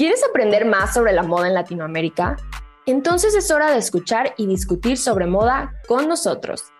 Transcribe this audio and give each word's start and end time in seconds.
¿Quieres 0.00 0.24
aprender 0.24 0.64
más 0.64 0.94
sobre 0.94 1.12
la 1.12 1.22
moda 1.22 1.46
en 1.48 1.52
Latinoamérica? 1.52 2.36
Entonces 2.86 3.34
es 3.34 3.50
hora 3.50 3.70
de 3.70 3.76
escuchar 3.76 4.32
y 4.38 4.46
discutir 4.46 4.96
sobre 4.96 5.26
moda 5.26 5.74
con 5.86 6.08
nosotros. 6.08 6.72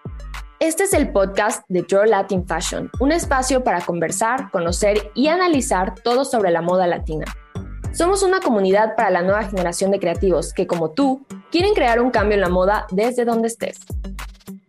Este 0.58 0.85
es 0.85 0.95
el 0.95 1.12
podcast 1.12 1.62
de 1.69 1.85
Your 1.87 2.09
Latin 2.09 2.46
Fashion, 2.46 2.91
un 2.98 3.12
espacio 3.12 3.62
para 3.62 3.83
conversar, 3.83 4.51
conocer 4.51 5.11
y 5.14 5.29
analizar 5.29 5.96
todo 5.96 6.24
sobre 6.24 6.51
la 6.51 6.62
moda 6.62 6.87
latina. 6.87 7.26
Somos 7.92 8.22
una 8.22 8.40
comunidad 8.40 8.96
para 8.96 9.10
la 9.10 9.21
nueva 9.21 9.44
generación 9.44 9.90
de 9.90 10.00
creativos 10.00 10.54
que, 10.54 10.66
como 10.66 10.92
tú, 10.92 11.26
quieren 11.50 11.74
crear 11.74 12.00
un 12.00 12.10
cambio 12.10 12.37
en 12.37 12.40
la 12.40 12.48
moda 12.48 12.87
desde 12.90 13.26
donde 13.26 13.48
estés. 13.48 13.80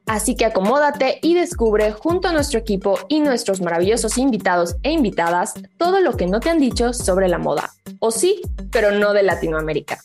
Así 0.05 0.35
que 0.35 0.45
acomódate 0.45 1.19
y 1.21 1.35
descubre 1.35 1.91
junto 1.91 2.27
a 2.27 2.33
nuestro 2.33 2.59
equipo 2.59 2.99
y 3.07 3.19
nuestros 3.19 3.61
maravillosos 3.61 4.17
invitados 4.17 4.75
e 4.83 4.91
invitadas 4.91 5.53
todo 5.77 6.01
lo 6.01 6.17
que 6.17 6.27
no 6.27 6.39
te 6.39 6.49
han 6.49 6.59
dicho 6.59 6.93
sobre 6.93 7.27
la 7.27 7.37
moda. 7.37 7.71
O 7.99 8.11
sí, 8.11 8.41
pero 8.71 8.91
no 8.91 9.13
de 9.13 9.23
Latinoamérica. 9.23 9.99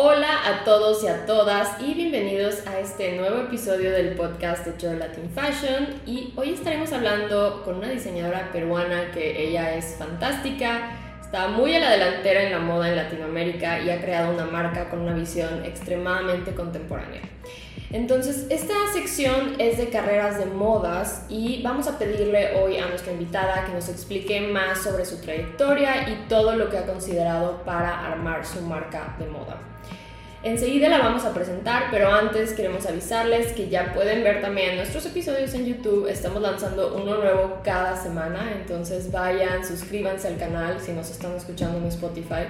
Hola 0.00 0.46
a 0.46 0.64
todos 0.64 1.02
y 1.02 1.08
a 1.08 1.26
todas 1.26 1.80
y 1.80 1.92
bienvenidos 1.94 2.64
a 2.68 2.78
este 2.78 3.16
nuevo 3.16 3.38
episodio 3.38 3.90
del 3.90 4.14
podcast 4.14 4.64
de 4.64 4.80
Your 4.80 4.96
Latin 4.96 5.28
Fashion 5.28 5.88
y 6.06 6.32
hoy 6.36 6.50
estaremos 6.50 6.92
hablando 6.92 7.62
con 7.64 7.78
una 7.78 7.88
diseñadora 7.88 8.52
peruana 8.52 9.10
que 9.10 9.48
ella 9.48 9.74
es 9.74 9.96
fantástica, 9.98 11.07
Está 11.28 11.46
muy 11.48 11.74
a 11.74 11.78
la 11.78 11.90
delantera 11.90 12.42
en 12.42 12.52
la 12.52 12.58
moda 12.58 12.88
en 12.88 12.96
Latinoamérica 12.96 13.80
y 13.80 13.90
ha 13.90 14.00
creado 14.00 14.32
una 14.32 14.46
marca 14.46 14.88
con 14.88 15.00
una 15.00 15.12
visión 15.12 15.62
extremadamente 15.62 16.54
contemporánea. 16.54 17.20
Entonces, 17.90 18.46
esta 18.48 18.72
sección 18.94 19.56
es 19.58 19.76
de 19.76 19.90
carreras 19.90 20.38
de 20.38 20.46
modas 20.46 21.26
y 21.28 21.60
vamos 21.62 21.86
a 21.86 21.98
pedirle 21.98 22.58
hoy 22.58 22.78
a 22.78 22.86
nuestra 22.86 23.12
invitada 23.12 23.66
que 23.66 23.74
nos 23.74 23.90
explique 23.90 24.40
más 24.40 24.78
sobre 24.82 25.04
su 25.04 25.20
trayectoria 25.20 26.08
y 26.08 26.28
todo 26.30 26.56
lo 26.56 26.70
que 26.70 26.78
ha 26.78 26.86
considerado 26.86 27.62
para 27.62 28.06
armar 28.06 28.46
su 28.46 28.62
marca 28.62 29.14
de 29.18 29.26
moda. 29.26 29.58
Enseguida 30.44 30.88
la 30.88 30.98
vamos 30.98 31.24
a 31.24 31.34
presentar, 31.34 31.88
pero 31.90 32.12
antes 32.12 32.52
queremos 32.52 32.86
avisarles 32.86 33.52
que 33.52 33.68
ya 33.68 33.92
pueden 33.92 34.22
ver 34.22 34.40
también 34.40 34.76
nuestros 34.76 35.04
episodios 35.06 35.52
en 35.54 35.66
YouTube. 35.66 36.06
Estamos 36.06 36.40
lanzando 36.40 36.94
uno 36.94 37.16
nuevo 37.16 37.58
cada 37.64 38.00
semana, 38.00 38.52
entonces 38.56 39.10
vayan, 39.10 39.66
suscríbanse 39.66 40.28
al 40.28 40.38
canal 40.38 40.80
si 40.80 40.92
nos 40.92 41.10
están 41.10 41.34
escuchando 41.34 41.78
en 41.78 41.86
Spotify. 41.86 42.46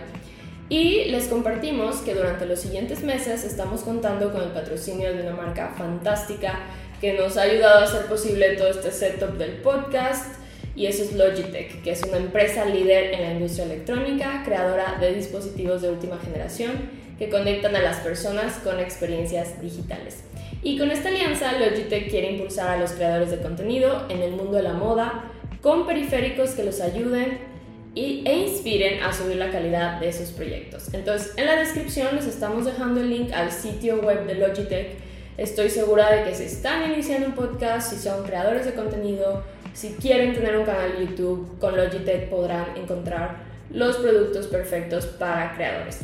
Y 0.68 1.06
les 1.06 1.28
compartimos 1.28 1.96
que 2.02 2.14
durante 2.14 2.44
los 2.44 2.60
siguientes 2.60 3.02
meses 3.02 3.42
estamos 3.44 3.80
contando 3.80 4.30
con 4.32 4.42
el 4.42 4.50
patrocinio 4.50 5.14
de 5.16 5.22
una 5.22 5.34
marca 5.34 5.72
fantástica 5.78 6.60
que 7.00 7.14
nos 7.14 7.38
ha 7.38 7.42
ayudado 7.42 7.80
a 7.80 7.84
hacer 7.84 8.04
posible 8.04 8.54
todo 8.56 8.68
este 8.68 8.90
setup 8.90 9.38
del 9.38 9.62
podcast 9.62 10.34
y 10.76 10.86
eso 10.86 11.02
es 11.04 11.14
Logitech, 11.14 11.82
que 11.82 11.92
es 11.92 12.02
una 12.02 12.18
empresa 12.18 12.66
líder 12.66 13.14
en 13.14 13.22
la 13.22 13.32
industria 13.32 13.64
electrónica, 13.64 14.42
creadora 14.44 14.98
de 15.00 15.14
dispositivos 15.14 15.80
de 15.80 15.90
última 15.90 16.18
generación 16.18 17.07
que 17.18 17.28
conectan 17.28 17.74
a 17.76 17.80
las 17.80 17.98
personas 17.98 18.54
con 18.58 18.78
experiencias 18.80 19.60
digitales. 19.60 20.22
Y 20.62 20.78
con 20.78 20.90
esta 20.90 21.08
alianza, 21.08 21.52
Logitech 21.58 22.10
quiere 22.10 22.32
impulsar 22.32 22.68
a 22.70 22.76
los 22.78 22.92
creadores 22.92 23.30
de 23.30 23.38
contenido 23.38 24.06
en 24.08 24.22
el 24.22 24.32
mundo 24.32 24.56
de 24.56 24.62
la 24.62 24.72
moda 24.72 25.30
con 25.62 25.86
periféricos 25.86 26.50
que 26.50 26.64
los 26.64 26.80
ayuden 26.80 27.38
y, 27.94 28.22
e 28.24 28.36
inspiren 28.36 29.02
a 29.02 29.12
subir 29.12 29.36
la 29.36 29.50
calidad 29.50 30.00
de 30.00 30.12
sus 30.12 30.30
proyectos. 30.30 30.92
Entonces, 30.94 31.32
en 31.36 31.46
la 31.46 31.56
descripción 31.56 32.14
les 32.14 32.26
estamos 32.26 32.64
dejando 32.64 33.00
el 33.00 33.10
link 33.10 33.32
al 33.32 33.50
sitio 33.50 34.00
web 34.00 34.26
de 34.26 34.34
Logitech. 34.34 34.96
Estoy 35.36 35.70
segura 35.70 36.10
de 36.12 36.24
que 36.24 36.34
si 36.34 36.44
están 36.44 36.92
iniciando 36.92 37.28
un 37.28 37.34
podcast, 37.34 37.92
si 37.92 37.98
son 37.98 38.24
creadores 38.24 38.66
de 38.66 38.74
contenido, 38.74 39.44
si 39.72 39.90
quieren 39.94 40.34
tener 40.34 40.56
un 40.56 40.64
canal 40.64 40.98
YouTube, 40.98 41.58
con 41.58 41.76
Logitech 41.76 42.28
podrán 42.28 42.76
encontrar 42.76 43.36
los 43.70 43.96
productos 43.96 44.46
perfectos 44.46 45.06
para 45.06 45.54
creadores. 45.54 46.00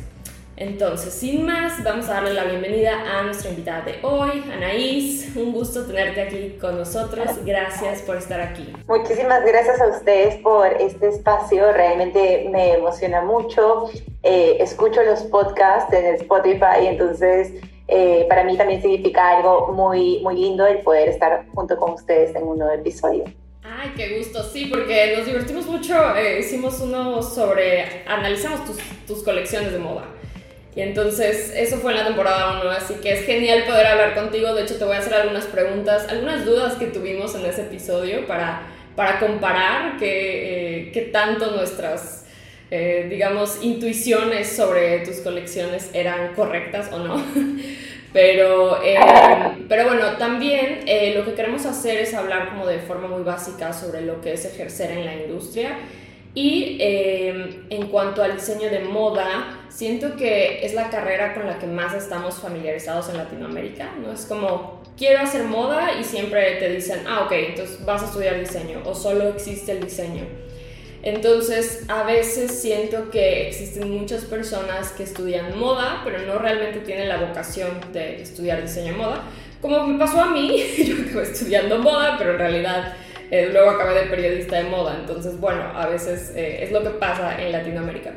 Entonces, 0.57 1.13
sin 1.13 1.45
más, 1.45 1.83
vamos 1.83 2.09
a 2.09 2.15
darle 2.15 2.33
la 2.33 2.45
bienvenida 2.45 3.19
a 3.19 3.23
nuestra 3.25 3.51
invitada 3.51 3.83
de 3.83 3.99
hoy, 4.03 4.45
Anaís. 4.53 5.35
Un 5.35 5.53
gusto 5.53 5.85
tenerte 5.85 6.23
aquí 6.23 6.57
con 6.61 6.79
nosotros. 6.79 7.45
Gracias 7.45 8.03
por 8.03 8.17
estar 8.17 8.41
aquí. 8.41 8.73
Muchísimas 8.87 9.45
gracias 9.45 9.81
a 9.81 9.89
ustedes 9.89 10.37
por 10.37 10.69
este 10.81 11.09
espacio. 11.09 11.73
Realmente 11.73 12.49
me 12.53 12.75
emociona 12.75 13.23
mucho. 13.23 13.91
Eh, 14.23 14.59
escucho 14.61 15.03
los 15.03 15.23
podcasts 15.23 15.93
en 15.93 16.15
Spotify, 16.15 16.87
entonces 16.87 17.53
eh, 17.89 18.25
para 18.29 18.45
mí 18.45 18.57
también 18.57 18.81
significa 18.81 19.37
algo 19.37 19.73
muy, 19.73 20.21
muy 20.21 20.37
lindo 20.37 20.65
el 20.67 20.79
poder 20.79 21.09
estar 21.09 21.47
junto 21.53 21.77
con 21.77 21.93
ustedes 21.95 22.35
en 22.37 22.45
un 22.45 22.59
nuevo 22.59 22.73
episodio. 22.73 23.25
Ay, 23.65 23.93
qué 23.97 24.19
gusto, 24.19 24.43
sí, 24.45 24.67
porque 24.67 25.15
nos 25.17 25.27
divertimos 25.27 25.67
mucho. 25.67 26.15
Eh, 26.17 26.39
hicimos 26.39 26.81
uno 26.81 27.23
sobre, 27.23 28.05
analizamos 28.07 28.65
tus, 28.65 28.77
tus 29.07 29.23
colecciones 29.25 29.73
de 29.73 29.79
moda. 29.79 30.14
Y 30.77 30.81
entonces 30.81 31.53
eso 31.55 31.77
fue 31.77 31.93
en 31.93 31.99
la 31.99 32.07
temporada 32.07 32.61
1, 32.61 32.71
así 32.71 32.95
que 32.95 33.13
es 33.13 33.25
genial 33.25 33.65
poder 33.65 33.87
hablar 33.87 34.15
contigo. 34.15 34.55
De 34.55 34.63
hecho, 34.63 34.77
te 34.77 34.85
voy 34.85 34.97
a 34.97 34.99
hacer 34.99 35.15
algunas 35.15 35.45
preguntas, 35.47 36.07
algunas 36.09 36.45
dudas 36.45 36.75
que 36.75 36.87
tuvimos 36.87 37.35
en 37.37 37.47
ese 37.47 37.63
episodio 37.63 38.27
para, 38.27 38.63
para 38.97 39.21
comparar 39.21 39.99
qué, 39.99 40.91
eh, 40.93 41.11
tanto 41.13 41.53
nuestras, 41.53 42.27
eh, 42.73 43.07
digamos, 43.09 43.63
intuiciones 43.63 44.49
sobre 44.49 44.99
tus 45.01 45.19
colecciones 45.19 45.91
eran 45.93 46.35
correctas 46.35 46.93
o 46.93 46.99
no. 46.99 47.25
Pero, 48.13 48.81
eh, 48.85 48.97
pero 49.69 49.87
bueno, 49.87 50.17
también 50.19 50.85
lo 51.17 51.25
que 51.25 51.35
queremos 51.35 51.67
hacer 51.67 51.99
es 51.99 52.15
hablar 52.15 52.51
como 52.51 52.65
de 52.65 52.79
forma 52.79 53.09
muy 53.09 53.25
básica 53.25 53.73
sobre 53.73 54.03
lo 54.03 54.21
que 54.21 54.35
es 54.35 54.45
ejercer 54.45 54.93
en 54.93 55.05
la 55.05 55.17
industria 55.17 55.77
y 56.35 56.79
em, 56.81 57.65
en 57.71 57.87
cuanto 57.87 58.23
al 58.23 58.35
diseño 58.35 58.69
de 58.69 58.81
moda, 58.81 59.67
siento 59.69 60.17
que 60.17 60.65
es 60.67 60.75
la 60.75 60.91
carrera 60.91 61.33
con 61.33 61.47
la 61.47 61.59
que 61.59 61.67
más 61.67 61.95
estamos 61.95 62.37
familiarizados 62.37 63.09
en 63.11 63.19
Latinoamérica, 63.19 63.93
¿no? 64.03 64.13
Es 64.13 64.27
como, 64.27 64.83
quiero 64.97 65.21
hacer 65.21 65.45
moda 65.45 65.93
y 65.99 66.03
siempre 66.03 66.57
te 66.57 66.69
dicen, 66.71 67.05
ah, 67.07 67.23
ok, 67.27 67.33
entonces 67.33 67.85
vas 67.85 68.03
a 68.03 68.07
estudiar 68.07 68.39
diseño 68.41 68.83
o 68.85 68.95
solo 68.95 69.29
existe 69.29 69.73
el 69.73 69.85
diseño. 69.85 70.25
Entonces, 71.05 71.85
a 71.89 72.03
veces 72.03 72.61
siento 72.61 73.11
que 73.11 73.49
existen 73.49 73.91
muchas 73.91 74.25
personas 74.25 74.91
que 74.91 75.03
estudian 75.03 75.57
moda, 75.59 76.01
pero 76.03 76.19
no 76.21 76.39
realmente 76.39 76.81
tienen 76.81 77.11
la 77.11 77.19
vocación 77.19 77.71
de 77.93 78.23
estudiar 78.23 78.63
diseño 78.63 78.93
de 78.93 78.99
moda, 78.99 79.23
como 79.61 79.87
me 79.87 79.99
pasó 79.99 80.21
a 80.21 80.31
mí, 80.31 80.63
yo 80.79 80.95
acabé 81.09 81.23
estudiando 81.23 81.79
moda, 81.79 82.17
pero 82.19 82.33
en 82.33 82.39
realidad 82.39 82.95
eh, 83.31 83.49
luego 83.53 83.71
acabé 83.71 84.01
de 84.01 84.07
periodista 84.07 84.57
de 84.57 84.65
moda, 84.65 84.97
entonces 85.01 85.39
bueno, 85.41 85.63
a 85.75 85.87
veces 85.87 86.33
eh, 86.37 86.63
es 86.63 86.73
lo 86.73 86.83
que 86.83 86.91
pasa 86.91 87.41
en 87.41 87.53
Latinoamérica. 87.53 88.13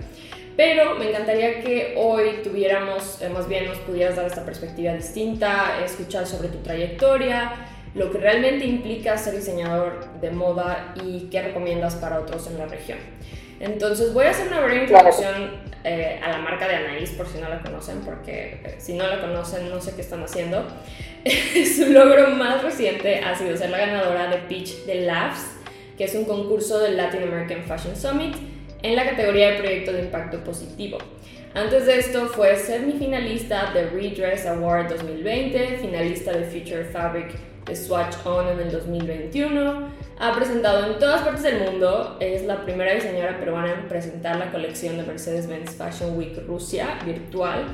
Pero 0.55 0.95
me 0.95 1.09
encantaría 1.09 1.61
que 1.61 1.93
hoy 1.95 2.39
tuviéramos, 2.43 3.21
eh, 3.21 3.29
más 3.29 3.47
bien 3.47 3.67
nos 3.67 3.77
pudieras 3.79 4.15
dar 4.15 4.25
esta 4.25 4.43
perspectiva 4.43 4.93
distinta, 4.93 5.79
escuchar 5.85 6.25
sobre 6.25 6.47
tu 6.47 6.57
trayectoria, 6.59 7.53
lo 7.93 8.11
que 8.11 8.17
realmente 8.17 8.65
implica 8.65 9.17
ser 9.17 9.35
diseñador 9.35 10.19
de 10.19 10.31
moda 10.31 10.95
y 11.03 11.29
qué 11.29 11.41
recomiendas 11.41 11.95
para 11.95 12.19
otros 12.19 12.47
en 12.47 12.57
la 12.57 12.65
región. 12.65 12.97
Entonces 13.59 14.13
voy 14.13 14.25
a 14.25 14.31
hacer 14.31 14.47
una 14.47 14.61
breve 14.61 14.83
introducción 14.83 15.67
a 15.83 16.29
la 16.29 16.37
marca 16.39 16.67
de 16.67 16.75
Anaís 16.75 17.11
por 17.11 17.27
si 17.27 17.39
no 17.39 17.49
la 17.49 17.61
conocen, 17.61 18.01
porque 18.01 18.75
si 18.77 18.93
no 18.93 19.07
la 19.07 19.21
conocen 19.21 19.69
no 19.69 19.81
sé 19.81 19.95
qué 19.95 20.01
están 20.01 20.23
haciendo. 20.23 20.65
su 21.75 21.91
logro 21.91 22.29
más 22.31 22.63
reciente 22.63 23.19
ha 23.19 23.35
sido 23.35 23.55
ser 23.55 23.69
la 23.69 23.79
ganadora 23.79 24.27
de 24.27 24.37
Pitch 24.37 24.85
de 24.85 25.01
Labs, 25.01 25.45
que 25.97 26.05
es 26.05 26.15
un 26.15 26.25
concurso 26.25 26.79
del 26.79 26.97
Latin 26.97 27.23
American 27.23 27.63
Fashion 27.63 27.95
Summit 27.95 28.35
en 28.83 28.95
la 28.95 29.05
categoría 29.05 29.51
de 29.51 29.57
proyecto 29.57 29.93
de 29.93 30.01
impacto 30.01 30.43
positivo. 30.43 30.97
Antes 31.53 31.85
de 31.87 31.97
esto 31.97 32.27
fue 32.27 32.55
semifinalista 32.55 33.71
de 33.73 33.89
Redress 33.89 34.45
Award 34.45 34.89
2020, 34.89 35.79
finalista 35.79 36.31
de 36.31 36.43
Future 36.43 36.83
Fabric 36.85 37.31
de 37.65 37.75
Swatch 37.75 38.15
On 38.25 38.47
en 38.47 38.59
el 38.59 38.71
2021. 38.71 39.87
Ha 40.19 40.33
presentado 40.35 40.91
en 40.91 40.99
todas 40.99 41.21
partes 41.21 41.43
del 41.43 41.59
mundo. 41.59 42.17
Es 42.19 42.43
la 42.45 42.63
primera 42.63 42.93
diseñadora 42.93 43.39
peruana 43.39 43.73
en 43.73 43.87
presentar 43.87 44.37
la 44.37 44.51
colección 44.51 44.97
de 44.97 45.03
Mercedes-Benz 45.03 45.75
Fashion 45.75 46.17
Week 46.17 46.37
Rusia 46.47 46.97
virtual 47.05 47.65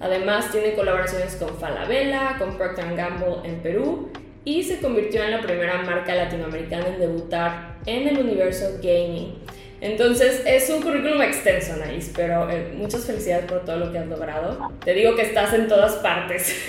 Además 0.00 0.52
tiene 0.52 0.74
colaboraciones 0.74 1.34
con 1.36 1.56
Falabella, 1.58 2.36
con 2.38 2.56
Procter 2.56 2.94
Gamble 2.94 3.38
en 3.42 3.60
Perú 3.60 4.10
y 4.44 4.62
se 4.62 4.80
convirtió 4.80 5.24
en 5.24 5.32
la 5.32 5.40
primera 5.40 5.82
marca 5.82 6.14
latinoamericana 6.14 6.86
en 6.88 7.00
debutar 7.00 7.76
en 7.84 8.06
el 8.06 8.18
universo 8.18 8.78
gaming. 8.80 9.42
Entonces 9.80 10.42
es 10.46 10.70
un 10.70 10.82
currículum 10.82 11.22
extenso, 11.22 11.72
Anaís, 11.74 12.12
pero 12.14 12.48
eh, 12.50 12.72
muchas 12.74 13.04
felicidades 13.04 13.44
por 13.46 13.64
todo 13.64 13.76
lo 13.76 13.92
que 13.92 13.98
has 13.98 14.06
logrado. 14.06 14.70
Te 14.84 14.92
digo 14.92 15.14
que 15.14 15.22
estás 15.22 15.52
en 15.52 15.68
todas 15.68 15.96
partes. 15.96 16.64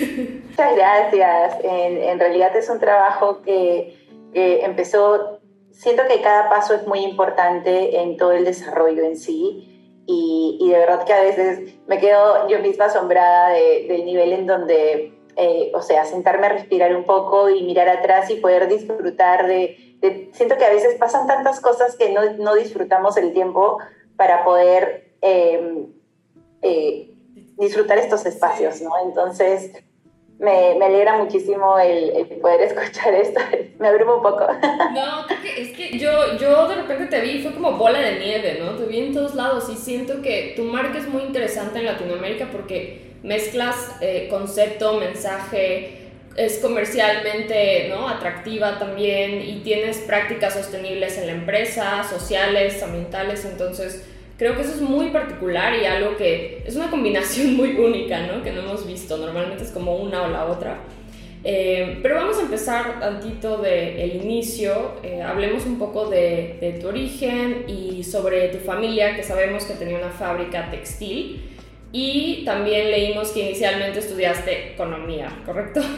Muchas 0.50 0.76
gracias. 0.76 1.54
En, 1.64 2.20
realidad 2.20 2.54
es 2.56 2.68
un 2.68 2.78
trabajo 2.78 3.42
que, 3.42 3.96
que 4.32 4.64
empezó, 4.64 5.40
siento 5.70 6.02
que 6.08 6.20
cada 6.20 6.48
paso 6.48 6.74
es 6.74 6.86
muy 6.86 7.00
importante 7.00 8.00
en 8.00 8.16
todo 8.16 8.32
el 8.32 8.44
desarrollo 8.44 9.04
en 9.04 9.16
sí 9.16 10.02
y, 10.06 10.68
de 10.70 10.78
verdad 10.78 11.04
que 11.04 11.12
a 11.12 11.22
veces 11.22 11.74
me 11.86 11.98
quedo 11.98 12.48
yo 12.48 12.58
misma 12.60 12.86
asombrada 12.86 13.50
del 13.50 14.04
nivel 14.04 14.32
en 14.32 14.46
donde 14.46 15.20
eh, 15.36 15.70
o 15.74 15.80
sea, 15.80 16.04
sentarme 16.04 16.46
a 16.46 16.50
respirar 16.50 16.94
un 16.94 17.04
poco 17.04 17.48
y 17.48 17.62
mirar 17.62 17.88
atrás 17.88 18.28
y 18.30 18.36
poder 18.36 18.68
disfrutar 18.68 19.46
de... 19.46 19.98
siento 20.32 20.56
que 20.56 20.64
a 20.64 20.70
veces 20.70 20.96
pasan 20.98 21.26
tantas 21.26 21.60
cosas 21.60 21.96
que 21.96 22.10
no, 22.10 22.20
no 22.38 22.54
disfrutamos 22.54 23.16
el 23.16 23.32
tiempo 23.32 23.78
para 24.16 24.44
poder 24.44 25.14
em, 25.20 25.94
eh, 26.62 27.14
disfrutar 27.56 27.98
estos 27.98 28.26
espacios, 28.26 28.82
¿no? 28.82 28.90
Entonces, 29.02 29.72
me, 30.40 30.74
me, 30.76 30.86
alegra 30.86 31.18
muchísimo 31.18 31.78
el, 31.78 32.26
poder 32.40 32.62
escuchar 32.72 33.14
esto. 33.14 33.40
Me 33.78 33.88
abrumo 33.88 34.16
un 34.16 34.22
poco. 34.22 34.46
No, 34.92 35.26
es 35.56 35.76
que 35.76 35.98
yo, 35.98 36.36
yo 36.38 36.66
de 36.66 36.74
repente 36.74 37.06
te 37.06 37.20
vi, 37.20 37.42
fue 37.42 37.52
como 37.52 37.72
bola 37.72 38.00
de 38.00 38.18
nieve, 38.18 38.58
¿no? 38.60 38.72
Te 38.72 38.86
vi 38.86 38.98
en 38.98 39.14
todos 39.14 39.34
lados 39.34 39.68
y 39.70 39.76
siento 39.76 40.20
que 40.20 40.54
tu 40.56 40.64
marca 40.64 40.98
es 40.98 41.06
muy 41.06 41.22
interesante 41.22 41.78
en 41.78 41.86
Latinoamérica 41.86 42.48
porque 42.50 43.12
mezclas 43.22 43.96
eh, 44.00 44.26
concepto, 44.28 44.94
mensaje, 44.94 46.00
es 46.36 46.58
comercialmente 46.58 47.88
¿no? 47.88 48.08
atractiva 48.08 48.78
también 48.78 49.42
y 49.42 49.60
tienes 49.60 49.98
prácticas 49.98 50.54
sostenibles 50.54 51.18
en 51.18 51.26
la 51.26 51.32
empresa, 51.32 52.04
sociales, 52.04 52.82
ambientales, 52.82 53.44
entonces 53.44 54.04
creo 54.40 54.56
que 54.56 54.62
eso 54.62 54.72
es 54.72 54.80
muy 54.80 55.08
particular 55.08 55.78
y 55.78 55.84
algo 55.84 56.16
que 56.16 56.62
es 56.66 56.74
una 56.74 56.88
combinación 56.90 57.58
muy 57.58 57.76
única, 57.76 58.26
¿no? 58.26 58.42
Que 58.42 58.52
no 58.52 58.62
hemos 58.62 58.86
visto, 58.86 59.18
normalmente 59.18 59.64
es 59.64 59.70
como 59.70 59.96
una 59.96 60.22
o 60.22 60.28
la 60.30 60.46
otra. 60.46 60.78
Eh, 61.44 61.98
pero 62.02 62.14
vamos 62.14 62.38
a 62.38 62.42
empezar 62.42 63.00
tantito 63.00 63.58
del 63.58 64.16
inicio, 64.16 64.92
eh, 65.02 65.20
hablemos 65.20 65.66
un 65.66 65.78
poco 65.78 66.08
de, 66.08 66.56
de, 66.58 66.72
tu 66.80 66.88
origen 66.88 67.66
y 67.68 68.02
sobre 68.02 68.48
tu 68.48 68.56
familia, 68.60 69.14
que 69.14 69.22
sabemos 69.22 69.64
que 69.64 69.74
tenía 69.74 69.98
una 69.98 70.08
fábrica 70.08 70.70
textil. 70.70 71.42
Y 71.92 72.42
también 72.46 72.90
leímos 72.90 73.32
que 73.32 73.40
inicialmente 73.40 73.98
estudiaste 73.98 74.72
economía, 74.72 75.28
¿correcto? 75.44 75.82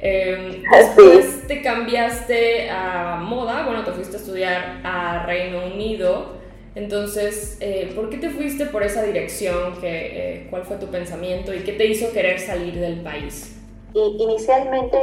Eh, 0.00 0.62
después 0.70 1.48
te 1.48 1.60
cambiaste 1.60 2.70
a 2.70 3.16
moda, 3.20 3.64
bueno, 3.64 3.82
te 3.82 3.90
fuiste 3.90 4.16
a 4.16 4.20
estudiar 4.20 4.80
a 4.84 5.26
Reino 5.26 5.66
Unido. 5.66 6.37
Entonces, 6.78 7.58
eh, 7.58 7.92
¿por 7.96 8.08
qué 8.08 8.18
te 8.18 8.30
fuiste 8.30 8.64
por 8.66 8.84
esa 8.84 9.02
dirección? 9.02 9.80
¿Qué, 9.80 9.88
eh, 9.90 10.46
¿Cuál 10.48 10.62
fue 10.62 10.76
tu 10.76 10.86
pensamiento 10.86 11.52
y 11.52 11.64
qué 11.64 11.72
te 11.72 11.86
hizo 11.86 12.12
querer 12.12 12.38
salir 12.38 12.78
del 12.78 13.02
país? 13.02 13.54
inicialmente, 13.94 14.96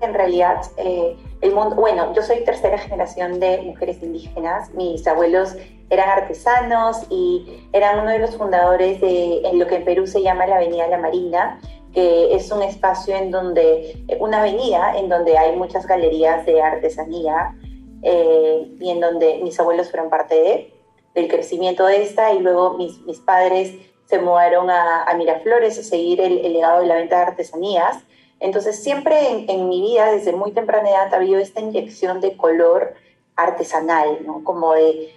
en 0.00 0.12
realidad, 0.12 0.56
eh, 0.76 1.14
el 1.40 1.54
mundo, 1.54 1.76
bueno, 1.76 2.12
yo 2.16 2.22
soy 2.22 2.42
tercera 2.42 2.76
generación 2.78 3.38
de 3.38 3.62
mujeres 3.62 4.02
indígenas. 4.02 4.74
Mis 4.74 5.06
abuelos 5.06 5.54
eran 5.88 6.08
artesanos 6.08 7.06
y 7.10 7.62
eran 7.72 8.00
uno 8.00 8.10
de 8.10 8.18
los 8.18 8.36
fundadores 8.36 9.00
de 9.00 9.42
en 9.44 9.60
lo 9.60 9.68
que 9.68 9.76
en 9.76 9.84
Perú 9.84 10.08
se 10.08 10.20
llama 10.20 10.46
la 10.46 10.56
Avenida 10.56 10.88
La 10.88 10.98
Marina, 10.98 11.60
que 11.92 12.34
es 12.34 12.50
un 12.50 12.62
espacio 12.64 13.14
en 13.14 13.30
donde, 13.30 14.04
una 14.18 14.40
avenida 14.40 14.98
en 14.98 15.08
donde 15.08 15.38
hay 15.38 15.54
muchas 15.54 15.86
galerías 15.86 16.44
de 16.44 16.60
artesanía 16.60 17.54
eh, 18.02 18.68
y 18.80 18.90
en 18.90 18.98
donde 18.98 19.38
mis 19.44 19.60
abuelos 19.60 19.90
fueron 19.90 20.10
parte 20.10 20.34
de, 20.34 20.73
del 21.14 21.28
crecimiento 21.28 21.86
de 21.86 22.02
esta 22.02 22.32
y 22.32 22.40
luego 22.40 22.74
mis, 22.74 23.00
mis 23.02 23.20
padres 23.20 23.74
se 24.06 24.18
mudaron 24.18 24.70
a, 24.70 25.04
a 25.04 25.14
Miraflores 25.14 25.78
a 25.78 25.82
seguir 25.82 26.20
el, 26.20 26.38
el 26.38 26.52
legado 26.52 26.80
de 26.80 26.86
la 26.86 26.96
venta 26.96 27.16
de 27.16 27.22
artesanías 27.22 28.04
entonces, 28.44 28.82
siempre 28.82 29.46
en, 29.48 29.68
mi 29.70 29.80
vida, 29.80 30.12
desde 30.12 30.32
muy 30.32 30.52
temprana 30.52 30.90
edad, 30.90 31.14
ha 31.14 31.16
habido 31.16 31.40
esta 31.40 31.60
inyección 31.60 32.20
de 32.20 32.36
color 32.36 32.92
artesanal, 33.36 34.18
¿no? 34.26 34.44
Como 34.44 34.74
de, 34.74 35.12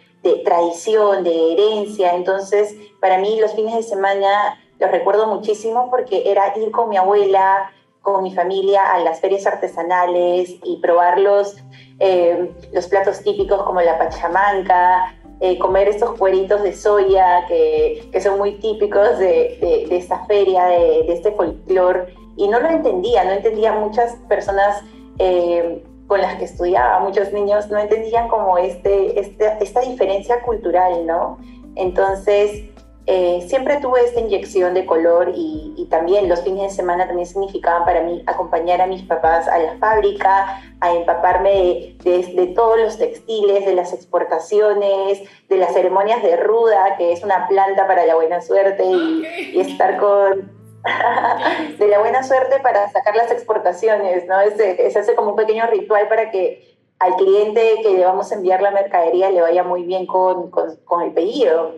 tradición, 0.46 1.26
de 1.26 1.54
herencia. 1.54 2.14
Entonces, 2.16 2.76
para 3.02 3.18
mí 3.18 3.38
los 3.40 3.54
fines 3.54 3.76
de 3.76 3.84
semana 3.84 4.58
los 4.80 4.92
recuerdo 4.92 5.28
muchísimo 5.28 5.90
porque 5.90 6.30
era 6.32 6.58
ir 6.58 6.72
con 6.72 6.88
mi 6.88 6.96
abuela, 6.96 7.72
con 8.02 8.24
mi 8.24 8.34
familia 8.34 8.94
a 8.94 9.00
las 9.00 9.20
ferias 9.20 9.46
artesanales 9.46 10.56
y 10.64 10.78
probar 10.82 11.20
los, 11.20 11.58
eh, 12.00 12.50
los 12.72 12.88
platos 12.88 13.22
típicos 13.24 13.64
como 13.64 13.82
la 13.82 13.98
pachamanca, 13.98 15.17
eh, 15.40 15.58
comer 15.60 15.88
estos 15.88 16.16
cueritos 16.16 16.64
de 16.64 16.74
soya 16.74 17.46
que, 17.48 18.10
que 18.12 18.22
son 18.22 18.38
muy 18.38 18.54
típicos 18.54 19.20
de, 19.20 19.58
de, 19.62 19.86
de 19.88 19.98
esta 19.98 20.26
feria, 20.26 20.66
de, 20.66 21.04
de 21.04 21.14
este 21.14 21.32
folclore 21.32 22.14
y 22.38 22.48
no 22.48 22.60
lo 22.60 22.70
entendía, 22.70 23.24
no 23.24 23.32
entendía 23.32 23.74
muchas 23.74 24.16
personas 24.28 24.84
eh, 25.20 25.84
con 26.08 26.22
las 26.22 26.36
que 26.36 26.46
estudiaba, 26.46 27.00
muchos 27.00 27.34
niños 27.34 27.70
no 27.70 27.78
entendían 27.80 28.30
como 28.30 28.58
este, 28.58 29.20
este 29.20 29.58
esta 29.60 29.82
diferencia 29.82 30.42
cultural, 30.42 31.06
¿no? 31.06 31.38
Entonces, 31.76 32.64
eh, 33.08 33.46
siempre 33.48 33.78
tuve 33.78 34.04
esta 34.04 34.20
inyección 34.20 34.74
de 34.74 34.86
color 34.86 35.32
y, 35.34 35.74
y, 35.78 35.86
también 35.86 36.28
los 36.28 36.42
fines 36.44 36.64
de 36.64 36.70
semana 36.70 37.08
también 37.08 37.26
significaban 37.26 37.86
para 37.86 38.02
mí 38.02 38.22
acompañar 38.28 38.82
a 38.82 38.86
mis 38.86 39.04
papás 39.04 39.48
a 39.48 39.58
la 39.60 39.78
fábrica, 39.78 40.62
a 40.82 40.94
empaparme 40.94 41.96
de, 42.04 42.34
de, 42.36 42.48
todos 42.48 42.78
los 42.78 42.98
textiles, 42.98 43.66
de 43.66 43.76
las 43.76 43.94
exportaciones, 43.94 45.22
de 45.48 45.58
las 45.58 45.74
ceremonias 45.74 46.22
de 46.22 46.36
ruda, 46.36 46.98
que 46.98 47.14
es 47.14 47.24
una 47.24 47.48
planta 47.48 47.88
para 47.88 48.06
la 48.06 48.16
buena 48.16 48.42
suerte, 48.42 48.84
y, 48.84 49.26
y 49.54 49.60
estar 49.62 49.98
con, 49.98 50.52
de 51.80 51.88
la 51.88 52.00
buena 52.00 52.24
suerte 52.24 52.60
para 52.60 52.90
sacar 52.92 53.16
las 53.16 53.32
exportaciones, 53.32 54.28
¿no? 54.28 54.36
Se, 54.56 54.92
se 54.92 55.00
hace 55.00 55.16
como 55.16 55.32
un 55.32 55.36
pequeño 55.36 55.66
ritual 55.68 56.08
para 56.08 56.32
que 56.32 56.78
al 57.00 57.16
cliente 57.16 57.80
que 57.84 57.94
le 57.94 58.06
vamos 58.06 58.32
a 58.32 58.36
enviar 58.36 58.62
la 58.62 58.72
mercadería 58.72 59.30
le 59.30 59.42
vaya 59.42 59.64
muy 59.64 59.84
bien 59.84 60.06
con, 60.06 60.50
con, 60.50 61.02
el 61.02 61.14
pedido. 61.14 61.76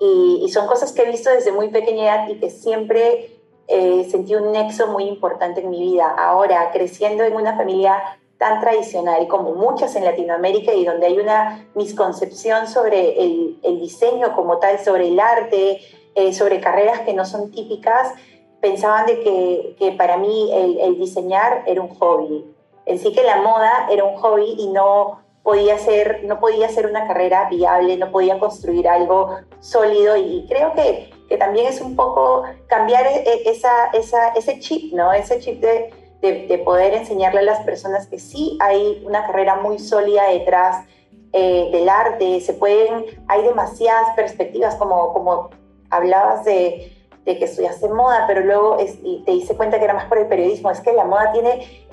Y, 0.00 0.42
y, 0.44 0.48
son 0.50 0.66
cosas 0.66 0.92
que 0.92 1.02
he 1.02 1.10
visto 1.10 1.30
desde 1.30 1.52
muy 1.52 1.68
pequeña 1.68 2.04
edad 2.04 2.28
y 2.28 2.40
que 2.40 2.50
siempre 2.50 3.34
eh, 3.68 4.06
sentí 4.10 4.34
un 4.34 4.52
nexo 4.52 4.88
muy 4.88 5.04
importante 5.04 5.60
en 5.60 5.70
mi 5.70 5.80
vida. 5.80 6.08
Ahora, 6.08 6.70
creciendo 6.72 7.24
en 7.24 7.34
una 7.34 7.56
familia 7.56 8.18
tan 8.38 8.60
tradicional 8.60 9.26
como 9.28 9.54
muchas 9.54 9.94
en 9.96 10.04
Latinoamérica 10.04 10.74
y 10.74 10.84
donde 10.84 11.06
hay 11.06 11.18
una 11.18 11.66
misconcepción 11.74 12.66
sobre 12.66 13.22
el, 13.22 13.58
el 13.62 13.80
diseño 13.80 14.34
como 14.34 14.58
tal, 14.58 14.78
sobre 14.80 15.08
el 15.08 15.18
arte, 15.18 15.80
eh, 16.14 16.32
sobre 16.32 16.60
carreras 16.60 17.00
que 17.00 17.14
no 17.14 17.24
son 17.24 17.50
típicas, 17.50 18.12
pensaban 18.60 19.06
de 19.06 19.20
que, 19.20 19.76
que 19.78 19.92
para 19.92 20.16
mí 20.16 20.50
el, 20.52 20.78
el, 20.78 20.98
diseñar 20.98 21.64
era 21.66 21.80
un 21.80 21.88
hobby. 21.96 22.44
En 22.86 22.98
sí 22.98 23.12
que 23.12 23.22
la 23.22 23.36
moda 23.40 23.88
era 23.90 24.04
un 24.04 24.16
hobby 24.16 24.54
y 24.58 24.68
no 24.68 25.23
podía 25.44 25.78
ser, 25.78 26.24
no 26.24 26.40
podía 26.40 26.68
ser 26.70 26.86
una 26.86 27.06
carrera 27.06 27.48
viable, 27.50 27.98
no 27.98 28.10
podía 28.10 28.40
construir 28.40 28.88
algo 28.88 29.36
sólido 29.60 30.16
y 30.16 30.46
creo 30.48 30.72
que, 30.72 31.10
que 31.28 31.36
también 31.36 31.66
es 31.66 31.82
un 31.82 31.94
poco 31.94 32.44
cambiar 32.66 33.06
e, 33.06 33.22
e, 33.24 33.50
esa, 33.50 33.90
ese 34.34 34.58
chip, 34.58 34.94
¿no? 34.94 35.12
Ese 35.12 35.38
chip 35.40 35.60
de, 35.60 35.90
de, 36.22 36.46
de, 36.46 36.58
poder 36.58 36.94
enseñarle 36.94 37.40
a 37.40 37.42
las 37.42 37.60
personas 37.60 38.06
que 38.06 38.18
sí 38.18 38.56
hay 38.58 39.04
una 39.06 39.26
carrera 39.26 39.56
muy 39.56 39.78
sólida 39.78 40.28
detrás 40.30 40.86
eh, 41.34 41.68
del 41.70 41.90
arte, 41.90 42.40
se 42.40 42.54
pueden, 42.54 43.04
hay 43.28 43.42
demasiadas 43.42 44.14
perspectivas 44.16 44.76
como, 44.76 45.12
como 45.12 45.50
hablabas 45.90 46.46
de, 46.46 46.90
de 47.26 47.38
que 47.38 47.44
estudiaste 47.44 47.88
moda, 47.88 48.24
pero 48.26 48.40
luego 48.40 48.78
es, 48.78 48.98
y 49.02 49.22
te 49.26 49.32
hice 49.32 49.56
cuenta 49.56 49.78
que 49.78 49.84
era 49.84 49.94
más 49.94 50.06
por 50.06 50.18
el 50.18 50.26
periodismo. 50.26 50.70
Es 50.70 50.80
que 50.80 50.92
la 50.92 51.04
moda 51.04 51.32
tiene, 51.32 51.86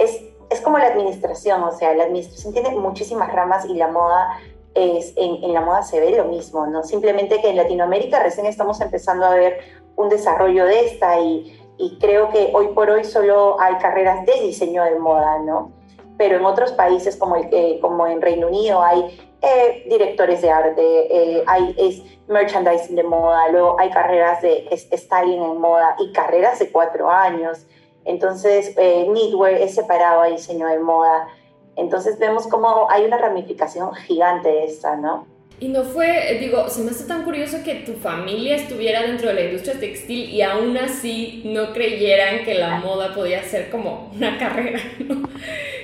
es 0.51 0.61
como 0.61 0.77
la 0.77 0.87
administración, 0.87 1.63
o 1.63 1.71
sea, 1.71 1.93
la 1.95 2.03
administración 2.03 2.53
tiene 2.53 2.71
muchísimas 2.71 3.31
ramas 3.31 3.65
y 3.65 3.73
la 3.73 3.87
moda 3.87 4.37
es, 4.75 5.13
en, 5.15 5.53
la 5.53 5.61
moda 5.61 5.81
se 5.81 5.99
ve 5.99 6.11
lo 6.11 6.25
mismo, 6.25 6.67
¿no? 6.67 6.83
Simplemente 6.83 7.41
que 7.41 7.49
en 7.49 7.55
Latinoamérica 7.55 8.21
recién 8.21 8.45
estamos 8.45 8.81
empezando 8.81 9.25
a 9.25 9.35
ver 9.35 9.59
un 9.95 10.09
desarrollo 10.09 10.65
de 10.65 10.85
esta 10.85 11.19
y, 11.19 11.57
y 11.77 11.97
creo 11.99 12.29
que 12.29 12.51
hoy 12.53 12.67
por 12.69 12.89
hoy 12.89 13.05
solo 13.05 13.59
hay 13.61 13.75
carreras 13.75 14.25
de 14.25 14.33
diseño 14.41 14.83
de 14.83 14.99
moda, 14.99 15.39
¿no? 15.39 15.71
Pero 16.17 16.37
en 16.37 16.45
otros 16.45 16.73
países 16.73 17.15
como, 17.15 17.37
el, 17.37 17.47
eh, 17.51 17.79
como 17.81 18.05
en 18.05 18.21
Reino 18.21 18.47
Unido 18.47 18.81
hay 18.83 19.19
eh, 19.41 19.85
directores 19.89 20.41
de 20.41 20.51
arte, 20.51 20.81
eh, 20.81 21.43
hay 21.47 22.21
merchandising 22.27 22.95
de 22.95 23.03
moda, 23.03 23.47
luego 23.49 23.79
hay 23.79 23.89
carreras 23.89 24.41
de 24.41 24.67
styling 24.75 25.41
en 25.41 25.59
moda 25.59 25.95
y 25.97 26.11
carreras 26.11 26.59
de 26.59 26.71
cuatro 26.71 27.09
años. 27.09 27.65
Entonces, 28.05 28.73
eh, 28.77 29.07
es 29.47 29.75
separado 29.75 30.21
a 30.21 30.27
diseño 30.27 30.67
de 30.67 30.79
moda. 30.79 31.27
Entonces 31.75 32.19
vemos 32.19 32.47
como 32.47 32.89
hay 32.89 33.05
una 33.05 33.17
ramificación 33.17 33.93
gigante 33.93 34.49
de 34.49 34.65
esta, 34.65 34.95
¿no? 34.95 35.27
Y 35.61 35.67
no 35.67 35.83
fue, 35.83 36.39
digo, 36.39 36.67
se 36.69 36.81
me 36.81 36.89
hace 36.89 37.03
tan 37.03 37.23
curioso 37.23 37.57
que 37.63 37.75
tu 37.75 37.93
familia 37.93 38.55
estuviera 38.55 39.03
dentro 39.03 39.27
de 39.27 39.35
la 39.35 39.41
industria 39.41 39.79
textil 39.79 40.27
y 40.31 40.41
aún 40.41 40.75
así 40.75 41.43
no 41.45 41.71
creyeran 41.71 42.43
que 42.43 42.55
la 42.55 42.77
moda 42.77 43.13
podía 43.13 43.43
ser 43.43 43.69
como 43.69 44.09
una 44.11 44.37
carrera, 44.39 44.79
¿no? 45.07 45.29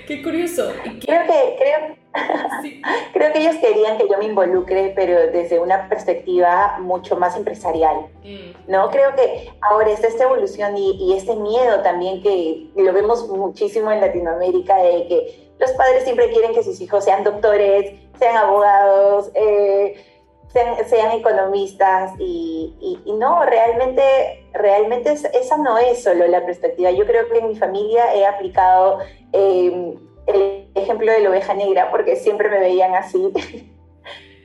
Qué 0.07 0.23
curioso. 0.23 0.71
Creo 0.83 1.21
que, 1.27 1.55
creo, 1.59 1.95
creo 3.13 3.33
que 3.33 3.39
ellos 3.39 3.57
querían 3.57 3.99
que 3.99 4.07
yo 4.09 4.17
me 4.17 4.25
involucre, 4.25 4.93
pero 4.95 5.31
desde 5.31 5.59
una 5.59 5.87
perspectiva 5.87 6.79
mucho 6.79 7.15
más 7.15 7.37
empresarial, 7.37 8.07
mm. 8.23 8.71
¿no? 8.71 8.89
Creo 8.89 9.15
que 9.15 9.51
ahora 9.61 9.91
está 9.91 10.07
esta 10.07 10.23
evolución 10.23 10.75
y, 10.75 10.97
y 10.99 11.13
este 11.13 11.35
miedo 11.35 11.83
también 11.83 12.23
que 12.23 12.65
lo 12.75 12.93
vemos 12.93 13.29
muchísimo 13.29 13.91
en 13.91 14.01
Latinoamérica 14.01 14.75
de 14.77 15.07
que 15.07 15.47
los 15.59 15.71
padres 15.71 16.03
siempre 16.03 16.29
quieren 16.29 16.53
que 16.53 16.63
sus 16.63 16.79
hijos 16.81 17.03
sean 17.03 17.23
doctores, 17.23 17.93
sean 18.17 18.37
abogados, 18.37 19.31
eh, 19.33 20.03
sean, 20.51 20.75
sean, 20.87 21.11
economistas 21.11 22.13
y, 22.19 22.75
y, 22.79 22.99
y, 23.05 23.13
no, 23.13 23.45
realmente 23.45 24.47
realmente 24.57 25.11
esa 25.11 25.57
no 25.57 25.77
es 25.77 26.03
solo 26.03 26.27
la 26.27 26.45
perspectiva. 26.45 26.91
Yo 26.91 27.05
creo 27.05 27.27
que 27.29 27.39
en 27.39 27.49
mi 27.49 27.55
familia 27.55 28.13
he 28.13 28.25
aplicado 28.25 28.99
eh, 29.33 29.95
el 30.27 30.67
ejemplo 30.75 31.11
de 31.11 31.21
la 31.21 31.29
oveja 31.29 31.53
negra 31.53 31.89
porque 31.89 32.15
siempre 32.15 32.49
me 32.49 32.59
veían 32.59 32.95
así. 32.95 33.31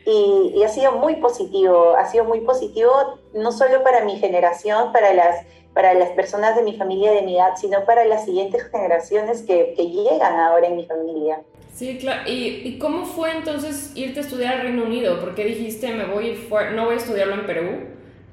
y, 0.06 0.52
y, 0.54 0.64
ha 0.64 0.68
sido 0.68 0.92
muy 0.92 1.16
positivo, 1.16 1.94
ha 1.96 2.06
sido 2.06 2.24
muy 2.24 2.40
positivo 2.40 2.92
no 3.34 3.52
solo 3.52 3.82
para 3.82 4.04
mi 4.04 4.16
generación, 4.18 4.92
para 4.92 5.12
las, 5.12 5.44
para 5.74 5.94
las 5.94 6.10
personas 6.10 6.56
de 6.56 6.62
mi 6.62 6.76
familia 6.76 7.12
de 7.12 7.22
mi 7.22 7.36
edad, 7.36 7.56
sino 7.56 7.84
para 7.84 8.04
las 8.04 8.24
siguientes 8.24 8.64
generaciones 8.70 9.42
que, 9.42 9.74
que 9.74 9.88
llegan 9.88 10.38
ahora 10.38 10.66
en 10.66 10.76
mi 10.76 10.86
familia. 10.86 11.42
Sí, 11.72 11.98
claro. 11.98 12.22
¿Y, 12.26 12.62
¿Y, 12.64 12.78
cómo 12.78 13.04
fue 13.06 13.32
entonces 13.32 13.92
irte 13.96 14.20
a 14.20 14.22
estudiar 14.22 14.54
al 14.54 14.62
Reino 14.62 14.84
Unido? 14.84 15.18
Porque 15.20 15.44
dijiste, 15.44 15.92
me 15.94 16.04
voy 16.04 16.26
a 16.26 16.28
ir 16.32 16.36
fuera, 16.36 16.70
no 16.70 16.84
voy 16.84 16.94
a 16.94 16.98
estudiarlo 16.98 17.34
en 17.34 17.46
Perú. 17.46 17.70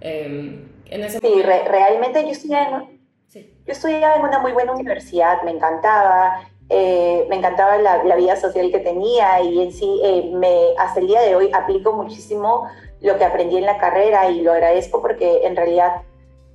Eh, 0.02 0.66
en 0.86 1.04
ese 1.04 1.20
sí, 1.20 1.42
re 1.42 1.64
realmente 1.66 2.22
yo 2.24 2.32
estudiaba, 2.32 2.84
en, 2.90 3.00
sí. 3.28 3.54
yo 3.66 3.72
estudiaba 3.72 4.16
en 4.16 4.24
una 4.24 4.40
muy 4.40 4.52
buena 4.52 4.74
universidad, 4.74 5.42
me 5.44 5.52
encantaba. 5.52 6.42
Eh, 6.72 7.26
me 7.30 7.38
encantaba 7.38 7.78
la, 7.80 8.04
la, 8.04 8.16
vida 8.16 8.36
social 8.36 8.70
que 8.70 8.78
tenía 8.78 9.42
y 9.42 9.60
en 9.60 9.72
sí, 9.72 10.02
eh, 10.04 10.30
me, 10.36 10.78
hasta 10.78 11.00
el 11.00 11.08
día 11.08 11.22
de 11.22 11.36
hoy 11.36 11.50
aplico 11.52 11.94
muchísimo 11.94 12.68
lo 13.02 13.18
que 13.18 13.26
aprendí 13.26 13.58
en 13.58 13.66
la 13.66 13.80
carrera 13.80 14.30
y 14.30 14.42
lo 14.42 14.52
agradezco 14.52 15.02
porque 15.02 15.48
en 15.48 15.56
realidad 15.56 16.04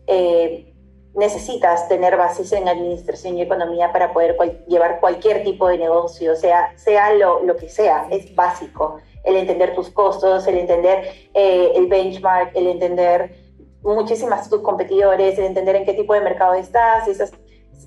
eh, 0.07 0.73
necesitas 1.15 1.89
tener 1.89 2.17
bases 2.17 2.53
en 2.53 2.69
administración 2.69 3.39
y 3.39 3.43
economía 3.43 3.93
para 3.93 4.13
poder 4.13 4.37
cual, 4.37 4.65
llevar 4.67 5.01
cualquier 5.01 5.45
tipo 5.45 5.69
de 5.69 5.79
negocio, 5.79 6.35
sea, 6.35 6.77
sea 6.77 7.13
lo, 7.15 7.43
lo, 7.45 7.57
que 7.57 7.69
sea, 7.69 8.07
es 8.11 8.35
básico. 8.35 8.97
El 9.23 9.37
entender 9.37 9.75
tus 9.75 9.91
costos, 9.91 10.47
el 10.47 10.59
entender 10.59 11.31
eh, 11.33 11.73
el 11.75 11.87
benchmark, 11.87 12.55
el 12.55 12.67
entender 12.67 13.37
muchísimas 13.83 14.51
tus 14.51 14.61
competidores, 14.61 15.39
el 15.39 15.45
entender 15.45 15.77
en 15.77 15.85
qué 15.85 15.95
tipo 15.95 16.15
de 16.15 16.21
mercado 16.21 16.55
estás, 16.55 17.07
esas, 17.07 17.33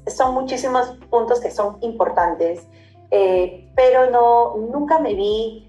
son 0.07 0.34
muchísimos 0.34 0.98
puntos 1.10 1.41
que 1.41 1.51
son 1.51 1.77
importantes, 1.81 2.65
eh, 3.12 3.69
pero 3.75 4.10
no, 4.10 4.55
nunca 4.57 5.00
me 5.00 5.13
vi, 5.13 5.67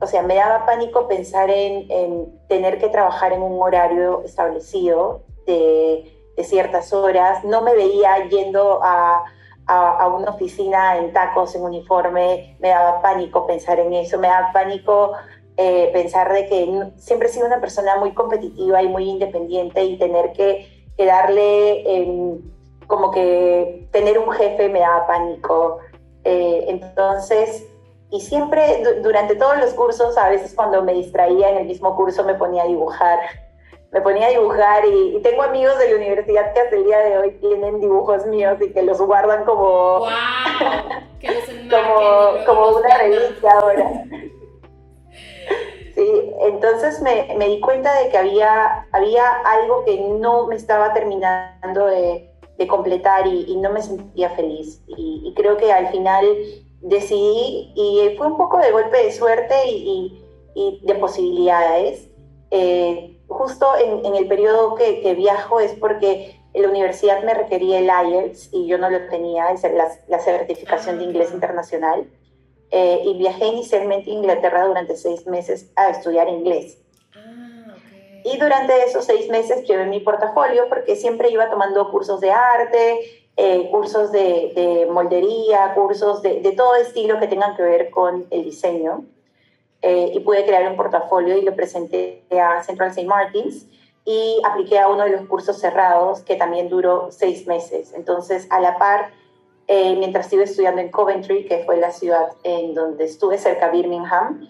o 0.00 0.06
sea, 0.06 0.22
me 0.22 0.36
daba 0.36 0.66
pánico 0.66 1.08
pensar 1.08 1.50
en, 1.50 1.90
en 1.90 2.40
tener 2.48 2.78
que 2.78 2.88
trabajar 2.88 3.32
en 3.32 3.42
un 3.42 3.60
horario 3.60 4.22
establecido 4.24 5.22
de 5.46 6.21
de 6.36 6.44
ciertas 6.44 6.92
horas, 6.92 7.44
no 7.44 7.62
me 7.62 7.74
veía 7.74 8.28
yendo 8.28 8.80
a, 8.82 9.24
a, 9.66 10.08
una 10.08 10.30
oficina 10.30 10.98
en 10.98 11.12
tacos, 11.12 11.54
en 11.54 11.62
uniforme, 11.62 12.56
me 12.60 12.68
daba 12.68 13.00
pánico 13.00 13.46
pensar 13.46 13.78
en 13.78 13.92
eso, 13.92 14.18
me 14.18 14.28
daba 14.28 14.52
pánico 14.52 15.12
eh, 15.56 15.90
pensar 15.92 16.32
de 16.32 16.46
que 16.46 16.90
siempre 16.96 17.28
he 17.28 17.30
sido 17.30 17.46
una 17.46 17.60
persona 17.60 17.96
muy 17.96 18.12
competitiva 18.12 18.82
y 18.82 18.88
muy 18.88 19.08
independiente 19.08 19.84
y 19.84 19.98
tener 19.98 20.32
que, 20.32 20.66
que 20.96 21.04
darle 21.04 21.82
eh, 21.86 22.38
como 22.86 23.10
que 23.10 23.88
tener 23.92 24.18
un 24.18 24.30
jefe 24.32 24.68
me 24.68 24.80
daba 24.80 25.06
pánico. 25.06 25.78
Eh, 26.24 26.66
entonces, 26.68 27.66
y 28.10 28.20
siempre 28.20 28.82
durante 29.02 29.36
todos 29.36 29.58
los 29.58 29.72
cursos, 29.74 30.16
a 30.18 30.28
veces 30.28 30.54
cuando 30.54 30.82
me 30.82 30.94
distraía 30.94 31.50
en 31.50 31.58
el 31.58 31.66
mismo 31.66 31.96
curso 31.96 32.24
me 32.24 32.34
ponía 32.34 32.62
a 32.62 32.66
dibujar 32.66 33.18
me 33.92 34.00
ponía 34.00 34.26
a 34.26 34.30
dibujar 34.30 34.84
y, 34.86 35.16
y, 35.16 35.20
tengo 35.20 35.42
amigos 35.42 35.78
de 35.78 35.90
la 35.90 35.96
universidad 35.96 36.54
que 36.54 36.60
hasta 36.60 36.76
el 36.76 36.84
día 36.84 36.98
de 37.00 37.18
hoy 37.18 37.30
tienen 37.32 37.78
dibujos 37.78 38.26
míos 38.26 38.56
y 38.60 38.72
que 38.72 38.82
los 38.82 38.98
guardan 39.02 39.44
como, 39.44 39.98
wow, 39.98 40.08
que 41.20 41.30
los 41.30 41.44
como, 41.70 42.44
como 42.46 42.78
una 42.78 42.98
reliquia 42.98 43.50
ahora. 43.52 44.04
Sí, 45.94 46.32
entonces 46.40 47.02
me, 47.02 47.34
me, 47.36 47.48
di 47.48 47.60
cuenta 47.60 47.94
de 48.00 48.08
que 48.08 48.16
había, 48.16 48.86
había 48.92 49.28
algo 49.44 49.84
que 49.84 50.00
no 50.00 50.46
me 50.46 50.56
estaba 50.56 50.94
terminando 50.94 51.84
de, 51.84 52.32
de 52.56 52.66
completar 52.66 53.26
y, 53.26 53.44
y, 53.46 53.56
no 53.56 53.70
me 53.70 53.82
sentía 53.82 54.30
feliz. 54.30 54.82
Y, 54.86 55.22
y, 55.22 55.34
creo 55.34 55.58
que 55.58 55.70
al 55.70 55.88
final 55.88 56.24
decidí, 56.80 57.72
y 57.76 58.14
fue 58.16 58.26
un 58.26 58.38
poco 58.38 58.56
de 58.56 58.70
golpe 58.70 59.04
de 59.04 59.12
suerte 59.12 59.54
y, 59.66 60.18
de 60.82 60.94
posibilidades. 60.94 62.08
Eh, 62.50 63.18
justo 63.32 63.66
en, 63.76 64.04
en 64.04 64.14
el 64.14 64.26
periodo 64.28 64.74
que, 64.74 65.00
que, 65.00 65.14
viajo 65.14 65.60
es 65.60 65.72
porque 65.72 66.40
la 66.54 66.68
universidad 66.68 67.22
me 67.24 67.34
requería 67.34 67.78
el 67.78 68.10
IELTS 68.10 68.50
y 68.52 68.66
yo 68.66 68.78
no 68.78 68.90
lo 68.90 69.08
tenía, 69.08 69.50
es 69.50 69.62
la, 69.62 69.88
la 70.08 70.18
certificación 70.18 70.98
de 70.98 71.04
inglés 71.04 71.32
internacional. 71.32 72.06
Eh, 72.70 73.02
y 73.04 73.18
viajé 73.18 73.46
inicialmente 73.46 74.10
a 74.10 74.14
Inglaterra 74.14 74.66
durante 74.66 74.96
seis 74.96 75.26
meses 75.26 75.70
a 75.76 75.90
estudiar 75.90 76.28
inglés. 76.28 76.78
Ah. 77.14 77.74
Y 78.24 78.38
durante 78.38 78.84
esos 78.84 79.04
seis 79.04 79.28
meses 79.28 79.66
llevé 79.68 79.84
mi 79.84 80.00
portafolio 80.00 80.68
porque 80.70 80.96
siempre 80.96 81.30
iba 81.30 81.50
tomando 81.50 81.90
cursos 81.90 82.20
de 82.20 82.30
arte, 82.30 83.00
eh, 83.36 83.68
cursos 83.70 84.10
de, 84.10 84.52
de, 84.54 84.86
moldería, 84.90 85.74
cursos 85.74 86.22
de, 86.22 86.40
de 86.40 86.52
todo 86.52 86.76
estilo 86.76 87.20
que 87.20 87.26
tengan 87.26 87.56
que 87.56 87.62
ver 87.62 87.90
con 87.90 88.26
el 88.30 88.44
diseño 88.44 89.04
eh, 89.82 90.12
y 90.14 90.20
pude 90.20 90.44
crear 90.44 90.70
un 90.70 90.76
portafolio 90.76 91.36
y 91.36 91.42
lo 91.42 91.56
presenté 91.56 92.22
a 92.30 92.62
Central 92.62 92.90
St. 92.90 93.06
Martins 93.06 93.66
y 94.04 94.40
apliqué 94.44 94.78
a 94.78 94.88
uno 94.88 95.04
de 95.04 95.10
los 95.10 95.26
cursos 95.26 95.58
cerrados 95.58 96.22
que 96.22 96.36
también 96.36 96.68
duró 96.68 97.10
seis 97.10 97.46
meses. 97.46 97.92
Entonces, 97.94 98.46
a 98.50 98.60
la 98.60 98.78
par, 98.78 99.10
eh, 99.66 99.96
mientras 99.96 100.26
estuve 100.26 100.44
estudiando 100.44 100.80
en 100.80 100.90
Coventry, 100.90 101.46
que 101.46 101.64
fue 101.64 101.76
la 101.76 101.90
ciudad 101.90 102.28
en 102.44 102.74
donde 102.74 103.04
estuve 103.04 103.38
cerca 103.38 103.66
de 103.66 103.72
Birmingham, 103.72 104.48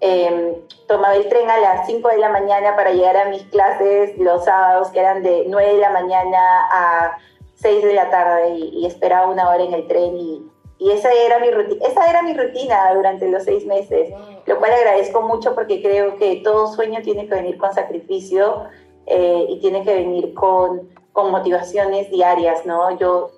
eh, 0.00 0.62
tomaba 0.86 1.14
el 1.14 1.28
tren 1.28 1.48
a 1.48 1.58
las 1.58 1.86
5 1.86 2.08
de 2.08 2.18
la 2.18 2.28
mañana 2.28 2.76
para 2.76 2.92
llegar 2.92 3.16
a 3.16 3.28
mis 3.30 3.44
clases 3.44 4.16
los 4.18 4.44
sábados, 4.44 4.88
que 4.88 5.00
eran 5.00 5.22
de 5.22 5.44
9 5.48 5.74
de 5.74 5.80
la 5.80 5.90
mañana 5.90 6.38
a 6.70 7.18
6 7.54 7.82
de 7.82 7.94
la 7.94 8.10
tarde, 8.10 8.50
y, 8.50 8.80
y 8.80 8.86
esperaba 8.86 9.28
una 9.28 9.48
hora 9.48 9.64
en 9.64 9.72
el 9.72 9.86
tren 9.86 10.16
y, 10.18 10.50
y 10.78 10.90
esa 10.90 11.10
era 11.12 11.38
mi 11.38 11.50
rutina, 11.50 11.86
esa 11.86 12.10
era 12.10 12.22
mi 12.22 12.34
rutina 12.34 12.92
durante 12.94 13.28
los 13.28 13.44
seis 13.44 13.64
meses, 13.66 14.12
lo 14.44 14.58
cual 14.58 14.72
agradezco 14.72 15.22
mucho 15.22 15.54
porque 15.54 15.80
creo 15.80 16.16
que 16.16 16.36
todo 16.44 16.66
sueño 16.68 17.00
tiene 17.02 17.26
que 17.26 17.34
venir 17.34 17.56
con 17.56 17.72
sacrificio 17.72 18.64
eh, 19.06 19.46
y 19.48 19.60
tiene 19.60 19.84
que 19.84 19.94
venir 19.94 20.34
con, 20.34 20.90
con 21.12 21.30
motivaciones 21.30 22.10
diarias, 22.10 22.66
¿no? 22.66 22.96
Yo 22.98 23.30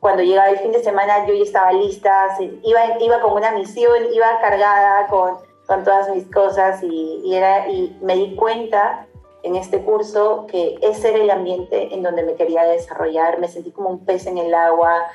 cuando 0.00 0.22
llegaba 0.22 0.48
el 0.48 0.58
fin 0.58 0.72
de 0.72 0.82
semana 0.82 1.26
yo 1.26 1.34
ya 1.34 1.42
estaba 1.42 1.72
lista, 1.72 2.38
iba, 2.62 2.80
iba 3.00 3.20
con 3.20 3.32
una 3.32 3.52
misión, 3.52 3.92
iba 4.14 4.40
cargada 4.40 5.06
con, 5.08 5.34
con 5.66 5.84
todas 5.84 6.08
mis 6.14 6.24
cosas 6.30 6.82
y, 6.82 7.20
y, 7.24 7.34
era, 7.34 7.68
y 7.68 7.94
me 8.00 8.14
di 8.14 8.36
cuenta 8.36 9.06
en 9.42 9.54
este 9.56 9.82
curso 9.82 10.46
que 10.48 10.78
ese 10.80 11.10
era 11.10 11.18
el 11.18 11.30
ambiente 11.30 11.94
en 11.94 12.02
donde 12.02 12.22
me 12.22 12.34
quería 12.34 12.64
desarrollar, 12.64 13.38
me 13.38 13.48
sentí 13.48 13.70
como 13.70 13.90
un 13.90 14.04
pez 14.04 14.26
en 14.26 14.38
el 14.38 14.54
agua. 14.54 15.06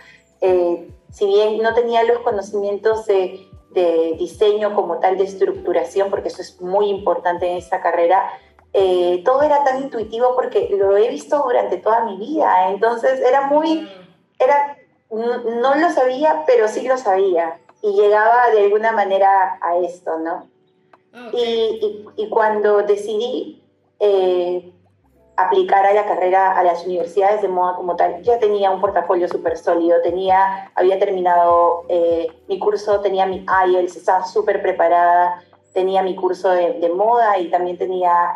Eh, 0.41 0.89
si 1.11 1.25
bien 1.25 1.61
no 1.61 1.73
tenía 1.73 2.03
los 2.03 2.19
conocimientos 2.19 3.05
de, 3.05 3.47
de, 3.71 4.15
diseño 4.17 4.73
como 4.75 4.99
tal, 4.99 5.17
de 5.17 5.25
estructuración, 5.25 6.09
porque 6.09 6.29
eso 6.29 6.41
es 6.41 6.59
muy 6.61 6.87
importante 6.87 7.49
en 7.49 7.57
esta 7.57 7.81
carrera, 7.81 8.31
eh, 8.73 9.21
todo 9.25 9.41
era 9.43 9.63
tan 9.63 9.81
intuitivo 9.81 10.33
porque 10.35 10.69
lo 10.71 10.95
he 10.95 11.09
visto 11.09 11.43
durante 11.43 11.77
toda 11.77 12.05
mi 12.05 12.17
vida. 12.17 12.69
Entonces 12.69 13.19
era 13.19 13.47
muy, 13.47 13.89
era, 14.39 14.77
no, 15.09 15.37
no 15.37 15.75
lo 15.75 15.89
sabía, 15.91 16.43
pero 16.47 16.67
sí 16.67 16.87
lo 16.87 16.97
sabía. 16.97 17.59
Y 17.81 17.93
llegaba 17.93 18.49
de 18.51 18.63
alguna 18.63 18.91
manera 18.91 19.59
a 19.61 19.77
esto, 19.77 20.19
¿no? 20.19 20.47
Okay. 21.27 21.79
Y, 21.81 21.85
y, 22.17 22.23
y, 22.23 22.29
cuando 22.29 22.83
decidí 22.83 23.61
eh, 23.99 24.71
aplicar 25.45 25.85
a 25.85 25.93
la 25.93 26.05
carrera 26.05 26.57
a 26.57 26.63
las 26.63 26.85
universidades 26.85 27.41
de 27.41 27.47
moda 27.47 27.75
como 27.75 27.95
tal. 27.95 28.21
Ya 28.23 28.39
tenía 28.39 28.71
un 28.71 28.81
portafolio 28.81 29.27
súper 29.27 29.57
sólido, 29.57 30.01
tenía, 30.01 30.71
había 30.75 30.99
terminado 30.99 31.85
eh, 31.89 32.27
mi 32.47 32.59
curso, 32.59 33.01
tenía 33.01 33.25
mi 33.25 33.45
IELTS, 33.67 33.97
estaba 33.97 34.25
súper 34.25 34.61
preparada, 34.61 35.43
tenía 35.73 36.03
mi 36.03 36.15
curso 36.15 36.49
de, 36.49 36.73
de, 36.73 36.89
moda 36.89 37.37
y 37.37 37.49
también 37.49 37.77
tenía 37.77 38.35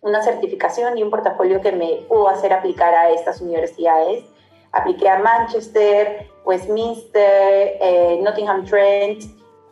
una 0.00 0.22
certificación 0.22 0.98
y 0.98 1.02
un 1.02 1.10
portafolio 1.10 1.60
que 1.60 1.72
me 1.72 2.04
pudo 2.08 2.28
hacer 2.28 2.52
aplicar 2.52 2.94
a 2.94 3.10
estas 3.10 3.40
universidades. 3.40 4.24
Apliqué 4.72 5.08
a 5.08 5.18
Manchester, 5.18 6.26
Westminster, 6.44 7.76
eh, 7.80 8.20
Nottingham 8.22 8.64
Trent 8.64 9.22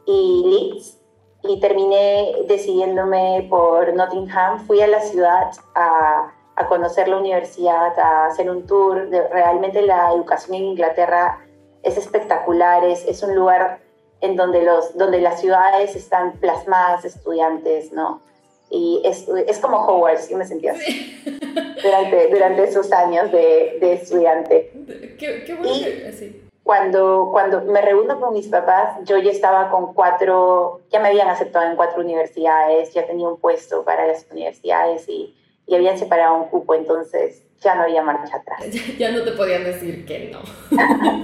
y 0.07 0.45
Leeds 0.47 1.00
y 1.43 1.61
terminé 1.61 2.33
decidiéndome 2.47 3.47
por 3.49 3.93
Nottingham. 3.95 4.65
Fui 4.67 4.81
a 4.81 4.87
la 4.87 5.01
ciudad 5.01 5.51
a, 5.75 6.33
a, 6.57 6.67
conocer 6.69 7.09
la 7.09 7.17
universidad, 7.17 7.99
a 7.99 8.27
hacer 8.27 8.51
un 8.51 8.67
tour. 8.67 9.09
De, 9.09 9.27
realmente 9.29 9.83
la 9.83 10.13
educación 10.13 10.57
en 10.57 10.65
Inglaterra 10.65 11.39
es 11.83 11.97
espectacular, 11.97 12.85
es, 12.85 13.05
es 13.07 13.23
un 13.23 13.35
lugar 13.35 13.81
en 14.21 14.37
donde, 14.37 14.63
los, 14.63 14.97
donde 14.99 15.21
las 15.21 15.41
ciudades 15.41 15.97
están 15.97 16.33
plasmadas 16.33 17.05
estudiantes, 17.07 17.91
¿no? 17.93 18.21
Y 18.69 19.03
es, 19.05 19.27
es 19.49 19.59
como 19.59 19.79
Hogwarts, 19.79 20.29
yo 20.29 20.37
me 20.37 20.45
sentía 20.45 20.73
así 20.73 20.93
sí. 20.93 21.41
durante, 21.83 22.29
durante 22.29 22.65
esos 22.65 22.93
años 22.93 23.33
de, 23.33 23.79
de 23.81 23.95
estudiante. 23.95 24.71
Qué, 25.19 25.43
qué 25.45 25.55
bueno 25.55 25.75
y, 25.75 25.83
que, 25.83 26.13
sí 26.13 26.50
cuando, 26.71 27.31
cuando 27.33 27.63
me 27.63 27.83
reúno 27.83 28.21
con 28.21 28.33
mis 28.33 28.47
papás, 28.47 28.99
yo 29.05 29.19
ya 29.19 29.33
estaba 29.33 29.71
con 29.71 29.93
cuatro, 29.93 30.83
ya 30.89 31.01
me 31.01 31.09
habían 31.09 31.27
aceptado 31.27 31.69
en 31.69 31.75
cuatro 31.75 32.01
universidades, 32.01 32.95
ya 32.95 33.09
tenía 33.09 33.27
un 33.27 33.41
puesto 33.41 33.83
para 33.83 34.07
las 34.07 34.25
universidades 34.31 35.09
y, 35.09 35.35
y 35.67 35.75
habían 35.75 35.99
separado 35.99 36.37
un 36.37 36.45
cupo. 36.45 36.77
Entonces, 36.77 37.43
ya 37.61 37.75
no 37.75 37.83
había 37.83 38.03
marcha 38.03 38.37
atrás. 38.37 38.61
Ya 39.01 39.11
no 39.11 39.25
te 39.25 39.33
podían 39.33 39.65
decir 39.65 40.07
que 40.07 40.31
no. 40.31 40.43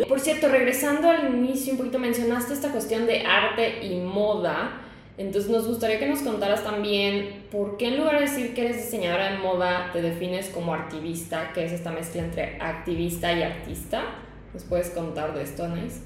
Por 0.08 0.18
cierto, 0.18 0.48
regresando 0.48 1.08
al 1.08 1.32
inicio, 1.32 1.74
un 1.74 1.78
poquito 1.78 2.00
mencionaste 2.00 2.52
esta 2.52 2.72
cuestión 2.72 3.06
de 3.06 3.20
arte 3.20 3.84
y 3.86 4.00
moda. 4.00 4.82
Entonces 5.16 5.48
nos 5.48 5.68
gustaría 5.68 6.00
que 6.00 6.08
nos 6.08 6.22
contaras 6.22 6.64
también 6.64 7.46
por 7.52 7.76
qué 7.76 7.86
en 7.86 7.98
lugar 7.98 8.16
de 8.16 8.22
decir 8.22 8.52
que 8.52 8.64
eres 8.64 8.78
diseñadora 8.78 9.30
de 9.30 9.38
moda, 9.38 9.90
te 9.92 10.02
defines 10.02 10.48
como 10.48 10.74
activista, 10.74 11.52
que 11.54 11.66
es 11.66 11.70
esta 11.70 11.92
mezcla 11.92 12.22
entre 12.22 12.58
activista 12.60 13.32
y 13.32 13.44
artista. 13.44 14.25
¿Nos 14.54 14.64
puedes 14.64 14.90
contar 14.90 15.34
de 15.34 15.42
esto, 15.42 15.64
Anais? 15.64 16.02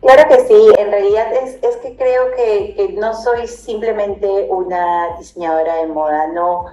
Claro 0.00 0.28
que 0.28 0.40
sí, 0.46 0.72
en 0.78 0.90
realidad 0.90 1.32
es, 1.34 1.58
es 1.62 1.76
que 1.78 1.96
creo 1.96 2.30
que, 2.36 2.74
que, 2.76 2.92
no 2.92 3.14
soy 3.14 3.46
simplemente 3.48 4.46
una 4.50 5.16
diseñadora 5.18 5.76
de 5.76 5.86
moda, 5.86 6.28
no, 6.28 6.66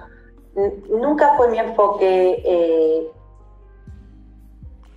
nunca 0.88 1.36
fue 1.36 1.48
mi 1.48 1.58
enfoque 1.58 2.42
eh, 2.44 3.10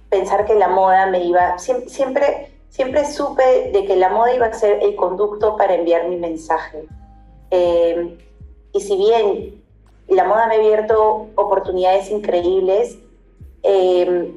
pensar 0.10 0.46
que 0.46 0.56
la 0.56 0.68
moda 0.68 1.08
me 1.08 1.24
iba, 1.24 1.58
siempre, 1.58 2.52
siempre, 2.70 3.06
supe 3.06 3.72
de 3.72 3.86
que 3.86 3.96
la 3.96 4.10
moda 4.10 4.34
iba 4.34 4.46
a 4.46 4.54
ser 4.54 4.84
el 4.84 4.96
conducto 4.96 5.58
para 5.58 5.76
enviar 5.76 6.08
mi 6.08 6.18
mensaje. 6.18 6.86
Eh, 7.52 8.18
y 8.74 8.82
si 8.82 8.98
bien 8.98 9.64
la 10.10 10.26
moda 10.26 10.48
me 10.48 10.56
ha 10.56 10.58
abierto 10.60 11.28
oportunidades 11.36 12.12
increíbles 12.12 13.00
eh, 13.64 14.32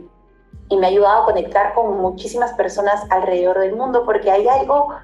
y 0.70 0.76
me 0.76 0.86
ha 0.86 0.90
ayudado 0.90 1.22
a 1.22 1.24
conectar 1.26 1.74
con 1.74 2.00
muchísimas 2.00 2.54
personas 2.54 3.04
alrededor 3.10 3.58
del 3.58 3.76
mundo, 3.76 4.04
porque 4.06 4.30
hay 4.30 4.48
algo 4.48 4.94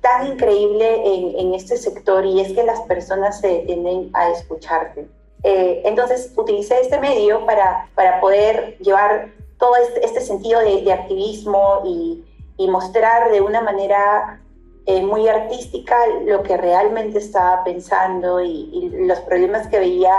tan 0.00 0.26
increíble 0.26 1.02
en, 1.04 1.38
en 1.38 1.54
este 1.54 1.76
sector 1.78 2.26
y 2.26 2.40
es 2.40 2.52
que 2.52 2.62
las 2.62 2.80
personas 2.82 3.40
se 3.40 3.48
detienen 3.48 4.10
a 4.12 4.30
escucharte. 4.30 5.08
Eh, 5.42 5.82
entonces 5.84 6.32
utilicé 6.36 6.80
este 6.80 6.98
medio 6.98 7.46
para, 7.46 7.88
para 7.94 8.20
poder 8.20 8.76
llevar 8.78 9.32
todo 9.58 9.76
este, 9.76 10.04
este 10.04 10.20
sentido 10.20 10.60
de, 10.60 10.92
activismo 10.92 11.82
y, 11.84 12.24
y, 12.56 12.68
mostrar 12.68 13.30
de 13.30 13.40
una 13.40 13.60
manera 13.60 14.40
eh, 14.86 15.02
muy 15.02 15.28
artística 15.28 15.96
lo 16.24 16.42
que 16.42 16.56
realmente 16.56 17.18
estaba 17.18 17.64
pensando 17.64 18.40
y, 18.40 18.90
los 19.06 19.20
problemas 19.20 19.66
que 19.68 19.78
veía 19.78 20.12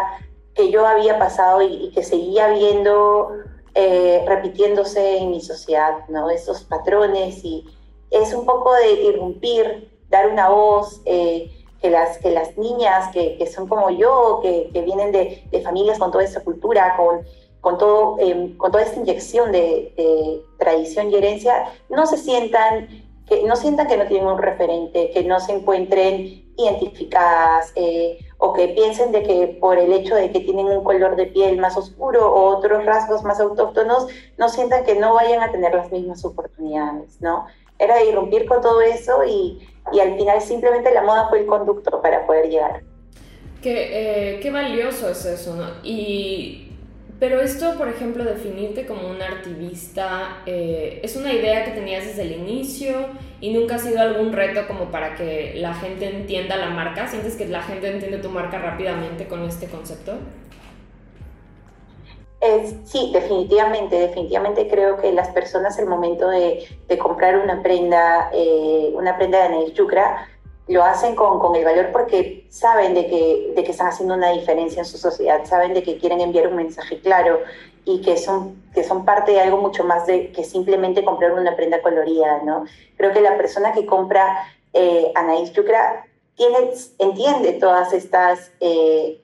que 0.55 0.71
yo 0.71 0.87
había 0.87 1.19
pasado 1.19 1.61
y, 1.61 1.91
que 1.91 2.03
seguía 2.03 2.47
viendo 2.49 3.31
eh, 3.77 4.25
repitiéndose 4.27 5.19
en 5.19 5.31
mi 5.31 5.39
sociedad, 5.39 6.07
¿no? 6.09 6.29
Estos 6.29 6.63
patrones 6.63 7.43
y 7.43 7.65
es 8.09 8.33
un 8.33 8.45
poco 8.45 8.73
de 8.73 8.91
irrumpir, 9.03 9.91
dar 10.09 10.27
una 10.29 10.49
voz, 10.49 11.01
que 11.81 11.89
las, 11.89 12.17
que 12.17 12.31
las 12.31 12.57
niñas 12.57 13.11
que, 13.13 13.37
que 13.37 13.47
son 13.47 13.67
como 13.67 13.89
yo, 13.89 14.39
que, 14.41 14.69
que 14.73 14.81
vienen 14.81 15.11
de, 15.11 15.43
de, 15.51 15.61
familias 15.61 15.99
con 15.99 16.11
toda 16.11 16.23
esa 16.23 16.43
cultura, 16.43 16.95
con, 16.97 17.21
con, 17.61 17.77
todo, 17.77 18.17
em, 18.19 18.57
con 18.57 18.71
toda 18.71 18.83
esta 18.83 18.99
inyección 18.99 19.51
de, 19.51 19.93
de, 19.95 20.41
tradición 20.57 21.11
y 21.11 21.15
herencia, 21.15 21.65
no 21.89 22.07
se 22.07 22.17
sientan 22.17 23.05
que 23.27 23.43
no 23.43 23.55
sientan 23.57 23.87
que 23.87 23.97
no 23.97 24.07
tienen 24.07 24.27
un 24.27 24.37
referente, 24.37 25.11
que 25.11 25.23
no 25.23 25.39
se 25.39 25.51
encuentren 25.51 26.53
identificadas 26.57 27.73
eh, 27.75 28.17
o 28.37 28.53
que 28.53 28.67
piensen 28.69 29.11
de 29.11 29.23
que 29.23 29.57
por 29.59 29.77
el 29.77 29.91
hecho 29.93 30.15
de 30.15 30.31
que 30.31 30.41
tienen 30.41 30.67
un 30.67 30.83
color 30.83 31.15
de 31.15 31.25
piel 31.25 31.57
más 31.57 31.75
oscuro 31.75 32.31
o 32.31 32.55
otros 32.55 32.85
rasgos 32.85 33.23
más 33.23 33.39
autóctonos, 33.39 34.07
no 34.37 34.49
sientan 34.49 34.83
que 34.83 34.95
no 34.95 35.15
vayan 35.15 35.41
a 35.41 35.51
tener 35.51 35.73
las 35.73 35.91
mismas 35.91 36.23
oportunidades, 36.23 37.19
¿no? 37.19 37.47
Era 37.79 38.03
irrumpir 38.03 38.45
con 38.45 38.61
todo 38.61 38.81
eso 38.81 39.23
y, 39.25 39.67
y 39.91 39.99
al 39.99 40.15
final 40.17 40.41
simplemente 40.41 40.93
la 40.93 41.03
moda 41.03 41.29
fue 41.29 41.39
el 41.39 41.45
conducto 41.47 42.01
para 42.01 42.25
poder 42.25 42.49
llegar. 42.49 42.83
Qué, 43.61 44.35
eh, 44.35 44.39
qué 44.39 44.51
valioso 44.51 45.09
es 45.09 45.25
eso, 45.25 45.55
¿no? 45.55 45.65
Y, 45.83 46.66
pero 47.19 47.41
esto, 47.41 47.75
por 47.77 47.87
ejemplo, 47.87 48.23
definirte 48.23 48.85
como 48.85 49.09
un 49.09 49.21
activista, 49.21 50.43
eh, 50.45 50.99
¿es 51.03 51.15
una 51.15 51.33
idea 51.33 51.65
que 51.65 51.71
tenías 51.71 52.05
desde 52.05 52.21
el 52.23 52.33
inicio 52.33 53.07
y 53.41 53.53
nunca 53.53 53.75
ha 53.75 53.79
sido 53.79 54.01
algún 54.01 54.33
reto 54.33 54.67
como 54.67 54.91
para 54.91 55.15
que 55.15 55.53
la 55.55 55.73
gente 55.73 56.07
entienda 56.07 56.57
la 56.57 56.69
marca? 56.69 57.07
¿Sientes 57.07 57.35
que 57.35 57.47
la 57.47 57.63
gente 57.63 57.89
entiende 57.89 58.19
tu 58.19 58.29
marca 58.29 58.59
rápidamente 58.59 59.27
con 59.27 59.43
este 59.43 59.67
concepto? 59.67 60.13
sí, 62.85 63.09
definitivamente, 63.13 63.95
definitivamente 63.97 64.67
creo 64.69 64.97
que 64.97 65.11
las 65.11 65.29
personas 65.29 65.77
al 65.79 65.87
momento 65.87 66.29
de, 66.29 66.65
comprar 66.97 67.37
una 67.37 67.61
prenda, 67.61 68.29
eh, 68.33 68.91
una 68.93 69.17
prenda 69.17 69.39
de 69.39 69.43
Anel 69.45 69.73
Yucra, 69.73 70.27
lo 70.67 70.83
hacen 70.83 71.15
con, 71.15 71.39
con, 71.39 71.55
el 71.55 71.63
valor 71.63 71.91
porque 71.91 72.45
saben 72.49 72.93
de 72.93 73.07
que, 73.07 73.53
de 73.55 73.63
que 73.63 73.71
están 73.71 73.87
haciendo 73.87 74.15
una 74.15 74.31
diferencia 74.31 74.79
en 74.79 74.85
su 74.85 74.97
sociedad, 74.97 75.45
saben 75.45 75.73
de 75.73 75.83
que 75.83 75.97
quieren 75.97 76.19
enviar 76.19 76.47
un 76.47 76.57
mensaje 76.57 76.99
claro 76.99 77.39
y 77.85 78.01
que 78.01 78.17
son, 78.17 78.63
que 78.73 78.83
son 78.83 79.05
parte 79.05 79.31
de 79.31 79.39
algo 79.39 79.57
mucho 79.57 79.85
más 79.85 80.05
de 80.05 80.31
que 80.33 80.43
simplemente 80.43 81.05
comprar 81.05 81.31
una 81.33 81.55
prenda 81.55 81.81
colorida, 81.81 82.41
¿no? 82.43 82.65
Creo 82.97 83.13
que 83.13 83.21
la 83.21 83.37
persona 83.37 83.71
que 83.71 83.85
compra 83.85 84.45
eh, 84.73 85.11
Anaís 85.15 85.53
Yucra 85.53 86.05
tiene, 86.35 86.71
entiende 86.99 87.53
todas 87.53 87.93
estas, 87.93 88.51
eh, 88.59 89.21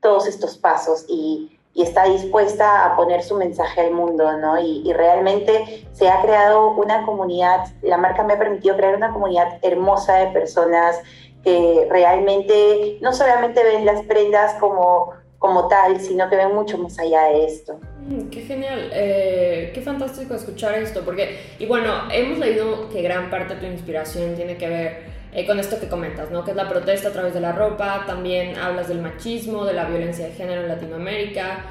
todos 0.00 0.28
estos 0.28 0.56
pasos 0.58 1.04
y 1.08 1.51
y 1.74 1.82
está 1.82 2.04
dispuesta 2.04 2.84
a 2.84 2.96
poner 2.96 3.22
su 3.22 3.36
mensaje 3.36 3.80
al 3.80 3.92
mundo, 3.92 4.36
¿no? 4.38 4.60
Y, 4.60 4.92
realmente 4.92 5.86
se 5.92 6.08
ha 6.08 6.20
creado 6.20 6.72
una 6.72 7.04
comunidad, 7.06 7.66
la 7.82 7.96
marca 7.96 8.22
me 8.24 8.34
ha 8.34 8.38
permitido 8.38 8.76
crear 8.76 8.94
una 8.94 9.12
comunidad 9.12 9.58
hermosa 9.62 10.16
de 10.16 10.26
personas 10.28 11.00
que 11.42 11.86
realmente 11.90 12.98
no 13.00 13.12
solamente 13.12 13.64
ven 13.64 13.86
las 13.86 14.02
prendas 14.02 14.54
como, 14.60 15.12
como 15.38 15.66
tal, 15.68 15.98
sino 16.00 16.28
que 16.28 16.36
ven 16.36 16.54
mucho 16.54 16.78
más 16.78 16.98
allá 16.98 17.24
de 17.24 17.46
esto. 17.46 17.80
Mm, 18.06 18.28
qué 18.28 18.42
genial, 18.42 18.90
eh, 18.92 19.72
qué 19.74 19.80
fantástico 19.80 20.34
escuchar 20.34 20.74
esto, 20.74 21.04
porque, 21.04 21.38
y 21.58 21.66
bueno, 21.66 21.90
hemos 22.12 22.38
leído 22.38 22.88
que 22.90 23.02
gran 23.02 23.30
parte 23.30 23.54
de 23.54 23.60
tu 23.60 23.66
inspiración 23.66 24.34
tiene 24.34 24.56
que 24.56 24.68
ver 24.68 25.11
eh, 25.32 25.46
con 25.46 25.58
esto 25.58 25.80
que 25.80 25.88
comentas, 25.88 26.30
¿no? 26.30 26.44
Que 26.44 26.50
es 26.50 26.56
la 26.56 26.68
protesta 26.68 27.08
a 27.08 27.12
través 27.12 27.32
de 27.32 27.40
la 27.40 27.52
ropa, 27.52 28.04
también 28.06 28.56
hablas 28.58 28.88
del 28.88 29.00
machismo, 29.00 29.64
de 29.64 29.72
la 29.72 29.86
violencia 29.86 30.26
de 30.26 30.32
género 30.32 30.62
en 30.62 30.68
Latinoamérica 30.68 31.64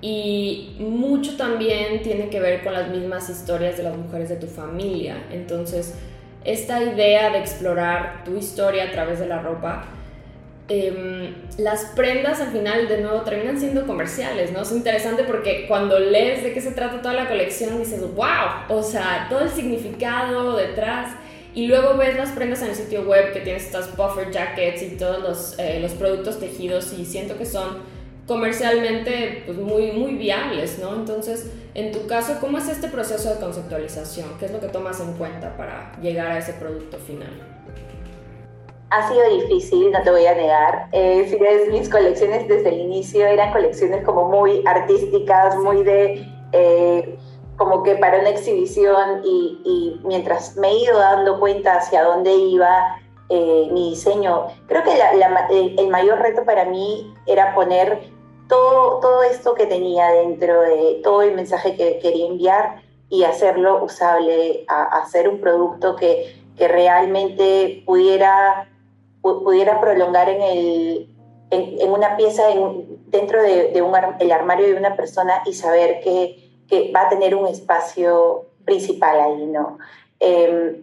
y 0.00 0.76
mucho 0.78 1.36
también 1.36 2.02
tiene 2.02 2.28
que 2.28 2.38
ver 2.38 2.62
con 2.62 2.72
las 2.72 2.88
mismas 2.88 3.28
historias 3.28 3.76
de 3.76 3.82
las 3.82 3.96
mujeres 3.96 4.28
de 4.28 4.36
tu 4.36 4.46
familia. 4.46 5.16
Entonces, 5.32 5.94
esta 6.44 6.80
idea 6.80 7.30
de 7.30 7.38
explorar 7.38 8.22
tu 8.24 8.36
historia 8.36 8.84
a 8.84 8.90
través 8.92 9.18
de 9.18 9.26
la 9.26 9.40
ropa, 9.40 9.86
em, 10.68 11.34
las 11.56 11.86
prendas 11.96 12.40
al 12.40 12.52
final 12.52 12.86
de 12.86 13.00
nuevo 13.00 13.22
terminan 13.22 13.58
siendo 13.58 13.86
comerciales, 13.86 14.52
¿no? 14.52 14.62
Es 14.62 14.70
interesante 14.70 15.24
porque 15.24 15.66
cuando 15.66 15.98
lees 15.98 16.44
de 16.44 16.52
qué 16.52 16.60
se 16.60 16.70
trata 16.70 17.02
toda 17.02 17.14
la 17.14 17.26
colección 17.26 17.78
dices, 17.80 18.00
wow, 18.14 18.68
o 18.68 18.82
sea, 18.82 19.26
todo 19.28 19.40
el 19.40 19.50
significado 19.50 20.56
detrás 20.56 21.08
y 21.58 21.66
luego 21.66 21.96
ves 21.96 22.16
las 22.16 22.30
prendas 22.30 22.62
en 22.62 22.68
el 22.68 22.76
sitio 22.76 23.02
web 23.02 23.32
que 23.32 23.40
tienes 23.40 23.64
estas 23.64 23.96
buffer 23.96 24.30
jackets 24.30 24.80
y 24.80 24.90
todos 24.90 25.18
los, 25.18 25.58
eh, 25.58 25.80
los 25.80 25.90
productos 25.90 26.38
tejidos 26.38 26.92
y 26.96 27.04
siento 27.04 27.36
que 27.36 27.46
son 27.46 27.78
comercialmente 28.28 29.42
pues, 29.44 29.58
muy, 29.58 29.90
muy 29.90 30.14
viables, 30.14 30.78
¿no? 30.78 30.94
Entonces, 30.94 31.50
en 31.74 31.90
tu 31.90 32.06
caso, 32.06 32.36
¿cómo 32.40 32.58
es 32.58 32.68
este 32.68 32.86
proceso 32.86 33.34
de 33.34 33.40
conceptualización? 33.40 34.38
¿Qué 34.38 34.44
es 34.44 34.52
lo 34.52 34.60
que 34.60 34.68
tomas 34.68 35.00
en 35.00 35.14
cuenta 35.14 35.56
para 35.56 36.00
llegar 36.00 36.30
a 36.30 36.38
ese 36.38 36.52
producto 36.52 36.96
final? 36.96 37.32
Ha 38.90 39.08
sido 39.08 39.28
difícil, 39.28 39.90
no 39.90 40.00
te 40.04 40.12
voy 40.12 40.26
a 40.26 40.36
negar. 40.36 40.86
Eh, 40.92 41.26
si 41.28 41.38
ves 41.38 41.72
mis 41.72 41.88
colecciones 41.88 42.46
desde 42.46 42.68
el 42.68 42.82
inicio, 42.82 43.26
eran 43.26 43.52
colecciones 43.52 44.04
como 44.04 44.28
muy 44.28 44.62
artísticas, 44.64 45.56
muy 45.56 45.82
de... 45.82 46.24
Eh, 46.52 47.18
como 47.58 47.82
que 47.82 47.96
para 47.96 48.20
una 48.20 48.30
exhibición 48.30 49.20
y, 49.24 50.00
mientras 50.04 50.56
me 50.56 50.68
he 50.68 50.84
ido 50.84 50.96
dando 50.96 51.38
cuenta 51.40 51.76
hacia 51.76 52.04
dónde 52.04 52.32
iba 52.32 52.96
eh, 53.28 53.68
mi 53.72 53.90
diseño, 53.90 54.46
creo 54.66 54.82
que 54.84 54.92
el, 55.76 55.88
mayor 55.88 56.20
reto 56.20 56.44
para 56.44 56.64
mí 56.64 57.12
era 57.26 57.54
poner 57.54 58.10
todo, 58.48 59.00
todo 59.00 59.22
esto 59.24 59.54
que 59.54 59.66
tenía 59.66 60.08
dentro 60.12 60.62
de 60.62 61.00
todo 61.02 61.22
el 61.22 61.34
mensaje 61.34 61.76
que 61.76 61.98
quería 61.98 62.28
enviar 62.28 62.80
y 63.10 63.24
hacerlo 63.24 63.84
usable, 63.84 64.64
a, 64.68 64.84
hacer 65.00 65.28
un 65.28 65.40
producto 65.40 65.96
que, 65.96 66.40
que 66.56 66.68
realmente 66.68 67.82
pudiera, 67.84 68.70
pudiera 69.20 69.80
prolongar 69.80 70.28
en, 70.28 70.42
el, 70.42 71.16
en, 71.50 71.90
una 71.90 72.16
pieza 72.16 72.44
dentro 73.06 73.42
de, 73.42 73.72
de 73.72 73.82
un, 73.82 73.92
el 74.20 74.32
armario 74.32 74.68
de 74.68 74.74
una 74.74 74.94
persona 74.96 75.42
y 75.44 75.54
saber 75.54 76.00
que 76.00 76.47
que 76.68 76.92
va 76.92 77.02
a 77.02 77.08
tener 77.08 77.34
un 77.34 77.46
espacio 77.46 78.46
principal 78.64 79.20
ahí, 79.20 79.46
¿no? 79.46 79.78
Em, 80.20 80.82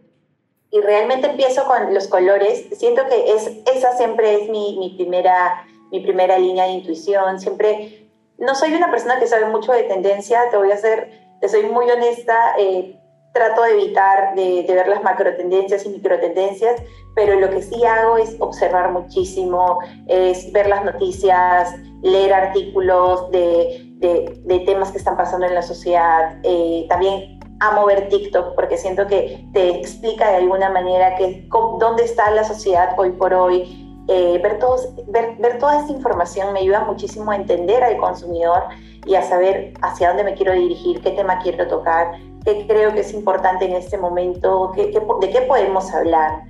y 0.72 0.82
realmente 0.82 1.28
empiezo 1.28 1.66
con 1.66 1.94
los 1.94 2.08
colores. 2.08 2.66
Siento 2.74 3.04
que 3.08 3.32
es, 3.32 3.50
esa 3.74 3.96
siempre 3.96 4.36
es 4.36 4.50
mi, 4.50 4.78
mi, 4.78 4.90
primera, 4.96 5.66
mi 5.92 6.02
primera 6.02 6.38
línea 6.38 6.66
de 6.66 6.72
intuición. 6.72 7.40
Siempre, 7.40 8.10
no 8.38 8.56
soy 8.56 8.74
una 8.74 8.92
persona 8.92 9.20
que 9.20 9.28
sabe 9.28 9.46
mucho 9.46 9.72
de 9.72 9.84
tendencia, 9.84 10.50
te 10.50 10.58
voy 10.58 10.72
a 10.72 10.78
ser, 10.78 11.12
te 11.40 11.48
soy 11.48 11.64
muy 11.64 11.90
honesta. 11.90 12.56
Eh, 12.58 13.00
trato 13.36 13.64
de 13.64 13.72
evitar 13.74 14.34
de, 14.34 14.66
ver 14.66 14.88
las 14.88 15.04
macro 15.04 15.36
tendencias 15.36 15.86
y 15.86 15.90
micro 15.90 16.18
tendencias, 16.20 16.82
pero 17.16 17.38
lo 17.38 17.50
que 17.50 17.62
sí 17.62 17.84
hago 17.84 18.18
es 18.18 18.38
observar 18.40 18.94
muchísimo, 18.94 19.80
es 20.08 20.52
ver 20.54 20.68
las 20.68 20.86
noticias, 20.86 21.76
leer 22.02 22.34
artículos 22.34 23.30
de, 23.32 23.94
de, 23.98 24.60
temas 24.66 24.92
que 24.92 25.00
están 25.00 25.18
pasando 25.18 25.46
en 25.46 25.54
la 25.54 25.62
sociedad. 25.62 26.38
Eh, 26.44 26.86
también 26.88 27.40
amo 27.60 27.86
ver 27.86 28.08
TikTok 28.08 28.56
porque 28.56 28.78
siento 28.78 29.06
que 29.06 29.46
te 29.54 29.70
explica 29.70 30.30
de 30.30 30.38
alguna 30.38 30.70
manera 30.70 31.16
que, 31.18 31.46
dónde 31.78 32.06
está 32.06 32.32
la 32.32 32.46
sociedad 32.46 32.96
hoy 32.98 33.12
por 33.12 33.34
hoy. 33.34 33.82
Eh, 34.08 34.40
ver, 34.42 34.60
todos, 34.60 34.88
ver, 35.08 35.36
ver 35.40 35.58
toda 35.58 35.80
esta 35.80 35.92
información 35.92 36.54
me 36.54 36.60
ayuda 36.60 36.86
muchísimo 36.86 37.32
a 37.32 37.36
entender 37.36 37.84
al 37.84 37.98
consumidor 37.98 38.64
y 39.06 39.16
a 39.16 39.24
saber 39.24 39.74
hacia 39.82 40.10
dónde 40.10 40.24
me 40.24 40.36
quiero 40.36 40.54
dirigir, 40.54 41.02
qué 41.02 41.12
tema 41.12 41.40
quiero 41.40 41.68
tocar 41.68 42.12
qué 42.46 42.66
creo 42.68 42.94
que 42.94 43.02
es 43.02 43.14
importante 43.14 43.66
en 43.66 43.74
este 43.74 43.98
momento, 43.98 44.72
qué, 44.76 44.94
de 45.22 45.30
qué 45.30 45.42
podemos 45.42 45.94
hablar. 45.94 46.44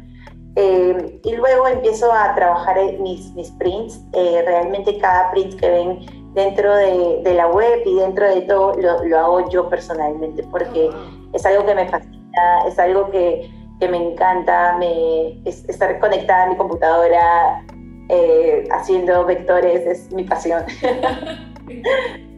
Eh, 0.57 1.19
y 1.23 1.35
luego 1.35 1.67
empiezo 1.67 2.11
a 2.13 2.33
trabajar 2.35 2.77
mis, 2.99 3.33
mis 3.33 3.51
prints. 3.51 4.01
Eh, 4.13 4.43
realmente 4.45 4.97
cada 4.99 5.31
print 5.31 5.59
que 5.59 5.69
ven 5.69 5.99
dentro 6.33 6.75
de, 6.75 7.21
de, 7.23 7.33
la 7.33 7.47
web 7.47 7.81
y 7.85 7.95
dentro 7.95 8.27
de 8.27 8.41
todo 8.41 8.73
lo, 8.75 9.03
lo 9.05 9.19
hago 9.19 9.49
yo 9.49 9.69
personalmente 9.69 10.43
porque 10.43 10.89
es 11.33 11.45
algo 11.45 11.65
que 11.65 11.75
me 11.75 11.87
fascina, 11.87 12.67
es 12.67 12.77
algo 12.77 13.09
que, 13.09 13.49
que 13.79 13.87
me 13.87 13.97
encanta, 13.97 14.77
me, 14.77 15.41
estar 15.45 15.99
conectada 15.99 16.43
a 16.43 16.49
mi 16.49 16.57
computadora 16.57 17.65
eh, 18.09 18.67
haciendo 18.71 19.25
vectores 19.25 19.85
es 19.85 20.11
mi 20.11 20.23
pasión. 20.23 20.63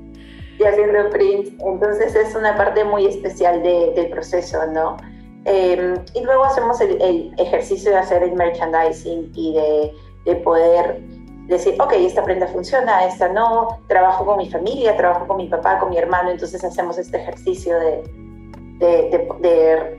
y 0.60 0.63
haciendo 0.63 1.10
prints. 1.10 1.52
Entonces 1.60 2.15
es 2.15 2.36
una 2.36 2.56
parte 2.56 2.84
muy 2.84 3.06
especial 3.06 3.62
del 3.63 4.10
proceso, 4.10 4.65
¿no? 4.67 4.98
Em, 5.46 5.96
y 6.13 6.22
luego 6.24 6.43
hacemos 6.43 6.82
el, 6.82 7.34
ejercicio 7.38 7.91
de 7.91 7.98
hacer 7.98 8.24
el 8.24 8.34
merchandising 8.34 9.32
y 9.34 9.54
de, 9.54 9.93
de, 10.26 10.36
poder 10.38 11.02
decir, 11.48 11.82
ok, 11.82 11.93
esta 11.93 12.24
prenda 12.24 12.48
funciona, 12.48 13.06
esta 13.06 13.30
no, 13.30 13.80
trabajo 13.88 14.26
con 14.26 14.38
mi 14.38 14.50
familia, 14.50 14.98
trabajo 14.98 15.26
con 15.26 15.38
mi 15.38 15.48
papá, 15.48 15.80
con 15.80 15.89
mi 15.89 15.98
hermano, 15.98 16.32
entonces 16.32 16.62
hacemos 16.65 16.98
este 16.98 17.17
ejercicio 17.22 17.80
de, 17.80 18.04
de, 18.80 19.30
de 19.39 19.98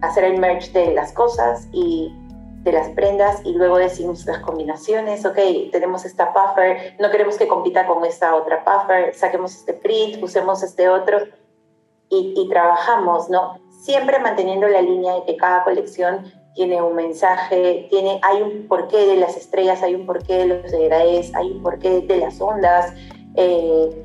hacer 0.00 0.24
el 0.24 0.40
merch 0.40 0.72
de 0.72 0.94
las 0.94 1.12
cosas 1.12 1.68
y 1.72 2.14
de 2.68 2.72
las 2.72 2.90
prendas 2.90 3.40
y 3.44 3.52
luego 3.52 3.78
decimos 3.78 4.24
las 4.26 4.38
combinaciones, 4.40 5.24
ok, 5.24 5.38
tenemos 5.72 6.04
esta 6.04 6.32
puffer, 6.32 6.96
no 7.00 7.10
queremos 7.10 7.36
que 7.36 7.48
compita 7.48 7.86
con 7.86 8.04
esta 8.04 8.34
otra 8.34 8.64
puffer, 8.64 9.14
saquemos 9.14 9.54
este 9.54 9.72
print, 9.72 10.22
usemos 10.22 10.62
este 10.62 10.88
otro 10.88 11.18
y, 12.08 12.34
y 12.36 12.48
trabajamos, 12.48 13.30
¿no? 13.30 13.58
Siempre 13.80 14.18
manteniendo 14.18 14.68
la 14.68 14.82
línea 14.82 15.14
de 15.14 15.24
que 15.24 15.36
cada 15.36 15.64
colección 15.64 16.30
tiene 16.54 16.82
un 16.82 16.94
mensaje, 16.94 17.86
tiene, 17.88 18.20
hay 18.22 18.42
un 18.42 18.66
porqué 18.66 19.06
de 19.06 19.16
las 19.16 19.36
estrellas, 19.36 19.82
hay 19.82 19.94
un 19.94 20.06
porqué 20.06 20.38
de 20.38 20.46
los 20.46 20.72
degradés, 20.72 21.34
hay 21.34 21.52
un 21.52 21.62
porqué 21.62 22.00
de 22.00 22.16
las 22.16 22.40
ondas. 22.40 22.92
Eh, 23.36 24.04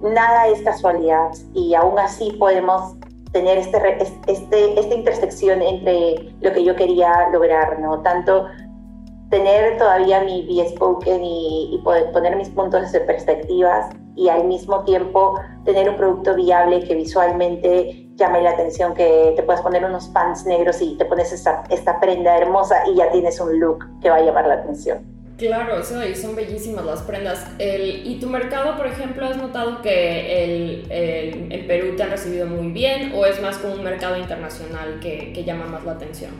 nada 0.00 0.48
es 0.48 0.62
casualidad 0.62 1.32
y 1.52 1.74
aún 1.74 1.98
así 1.98 2.30
podemos 2.38 2.94
tener 3.32 3.58
este, 3.58 3.78
este, 4.26 4.80
esta 4.80 4.94
intersección 4.94 5.62
entre 5.62 6.32
lo 6.40 6.52
que 6.52 6.64
yo 6.64 6.74
quería 6.74 7.28
lograr, 7.32 7.78
¿no? 7.80 8.00
Tanto 8.02 8.46
tener 9.30 9.78
todavía 9.78 10.22
mi 10.22 10.46
bespoken 10.56 11.22
y, 11.22 11.70
y 11.72 11.78
poder 11.78 12.10
poner 12.10 12.36
mis 12.36 12.48
puntos 12.48 12.90
de 12.90 13.00
perspectivas 13.00 13.90
y 14.16 14.28
al 14.28 14.44
mismo 14.44 14.82
tiempo 14.84 15.38
tener 15.64 15.88
un 15.88 15.96
producto 15.96 16.34
viable 16.34 16.82
que 16.82 16.94
visualmente 16.94 18.08
llame 18.16 18.42
la 18.42 18.50
atención, 18.50 18.94
que 18.94 19.32
te 19.36 19.42
puedas 19.42 19.62
poner 19.62 19.84
unos 19.84 20.08
pants 20.08 20.44
negros 20.46 20.82
y 20.82 20.96
te 20.96 21.04
pones 21.04 21.32
esta, 21.32 21.62
esta 21.70 21.98
prenda 22.00 22.36
hermosa 22.36 22.82
y 22.86 22.96
ya 22.96 23.10
tienes 23.10 23.40
un 23.40 23.58
look 23.58 23.84
que 24.00 24.10
va 24.10 24.16
a 24.16 24.20
llamar 24.20 24.46
la 24.46 24.54
atención. 24.54 25.19
Claro, 25.40 25.78
eso 25.78 26.06
y 26.06 26.14
son 26.14 26.36
bellísimas 26.36 26.84
las 26.84 27.00
prendas. 27.00 27.46
El, 27.58 28.06
¿Y 28.06 28.20
tu 28.20 28.28
mercado, 28.28 28.76
por 28.76 28.86
ejemplo, 28.86 29.24
has 29.24 29.38
notado 29.38 29.80
que 29.80 30.44
el, 30.44 30.86
el, 30.90 31.66
Perú 31.66 31.96
te 31.96 32.02
ha 32.02 32.08
recibido 32.08 32.46
muy 32.46 32.72
bien 32.72 33.14
o 33.16 33.24
es 33.24 33.40
más 33.40 33.56
como 33.56 33.72
un 33.72 33.82
mercado 33.82 34.18
internacional 34.18 35.00
que, 35.00 35.32
que 35.32 35.42
llama 35.42 35.64
más 35.64 35.82
la 35.86 35.92
atención? 35.92 36.32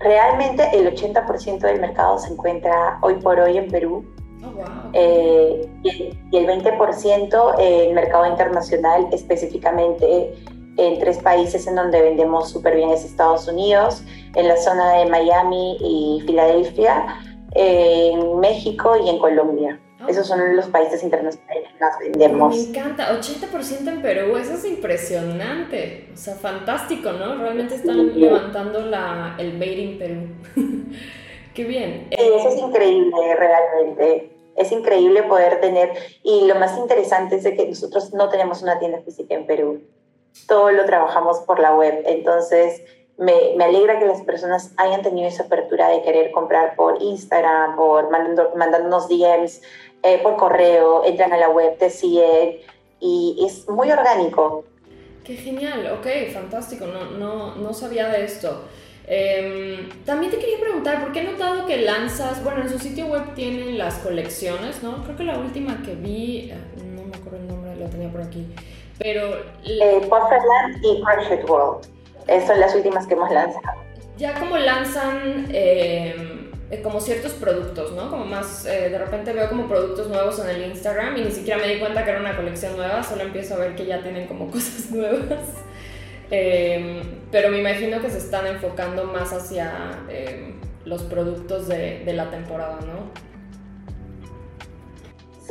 Realmente 0.00 0.66
el 0.72 0.86
80% 0.86 1.58
del 1.58 1.82
mercado 1.82 2.18
se 2.18 2.32
encuentra 2.32 2.98
hoy 3.02 3.16
por 3.16 3.38
hoy 3.38 3.58
en 3.58 3.68
Perú. 3.68 4.06
Oh, 4.42 4.50
wow. 4.50 4.64
eh, 4.94 5.68
y, 5.82 6.18
el 6.34 6.46
20% 6.46 7.54
en 7.58 7.94
mercado 7.94 8.26
internacional, 8.26 9.06
específicamente 9.12 10.34
en 10.76 10.98
tres 10.98 11.18
países 11.18 11.66
en 11.66 11.76
donde 11.76 12.00
vendemos 12.00 12.50
súper 12.50 12.76
bien 12.76 12.90
es 12.90 13.04
Estados 13.04 13.46
Unidos, 13.48 14.02
en 14.34 14.48
la 14.48 14.56
zona 14.56 14.98
de 14.98 15.06
Miami 15.06 15.76
y 15.80 16.22
Filadelfia, 16.26 17.20
en 17.54 18.40
México 18.40 18.96
y 19.04 19.10
en 19.10 19.18
Colombia. 19.18 19.80
Ah. 20.00 20.06
Esos 20.08 20.26
son 20.26 20.56
los 20.56 20.66
países 20.68 21.02
internacionales 21.02 21.68
que 21.72 21.84
más 21.84 21.98
vendemos. 21.98 22.56
Me 22.56 22.62
encanta, 22.62 23.20
80% 23.20 23.88
en 23.88 24.02
Perú, 24.02 24.36
eso 24.36 24.54
es 24.54 24.64
impresionante. 24.64 26.08
O 26.12 26.16
sea, 26.16 26.34
fantástico, 26.34 27.12
¿no? 27.12 27.36
Realmente 27.36 27.74
están 27.74 28.18
levantando 28.18 28.80
la, 28.80 29.36
el 29.38 29.52
Made 29.54 29.80
in 29.80 29.98
Perú. 29.98 30.28
Qué 31.54 31.64
bien. 31.64 32.08
eso 32.10 32.48
es 32.48 32.58
increíble, 32.58 33.34
realmente. 33.36 34.30
Es 34.56 34.72
increíble 34.72 35.22
poder 35.22 35.60
tener, 35.60 35.92
y 36.22 36.46
lo 36.46 36.56
más 36.56 36.76
interesante 36.78 37.36
es 37.36 37.42
de 37.42 37.56
que 37.56 37.66
nosotros 37.66 38.12
no 38.12 38.28
tenemos 38.28 38.62
una 38.62 38.78
tienda 38.78 39.00
física 39.00 39.34
en 39.34 39.46
Perú 39.46 39.80
todo 40.46 40.70
lo 40.70 40.84
trabajamos 40.84 41.40
por 41.40 41.60
la 41.60 41.74
web. 41.74 42.02
Entonces, 42.06 42.82
me, 43.18 43.54
me, 43.56 43.64
alegra 43.64 43.98
que 43.98 44.06
las 44.06 44.22
personas 44.22 44.72
hayan 44.76 45.02
tenido 45.02 45.28
esa 45.28 45.44
apertura 45.44 45.88
de 45.88 46.02
querer 46.02 46.30
comprar 46.32 46.74
por 46.76 47.00
Instagram, 47.02 47.76
por 47.76 48.10
mandando, 48.10 48.52
mandándonos 48.56 49.08
DMs, 49.08 49.62
eh, 50.02 50.18
por 50.22 50.36
correo, 50.36 51.04
entran 51.04 51.32
a 51.32 51.36
la 51.36 51.48
web, 51.48 51.76
te 51.78 51.90
siguen 51.90 52.58
y 52.98 53.44
es 53.46 53.68
muy 53.68 53.90
orgánico. 53.90 54.64
Qué 55.24 55.36
genial, 55.36 55.98
ok, 55.98 56.32
fantástico, 56.32 56.86
no, 56.86 57.04
no, 57.12 57.54
no 57.54 57.72
sabía 57.72 58.08
de 58.08 58.24
esto. 58.24 58.64
Em, 59.06 59.88
también 60.04 60.30
te 60.30 60.38
quería 60.38 60.58
preguntar, 60.58 61.00
¿por 61.02 61.12
qué 61.12 61.20
he 61.20 61.24
notado 61.24 61.66
que 61.66 61.76
lanzas, 61.78 62.42
bueno, 62.42 62.62
en 62.62 62.68
su 62.68 62.78
sitio 62.78 63.06
web 63.06 63.34
tienen 63.34 63.78
las 63.78 63.96
colecciones, 63.96 64.82
¿no? 64.82 65.02
Creo 65.04 65.16
que 65.16 65.24
la 65.24 65.38
última 65.38 65.82
que 65.84 65.94
vi, 65.94 66.50
eh, 66.50 66.56
no 66.84 67.02
me 67.04 67.16
acuerdo 67.16 67.38
el 67.38 67.48
nombre, 67.48 67.76
lo 67.76 67.86
tenía 67.86 68.10
por 68.10 68.22
aquí, 68.22 68.46
pero... 69.02 69.36
Eh, 69.64 70.08
y 70.82 71.02
Crushed 71.02 71.48
World. 71.48 71.86
Son 72.46 72.60
las 72.60 72.74
últimas 72.74 73.06
que 73.06 73.14
hemos 73.14 73.30
lanzado. 73.30 73.82
Ya 74.16 74.38
como 74.38 74.56
lanzan 74.56 75.46
eh, 75.50 76.42
como 76.80 77.00
ciertos 77.00 77.32
productos, 77.32 77.92
¿no? 77.92 78.08
Como 78.08 78.24
más, 78.24 78.64
eh, 78.64 78.88
de 78.88 78.98
repente 78.98 79.32
veo 79.32 79.48
como 79.50 79.68
productos 79.68 80.08
nuevos 80.08 80.38
en 80.38 80.48
el 80.48 80.70
Instagram 80.70 81.16
y 81.18 81.24
ni 81.24 81.30
siquiera 81.30 81.60
me 81.60 81.68
di 81.68 81.78
cuenta 81.78 82.04
que 82.04 82.10
era 82.10 82.20
una 82.20 82.36
colección 82.36 82.76
nueva, 82.76 83.02
solo 83.02 83.22
empiezo 83.22 83.54
a 83.54 83.58
ver 83.58 83.74
que 83.74 83.84
ya 83.84 84.02
tienen 84.02 84.26
como 84.26 84.46
cosas 84.50 84.90
nuevas. 84.90 85.40
Eh, 86.30 87.02
pero 87.30 87.50
me 87.50 87.58
imagino 87.58 88.00
que 88.00 88.08
se 88.08 88.18
están 88.18 88.46
enfocando 88.46 89.04
más 89.04 89.34
hacia 89.34 90.02
eh, 90.08 90.54
los 90.86 91.02
productos 91.02 91.68
de, 91.68 92.02
de 92.04 92.12
la 92.14 92.30
temporada, 92.30 92.78
¿no? 92.80 93.31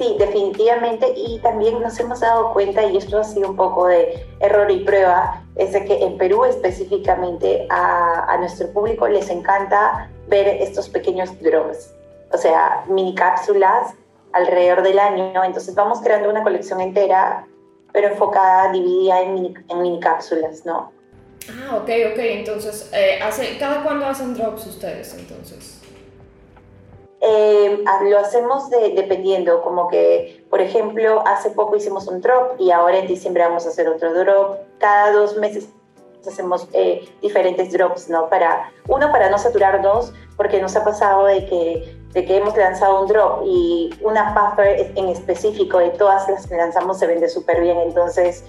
Sí, 0.02 0.16
definitivamente. 0.18 1.14
Y 1.16 1.38
también 1.44 1.80
nos 1.80 2.00
hemos 2.00 2.22
dado 2.22 2.54
cuenta, 2.54 2.84
y 2.84 2.98
esto 2.98 3.20
ha 3.20 3.24
sido 3.24 3.52
un 3.52 3.56
poco 3.56 3.86
de 3.86 4.26
error 4.40 4.72
y 4.72 4.84
prueba, 4.84 5.44
es 5.56 5.74
de 5.74 5.86
que 5.86 6.04
en 6.04 6.18
Perú 6.18 6.44
específicamente 6.44 7.68
a, 7.70 8.36
nuestro 8.40 8.68
público 8.74 9.08
les 9.08 9.30
encanta 9.30 10.10
ver 10.28 10.48
estos 10.48 10.90
pequeños 10.90 11.30
drops, 11.40 11.94
o 12.34 12.38
sea, 12.38 12.84
mini 12.88 13.14
cápsulas 13.14 13.94
alrededor 14.34 14.82
del 14.82 14.98
año. 14.98 15.44
Entonces 15.44 15.76
vamos 15.76 16.02
creando 16.02 16.32
una 16.32 16.42
colección 16.42 16.82
entera, 16.82 17.46
pero 17.94 18.08
enfocada, 18.08 18.72
dividida 18.72 19.22
en 19.22 19.36
mini, 19.36 19.54
en 19.70 19.82
mini 19.84 20.00
cápsulas, 20.00 20.66
¿no? 20.66 20.92
Ah, 21.48 21.76
ok, 21.76 21.90
ok. 22.12 22.18
Entonces, 22.18 22.90
eh, 22.92 23.20
hace, 23.22 23.60
¿cada 23.60 23.84
cuándo 23.84 24.08
hacen 24.08 24.34
drops 24.34 24.66
ustedes 24.66 25.14
entonces? 25.14 25.81
Eh, 27.24 27.84
lo 28.06 28.20
hacemos 28.20 28.70
dependiendo, 28.70 29.62
como 29.62 29.88
que, 29.88 30.44
por 30.50 30.60
ejemplo, 30.60 31.24
hace 31.28 31.52
poco 31.52 31.76
hicimos 31.76 32.08
un 32.08 32.20
drop 32.20 32.60
y 32.60 32.72
ahora 32.72 32.98
en 32.98 33.08
diciembre 33.08 33.44
vamos 33.44 33.66
a 33.68 33.70
hacer 33.70 33.88
otro 33.88 34.14
drop. 34.14 34.58
Cada 34.80 35.12
dos 35.12 35.38
meses 35.38 35.70
hacemos 36.28 36.68
eh, 36.74 37.08
diferentes 37.22 37.72
drops, 37.72 38.10
¿no? 38.10 38.28
Para, 38.30 38.72
uno, 38.88 39.12
para 39.12 39.30
no 39.30 39.38
saturarnos, 39.38 40.14
porque 40.36 40.60
nos 40.60 40.76
ha 40.76 40.84
pasado 40.84 41.26
de 41.26 41.46
que, 41.46 41.96
de 42.14 42.26
que 42.26 42.38
hemos 42.38 42.58
lanzado 42.58 43.02
un 43.02 43.08
drop 43.08 43.44
y 43.46 43.92
una 44.02 44.34
puffer 44.34 44.92
en 44.96 45.10
específico 45.10 45.78
de 45.78 45.92
todas 45.92 46.28
las 46.28 46.48
que 46.48 46.56
lanzamos 46.56 47.00
se 47.00 47.08
vende 47.08 47.30
súper 47.30 47.62
bien, 47.62 47.78
entonces 47.80 48.44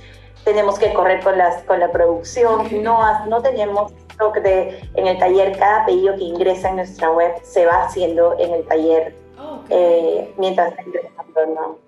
tenemos 0.45 0.79
que 0.79 0.93
correr 0.93 1.23
con, 1.23 1.39
las, 1.39 1.63
con 1.65 1.79
la 1.79 1.93
producción, 1.93 2.83
no, 2.83 3.27
no 3.27 3.43
tenemos 3.43 3.93
de, 4.43 4.81
en 4.95 5.07
el 5.07 5.19
taller, 5.19 5.59
cada 5.59 5.85
pedido 5.87 6.15
que 6.17 6.25
ingresa 6.25 6.71
en 6.71 6.77
nuestra 6.77 7.11
web 7.11 7.33
se 7.43 7.67
va 7.67 7.85
haciendo 7.85 8.39
en 8.39 8.55
el 8.55 8.67
taller 8.67 9.15
oh, 9.39 9.61
eh, 9.69 10.33
mientras 10.39 10.71
está 10.71 10.83
ingresando, 10.83 11.47
¿no? 11.47 11.79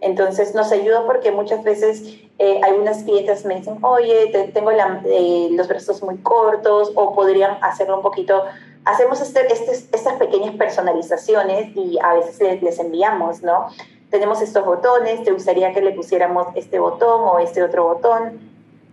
Entonces 0.00 0.54
nos 0.54 0.70
ayuda 0.70 1.04
porque 1.06 1.32
muchas 1.32 1.64
veces 1.64 2.20
eh, 2.38 2.60
algunas 2.62 3.02
clientes 3.02 3.44
me 3.44 3.56
dicen, 3.56 3.78
oye, 3.82 4.30
tengo 4.54 4.70
eh, 4.70 5.48
los 5.50 5.66
brazos 5.66 6.02
muy 6.02 6.18
cortos 6.18 6.92
o 6.94 7.14
podrían 7.14 7.58
hacerlo 7.62 7.96
un 7.96 8.02
poquito. 8.02 8.44
Hacemos 8.84 9.20
este, 9.20 9.52
este, 9.52 9.72
estas 9.72 10.14
pequeñas 10.14 10.54
personalizaciones 10.54 11.76
y 11.76 11.98
a 12.00 12.14
veces 12.14 12.40
les, 12.40 12.62
les, 12.62 12.78
enviamos, 12.78 13.42
¿no? 13.42 13.66
Tenemos 14.10 14.40
estos 14.40 14.64
botones, 14.64 15.24
te 15.24 15.32
gustaría 15.32 15.72
que 15.72 15.80
le 15.80 15.90
pusiéramos 15.90 16.46
este 16.54 16.78
botón 16.78 17.22
o 17.24 17.38
este 17.40 17.62
otro 17.62 17.84
botón 17.84 18.38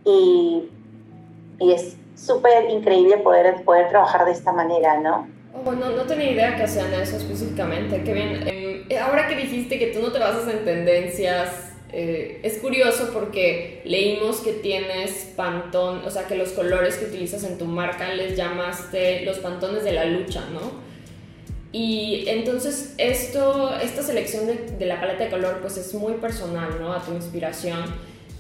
y, 0.04 0.70
y 1.60 1.72
es 1.72 1.98
súper 2.16 2.70
increíble 2.70 3.18
poder, 3.18 3.64
poder 3.64 3.90
trabajar 3.90 4.26
de 4.26 4.32
esta 4.32 4.52
manera, 4.52 5.00
¿no? 5.00 5.28
Bueno, 5.64 5.90
no 5.92 6.04
tenía 6.04 6.32
idea 6.32 6.56
que 6.56 6.64
hacían 6.64 6.94
eso 6.94 7.18
específicamente, 7.18 8.04
qué 8.04 8.14
bien. 8.14 8.48
Em, 8.48 8.98
ahora 9.02 9.28
que 9.28 9.36
dijiste 9.36 9.80
que 9.80 9.88
tú 9.88 10.02
no 10.02 10.12
te 10.12 10.20
basas 10.20 10.48
en 10.54 10.66
tendencias, 10.66 11.72
eh, 11.92 12.42
es 12.44 12.58
curioso 12.58 13.12
porque 13.14 13.82
leímos 13.86 14.42
que 14.42 14.52
tienes 14.52 15.32
pantón, 15.36 16.04
o 16.06 16.10
sea, 16.10 16.28
que 16.28 16.36
los 16.36 16.50
colores 16.50 16.98
que 16.98 17.06
utilizas 17.06 17.44
en 17.46 17.58
tu 17.58 17.66
marca 17.66 18.14
les 18.14 18.36
llamaste 18.36 19.22
los 19.22 19.40
pantones 19.40 19.84
de 19.84 19.94
la 19.94 20.06
lucha, 20.06 20.44
¿no? 20.52 20.84
Y 21.72 22.26
entonces 22.28 22.96
esto, 22.98 23.74
esta 23.82 24.02
selección 24.02 24.48
de, 24.48 24.56
de 24.78 24.86
la 24.86 25.00
paleta 25.00 25.26
de 25.26 25.30
color 25.30 25.60
pues 25.62 25.78
es 25.78 25.94
muy 25.94 26.14
personal, 26.14 26.78
¿no? 26.80 26.94
A 26.94 27.02
tu 27.02 27.14
inspiración. 27.14 27.84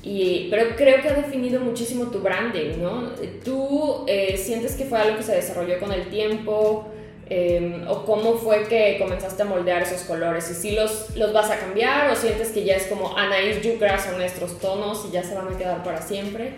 Y, 0.05 0.49
pero 0.51 0.75
creo 0.75 1.01
que 1.01 1.09
ha 1.09 1.13
definido 1.15 1.59
muchísimo 1.59 2.11
tu 2.11 2.19
branding, 2.19 2.79
¿no? 2.79 3.09
¿Tú 3.43 4.05
eh, 4.05 4.37
sientes 4.37 4.75
que 4.75 4.85
fue 4.85 4.99
algo 4.99 5.17
que 5.17 5.23
se 5.23 5.33
desarrolló 5.33 5.79
con 5.79 5.91
el 5.91 6.09
tiempo? 6.09 6.85
Em, 7.27 7.87
¿O 7.89 8.05
cómo 8.05 8.35
fue 8.35 8.67
que 8.67 8.99
comenzaste 8.99 9.41
a 9.41 9.45
moldear 9.45 9.81
esos 9.81 10.03
colores? 10.03 10.47
¿Y 10.51 10.53
si 10.53 10.75
los, 10.75 11.17
los 11.17 11.33
vas 11.33 11.49
a 11.49 11.57
cambiar 11.57 12.11
o 12.11 12.15
sientes 12.15 12.51
que 12.51 12.63
ya 12.63 12.75
es 12.75 12.85
como 12.85 13.17
Anaís 13.17 13.63
Yucra 13.63 13.97
son 13.97 14.19
nuestros 14.19 14.59
tonos 14.59 15.07
y 15.09 15.11
ya 15.11 15.23
se 15.23 15.33
van 15.33 15.51
a 15.51 15.57
quedar 15.57 15.83
para 15.83 16.03
siempre? 16.03 16.53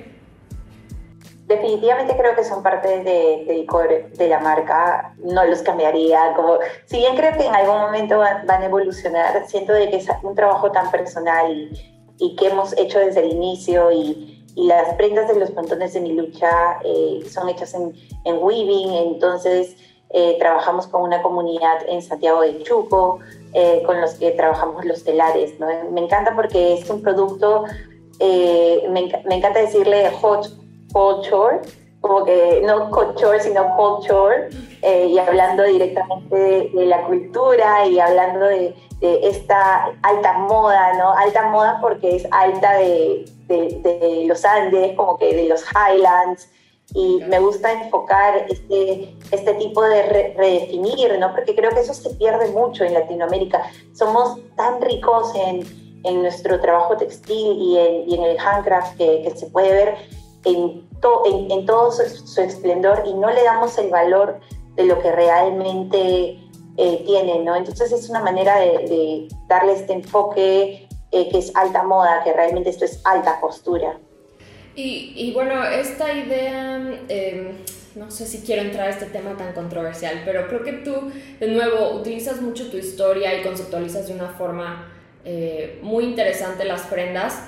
Definitivamente 1.46 2.18
creo 2.18 2.36
que 2.36 2.44
son 2.44 2.62
parte 2.62 2.90
de, 2.90 3.46
de, 3.46 4.08
de 4.14 4.28
la 4.28 4.42
marca, 4.42 5.16
no 5.20 5.46
los 5.46 5.62
cambiaría. 5.62 6.34
Como, 6.36 6.60
si 6.84 6.98
bien 6.98 7.16
creo 7.16 7.32
que 7.38 7.46
en 7.46 7.56
algún 7.56 7.78
momento 7.78 8.18
van, 8.18 8.46
van 8.46 8.62
a 8.62 8.66
evolucionar, 8.66 9.48
siento 9.48 9.72
de 9.72 9.90
que 9.90 9.96
es 9.96 10.08
un 10.22 10.36
trabajo 10.36 10.70
tan 10.70 10.92
personal 10.92 11.50
y, 11.50 11.97
y 12.20 12.36
que 12.36 12.48
hemos 12.48 12.78
hecho 12.78 13.00
desde 13.00 13.22
el 13.22 13.32
inicio 13.32 13.92
y, 13.92 14.34
las 14.56 14.96
prendas 14.96 15.28
de 15.28 15.40
los 15.40 15.52
pantones 15.52 15.94
de 15.94 16.02
mi 16.02 16.14
lucha 16.14 16.80
eh, 16.84 17.20
son 17.30 17.48
hechas 17.48 17.76
en, 17.76 17.94
en 18.24 18.40
weaving, 18.42 18.92
entonces 18.92 19.76
eh, 20.10 20.36
trabajamos 20.40 20.88
con 20.88 21.04
una 21.04 21.22
comunidad 21.22 21.88
en 21.88 22.02
Santiago 22.02 22.42
de 22.42 22.64
Chuco, 22.64 23.20
eh, 23.54 23.84
con 23.86 24.02
los 24.02 24.16
que 24.16 24.32
trabajamos 24.32 24.84
los 24.84 25.04
telares. 25.04 25.60
¿no? 25.60 25.68
Me 25.92 26.02
encanta 26.02 26.34
porque 26.36 26.74
es 26.74 26.90
un 26.90 27.04
producto, 27.04 27.66
me, 28.20 29.12
me, 29.26 29.36
encanta 29.36 29.60
decirle 29.60 30.10
hot 30.10 30.48
culture, 30.92 31.62
como 32.08 32.26
que 32.26 32.62
no 32.66 32.90
culture, 32.90 33.40
sino 33.40 33.76
culture, 33.76 34.50
y 34.84 35.18
hablando 35.18 35.64
directamente 35.64 36.36
de, 36.36 36.70
de 36.74 36.86
la 36.86 37.04
cultura 37.04 37.86
y 37.86 38.00
hablando 38.00 38.46
de 38.46 38.74
de 39.00 39.28
esta 39.28 39.94
alta 40.02 40.34
moda, 40.40 40.94
¿no? 40.94 41.14
Alta 41.14 41.50
moda 41.50 41.80
porque 41.82 42.16
es 42.16 42.28
alta 42.32 42.78
de, 42.78 43.26
de, 43.48 44.24
los 44.28 44.44
Andes, 44.44 44.96
como 44.96 45.18
que 45.18 45.36
de 45.36 45.48
los 45.48 45.64
Highlands, 45.72 46.50
y 46.94 47.20
me 47.28 47.40
gusta 47.40 47.72
enfocar 47.74 48.46
este, 48.50 49.14
este 49.32 49.54
tipo 49.56 49.84
de 49.84 50.34
redefinir, 50.36 51.20
¿no? 51.20 51.32
Porque 51.34 51.54
creo 51.54 51.72
que 51.72 51.82
eso 51.82 51.94
se 51.94 52.10
pierde 52.12 52.48
mucho 52.52 52.86
en 52.86 52.94
Latinoamérica. 52.94 53.62
Somos 53.94 54.40
tan 54.56 54.82
ricos 54.82 55.36
en, 55.36 55.66
en 56.04 56.22
nuestro 56.22 56.60
trabajo 56.60 56.96
textil 56.96 57.58
y 57.60 57.78
en, 57.78 58.10
y 58.10 58.16
en 58.16 58.24
el 58.24 58.40
handcraft 58.40 58.98
que, 58.98 59.22
que, 59.22 59.32
se 59.38 59.48
puede 59.48 59.72
ver 59.72 59.98
en, 60.48 60.88
en, 61.26 61.52
en 61.52 61.66
todo 61.66 61.92
su, 61.92 62.04
su 62.04 62.42
esplendor 62.42 63.04
y 63.06 63.14
no 63.14 63.32
le 63.32 63.44
damos 63.44 63.78
el 63.78 63.90
valor 63.90 64.40
de 64.76 64.86
lo 64.86 65.02
que 65.02 65.12
realmente 65.12 66.40
eh, 66.78 67.04
tienen, 67.06 67.44
¿no? 67.44 67.56
Entonces 67.56 67.92
es 67.92 68.08
una 68.10 68.22
manera 68.22 68.60
de, 68.60 69.28
darle 69.48 69.74
este 69.74 69.94
enfoque 69.94 70.88
eh, 71.12 71.30
que 71.30 71.40
es 71.40 71.56
alta 71.56 71.84
moda, 71.84 72.22
que 72.24 72.32
realmente 72.34 72.70
esto 72.70 72.86
es 72.86 73.02
alta 73.04 73.40
costura. 73.40 73.98
Y, 74.76 75.14
y 75.16 75.34
bueno, 75.34 75.64
esta 75.64 76.14
idea, 76.14 76.76
em, 77.10 77.58
no 77.96 78.12
sé 78.12 78.28
si 78.28 78.42
quiero 78.42 78.62
entrar 78.62 78.90
a 78.90 78.92
este 78.92 79.08
tema 79.08 79.36
tan 79.36 79.54
controversial, 79.54 80.22
pero 80.24 80.48
creo 80.48 80.64
que 80.64 80.74
tú, 80.74 81.12
de 81.40 81.48
nuevo, 81.48 81.94
utilizas 81.96 82.42
mucho 82.42 82.70
tu 82.70 82.78
historia 82.78 83.34
y 83.40 83.42
conceptualizas 83.42 84.08
de 84.08 84.14
una 84.14 84.30
forma 84.30 84.88
eh, 85.26 85.80
muy 85.82 86.04
interesante 86.04 86.64
las 86.64 86.84
prendas, 86.84 87.42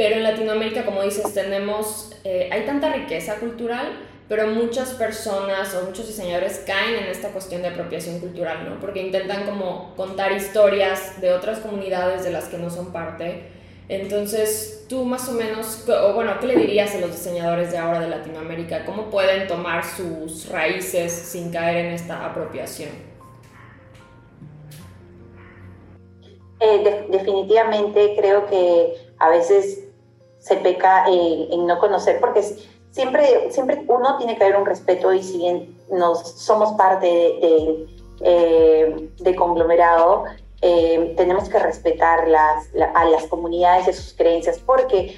pero 0.00 0.16
en 0.16 0.22
Latinoamérica, 0.22 0.86
como 0.86 1.02
dices, 1.02 1.34
tenemos, 1.34 2.10
hay 2.24 2.64
tanta 2.64 2.90
riqueza 2.90 3.34
cultural 3.34 4.08
pero 4.30 4.46
muchas 4.46 4.90
personas 4.90 5.74
o 5.74 5.86
muchos 5.86 6.06
diseñadores 6.06 6.62
caen 6.64 6.94
en 6.94 7.06
esta 7.06 7.30
cuestión 7.30 7.62
de 7.62 7.68
apropiación 7.68 8.20
cultural, 8.20 8.64
¿no? 8.64 8.78
Porque 8.78 9.02
intentan 9.02 9.44
como 9.44 9.92
contar 9.96 10.30
historias 10.30 11.20
de 11.20 11.32
otras 11.32 11.58
comunidades 11.58 12.22
de 12.22 12.30
las 12.30 12.44
que 12.44 12.56
no 12.56 12.70
son 12.70 12.92
parte. 12.92 13.48
Entonces, 13.88 14.86
tú 14.88 15.04
más 15.04 15.28
o 15.28 15.32
menos, 15.32 15.84
o 15.88 16.12
bueno, 16.14 16.38
¿qué 16.40 16.46
le 16.46 16.54
dirías 16.54 16.94
a 16.94 17.00
los 17.00 17.10
diseñadores 17.10 17.72
de 17.72 17.78
ahora 17.78 17.98
de 17.98 18.08
Latinoamérica? 18.08 18.84
¿Cómo 18.84 19.10
pueden 19.10 19.48
tomar 19.48 19.84
sus 19.84 20.48
raíces 20.48 21.10
sin 21.12 21.50
caer 21.50 21.86
en 21.86 21.92
esta 21.94 22.24
apropiación? 22.24 22.90
Eh, 26.60 27.06
definitivamente 27.10 28.14
creo 28.16 28.46
que 28.46 28.94
a 29.18 29.28
veces 29.28 29.89
se 30.40 30.56
peca 30.56 31.04
en 31.06 31.66
no 31.66 31.78
conocer, 31.78 32.18
porque 32.18 32.42
siempre, 32.90 33.50
siempre 33.50 33.84
uno 33.86 34.16
tiene 34.18 34.36
que 34.36 34.44
haber 34.44 34.56
un 34.56 34.66
respeto 34.66 35.12
y 35.12 35.22
si 35.22 35.38
bien 35.38 35.76
nos, 35.90 36.28
somos 36.32 36.72
parte 36.72 37.06
de, 37.06 37.86
de, 38.20 39.30
eh, 39.30 39.36
conglomerado, 39.36 40.24
eh, 40.62 41.14
tenemos 41.16 41.48
que 41.48 41.58
respetar 41.58 42.28
las, 42.28 42.68
a 42.94 43.04
las 43.04 43.26
comunidades 43.26 43.88
y 43.88 43.92
sus 43.92 44.14
creencias 44.14 44.58
porque 44.58 45.16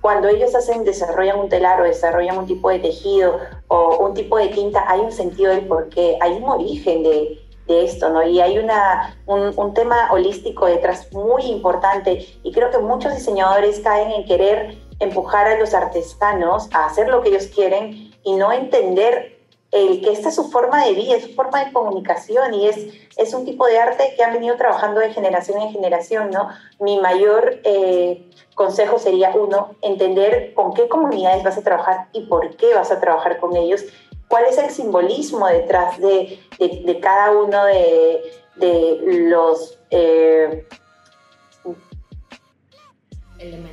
cuando 0.00 0.28
ellos 0.28 0.54
hacen, 0.54 0.84
desarrollan 0.84 1.40
un 1.40 1.48
telar 1.48 1.80
o 1.80 1.84
desarrollan 1.84 2.36
un 2.36 2.46
tipo 2.46 2.68
de 2.68 2.78
tejido 2.78 3.38
o 3.68 3.96
un 4.04 4.12
tipo 4.12 4.36
de 4.36 4.48
tinta, 4.48 4.84
hay 4.86 5.00
un 5.00 5.10
sentido 5.10 5.50
del 5.50 5.66
por 5.66 5.88
qué, 5.88 6.18
hay 6.20 6.32
un 6.32 6.44
origen 6.44 7.02
de, 7.02 7.43
de 7.66 7.84
esto, 7.84 8.10
¿no? 8.10 8.22
Y 8.22 8.40
hay 8.40 8.58
una, 8.58 9.16
un, 9.26 9.74
tema 9.74 10.12
holístico 10.12 10.66
detrás 10.66 11.12
muy 11.12 11.42
importante 11.44 12.26
y 12.42 12.52
creo 12.52 12.70
que 12.70 12.78
muchos 12.78 13.14
diseñadores 13.14 13.80
caen 13.80 14.10
en 14.10 14.24
querer 14.24 14.78
empujar 15.00 15.46
a 15.46 15.58
los 15.58 15.74
artesanos 15.74 16.68
a 16.72 16.86
hacer 16.86 17.08
lo 17.08 17.22
que 17.22 17.30
ellos 17.30 17.46
quieren 17.46 18.12
y 18.22 18.34
no 18.34 18.52
entender 18.52 19.34
el 19.74 20.00
que 20.02 20.12
esta 20.12 20.28
es 20.28 20.36
su 20.36 20.50
forma 20.50 20.84
de 20.84 20.92
vida, 20.92 21.16
es 21.16 21.24
su 21.24 21.34
forma 21.34 21.64
de 21.64 21.72
comunicación 21.72 22.54
y 22.54 22.68
es, 22.68 22.86
es 23.16 23.34
un 23.34 23.44
tipo 23.44 23.66
de 23.66 23.78
arte 23.78 24.14
que 24.16 24.22
han 24.22 24.32
venido 24.32 24.56
trabajando 24.56 25.00
de 25.00 25.12
generación 25.12 25.60
en 25.60 25.72
generación, 25.72 26.30
¿no? 26.30 26.48
Mi 26.78 27.00
mayor 27.00 27.60
eh, 27.64 28.24
consejo 28.54 29.00
sería, 29.00 29.32
uno, 29.34 29.74
entender 29.82 30.54
con 30.54 30.74
qué 30.74 30.88
comunidades 30.88 31.42
vas 31.42 31.58
a 31.58 31.62
trabajar 31.62 32.06
y 32.12 32.20
por 32.26 32.54
qué 32.54 32.72
vas 32.72 32.92
a 32.92 33.00
trabajar 33.00 33.40
con 33.40 33.56
ellos, 33.56 33.84
cuál 34.28 34.44
es 34.44 34.58
el 34.58 34.70
simbolismo 34.70 35.46
detrás 35.48 35.98
de, 35.98 36.38
de, 36.58 37.00
cada 37.00 37.30
uno 37.32 37.64
de, 37.64 38.22
de 38.56 38.98
los... 39.28 39.78
Eh, 39.90 40.66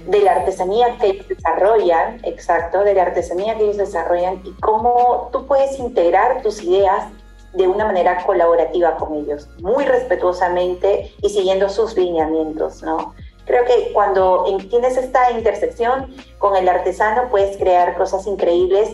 de 0.08 0.20
la 0.22 0.34
artesanía 0.34 0.98
que 1.00 1.08
ellos 1.08 1.28
desarrollan, 1.30 2.20
exacto, 2.24 2.84
de 2.84 2.94
la 2.94 3.04
artesanía 3.04 3.56
que 3.56 3.64
ellos 3.64 3.78
desarrollan 3.78 4.42
y 4.44 4.52
cómo 4.60 5.30
tú 5.32 5.46
puedes 5.46 5.80
integrar 5.80 6.42
tus 6.42 6.62
ideas 6.62 7.06
de 7.54 7.68
una 7.68 7.86
manera 7.86 8.24
colaborativa 8.26 8.98
con 8.98 9.16
ellos, 9.16 9.48
muy 9.62 9.86
respetuosamente 9.86 11.14
y 11.22 11.30
siguiendo 11.30 11.70
sus 11.70 11.96
lineamientos, 11.98 12.82
¿no? 12.82 13.14
Creo 13.46 13.66
que 13.66 13.92
cuando 13.94 14.46
tienes 14.70 14.98
esta 14.98 15.32
intersección 15.32 16.14
con 16.38 16.56
el 16.56 16.70
artesano 16.70 17.30
puedes 17.30 17.58
crear 17.58 17.98
cosas 17.98 18.26
increíbles 18.28 18.92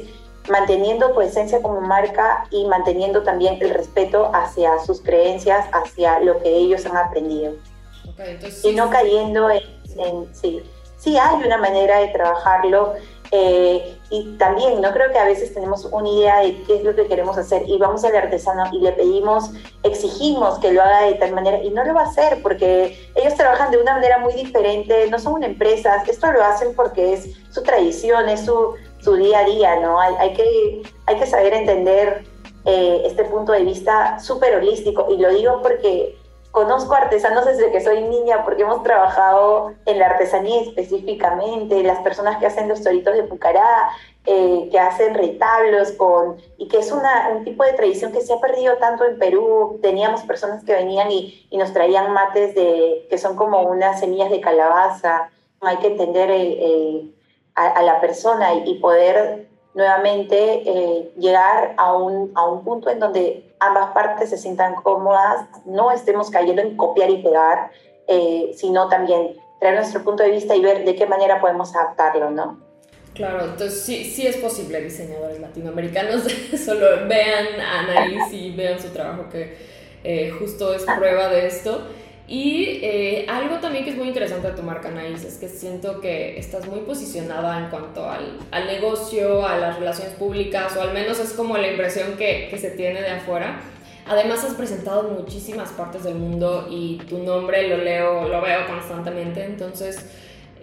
manteniendo 0.50 1.12
tu 1.12 1.22
esencia 1.22 1.62
como 1.62 1.82
marca 1.82 2.46
y 2.52 2.66
manteniendo 2.66 3.24
también 3.24 3.58
el 3.62 3.72
respeto 3.72 4.32
hacia 4.34 4.80
sus 4.80 5.02
creencias, 5.02 5.68
hacia 5.72 6.20
lo 6.20 6.40
que 6.40 6.50
ellos 6.50 6.86
han 6.86 6.98
aprendido. 6.98 7.54
y 8.64 8.72
no 8.74 8.90
cayendo 8.90 9.50
en 9.50 10.34
sí, 10.34 10.64
sí 10.98 11.18
hay 11.18 11.44
una 11.44 11.58
manera 11.58 12.00
de 12.00 12.08
trabajarlo 12.08 12.96
eh, 13.32 13.98
y 14.10 14.38
también 14.38 14.80
no 14.82 14.94
creo 14.94 15.12
que 15.12 15.20
a 15.20 15.26
veces 15.26 15.54
tenemos 15.54 15.84
una 15.92 16.08
idea 16.08 16.40
de 16.40 16.64
qué 16.64 16.78
es 16.78 16.84
lo 16.84 16.96
que 16.96 17.08
queremos 17.08 17.38
hacer 17.38 17.64
y 17.68 17.78
vamos 17.78 18.06
al 18.06 18.16
artesano 18.16 18.64
y 18.72 18.80
le 18.80 18.94
pedimos, 18.94 19.52
exigimos 19.84 20.60
que 20.60 20.72
lo 20.72 20.82
haga 20.82 21.08
de 21.08 21.16
tal 21.16 21.34
manera 21.34 21.62
y 21.62 21.70
no 21.72 21.84
lo 21.84 21.94
va 21.94 22.04
a 22.04 22.08
hacer 22.08 22.42
porque 22.42 22.98
ellos 23.16 23.36
trabajan 23.36 23.72
de 23.72 23.80
una 23.80 23.94
manera 23.96 24.20
muy 24.20 24.34
diferente, 24.34 25.10
no 25.10 25.20
son 25.20 25.34
una 25.34 25.46
empresa, 25.46 26.04
esto 26.08 26.32
lo 26.32 26.42
hacen 26.42 26.74
porque 26.74 27.14
es 27.14 27.36
su 27.50 27.64
tradición, 27.64 28.30
es 28.30 28.46
su, 28.46 28.76
su 29.00 29.16
día 29.16 29.40
a 29.40 29.46
día, 29.46 29.80
¿no? 29.80 30.00
Hay, 30.00 30.34
que, 30.34 30.82
hay 31.06 31.16
que 31.18 31.26
saber 31.26 31.54
entender 31.54 32.24
eh, 32.66 33.04
este 33.06 33.24
punto 33.26 33.52
de 33.52 33.64
vista 33.64 34.20
súper 34.20 34.56
holístico 34.56 35.08
y 35.10 35.18
lo 35.18 35.30
digo 35.34 35.62
porque 35.62 36.18
conozco 36.52 36.96
artesanos 36.96 37.46
desde 37.46 37.72
que 37.72 37.82
soy 37.82 38.02
niña 38.02 38.44
porque 38.44 38.64
hemos 38.64 38.82
trabajado 38.82 39.74
en 39.86 40.00
la 40.00 40.08
artesanía 40.08 40.62
específicamente, 40.62 41.84
las 41.84 42.00
personas 42.00 42.38
que 42.38 42.48
hacen 42.48 42.68
los 42.68 42.82
toritos 42.82 43.16
de 43.16 43.24
Pucará, 43.24 43.90
eh, 44.26 44.68
que 44.72 44.80
hacen 44.80 45.14
retablos 45.14 45.92
con, 45.92 46.38
y 46.58 46.68
que 46.68 46.80
es 46.80 46.92
una, 46.92 47.30
un 47.30 47.46
tipo 47.46 47.64
de 47.64 47.74
tradición 47.74 48.12
que 48.12 48.22
se 48.22 48.34
ha 48.34 48.40
perdido 48.40 48.76
tanto 48.78 49.06
en 49.06 49.20
Perú. 49.20 49.80
Teníamos 49.82 50.22
personas 50.24 50.64
que 50.66 50.74
venían 50.74 51.12
y, 51.12 51.48
y 51.50 51.58
nos 51.58 51.72
traían 51.74 52.12
mates 52.12 52.56
de, 52.56 53.06
que 53.10 53.18
son 53.18 53.36
como 53.36 53.62
unas 53.62 54.00
semillas 54.00 54.32
de 54.32 54.42
calabaza. 54.42 55.30
Hay 55.62 55.78
que 55.78 55.88
entender 55.88 56.30
a, 57.58 57.82
la 57.82 58.00
persona 58.00 58.54
y, 58.54 58.76
poder 58.76 59.48
nuevamente 59.74 60.64
eh, 60.66 61.12
llegar 61.18 61.74
a 61.78 61.94
un, 61.94 62.32
a 62.36 62.48
un 62.48 62.64
punto 62.64 62.90
en 62.90 63.00
donde 63.00 63.56
ambas 63.60 63.92
partes 63.94 64.30
se 64.30 64.38
sientan 64.38 64.76
cómodas, 64.76 65.48
no 65.66 65.92
estemos 65.92 66.30
cayendo 66.30 66.62
en 66.62 66.78
copiar 66.78 67.10
y 67.10 67.24
pegar, 67.24 67.72
eh, 68.08 68.52
sino 68.56 68.88
también 68.90 69.36
traer 69.60 69.76
nuestro 69.76 70.04
punto 70.04 70.24
de 70.24 70.32
vista 70.32 70.56
y 70.56 70.62
ver 70.62 70.86
de 70.86 70.96
qué 70.96 71.08
manera 71.08 71.42
podemos 71.42 71.76
adaptarlo, 71.76 72.30
¿no? 72.30 72.60
Claro, 73.14 73.46
entonces 73.46 73.82
sí, 73.82 74.04
sí 74.04 74.28
es 74.28 74.38
posible 74.38 74.80
diseñadores 74.82 75.40
latinoamericanos, 75.40 76.24
solo 76.64 77.08
vean 77.08 77.60
a 77.60 77.80
Anaís 77.80 78.32
y 78.32 78.52
vean 78.56 78.80
su 78.80 78.90
trabajo 78.90 79.28
que 79.30 79.58
eh, 80.04 80.30
justo 80.38 80.74
es 80.74 80.84
prueba 80.84 81.28
de 81.30 81.48
esto. 81.48 81.88
Y 82.28 82.80
eh, 82.82 83.26
algo 83.30 83.60
también 83.60 83.86
que 83.86 83.92
es 83.92 83.96
muy 83.96 84.10
interesante 84.10 84.50
de 84.50 84.54
tu 84.54 84.62
marca 84.62 84.90
Anaís 84.90 85.24
es 85.24 85.38
que 85.38 85.48
siento 85.48 86.02
que 86.02 86.38
estás 86.38 86.68
muy 86.68 86.82
posicionada 86.82 87.58
en 87.58 87.70
cuanto 87.70 88.10
al, 88.10 88.38
al, 88.52 88.68
negocio, 88.68 89.48
a 89.48 89.58
las 89.58 89.80
relaciones 89.80 90.14
públicas, 90.16 90.76
o 90.76 90.82
al 90.82 90.94
menos 90.94 91.20
es 91.20 91.32
como 91.32 91.58
la 91.58 91.70
impresión 91.70 92.18
que, 92.18 92.50
que 92.50 92.58
se 92.58 92.72
tiene 92.72 93.02
de 93.02 93.12
afuera. 93.12 93.62
Además 94.06 94.44
has 94.44 94.56
presentado 94.56 95.08
en 95.08 95.16
muchísimas 95.16 95.70
partes 95.70 96.04
del 96.04 96.16
mundo 96.16 96.68
y 96.70 96.98
tu 97.10 97.20
nombre 97.20 97.66
lo 97.70 97.78
leo, 97.78 98.28
lo 98.28 98.42
veo 98.42 98.68
constantemente, 98.68 99.46
entonces 99.46 100.06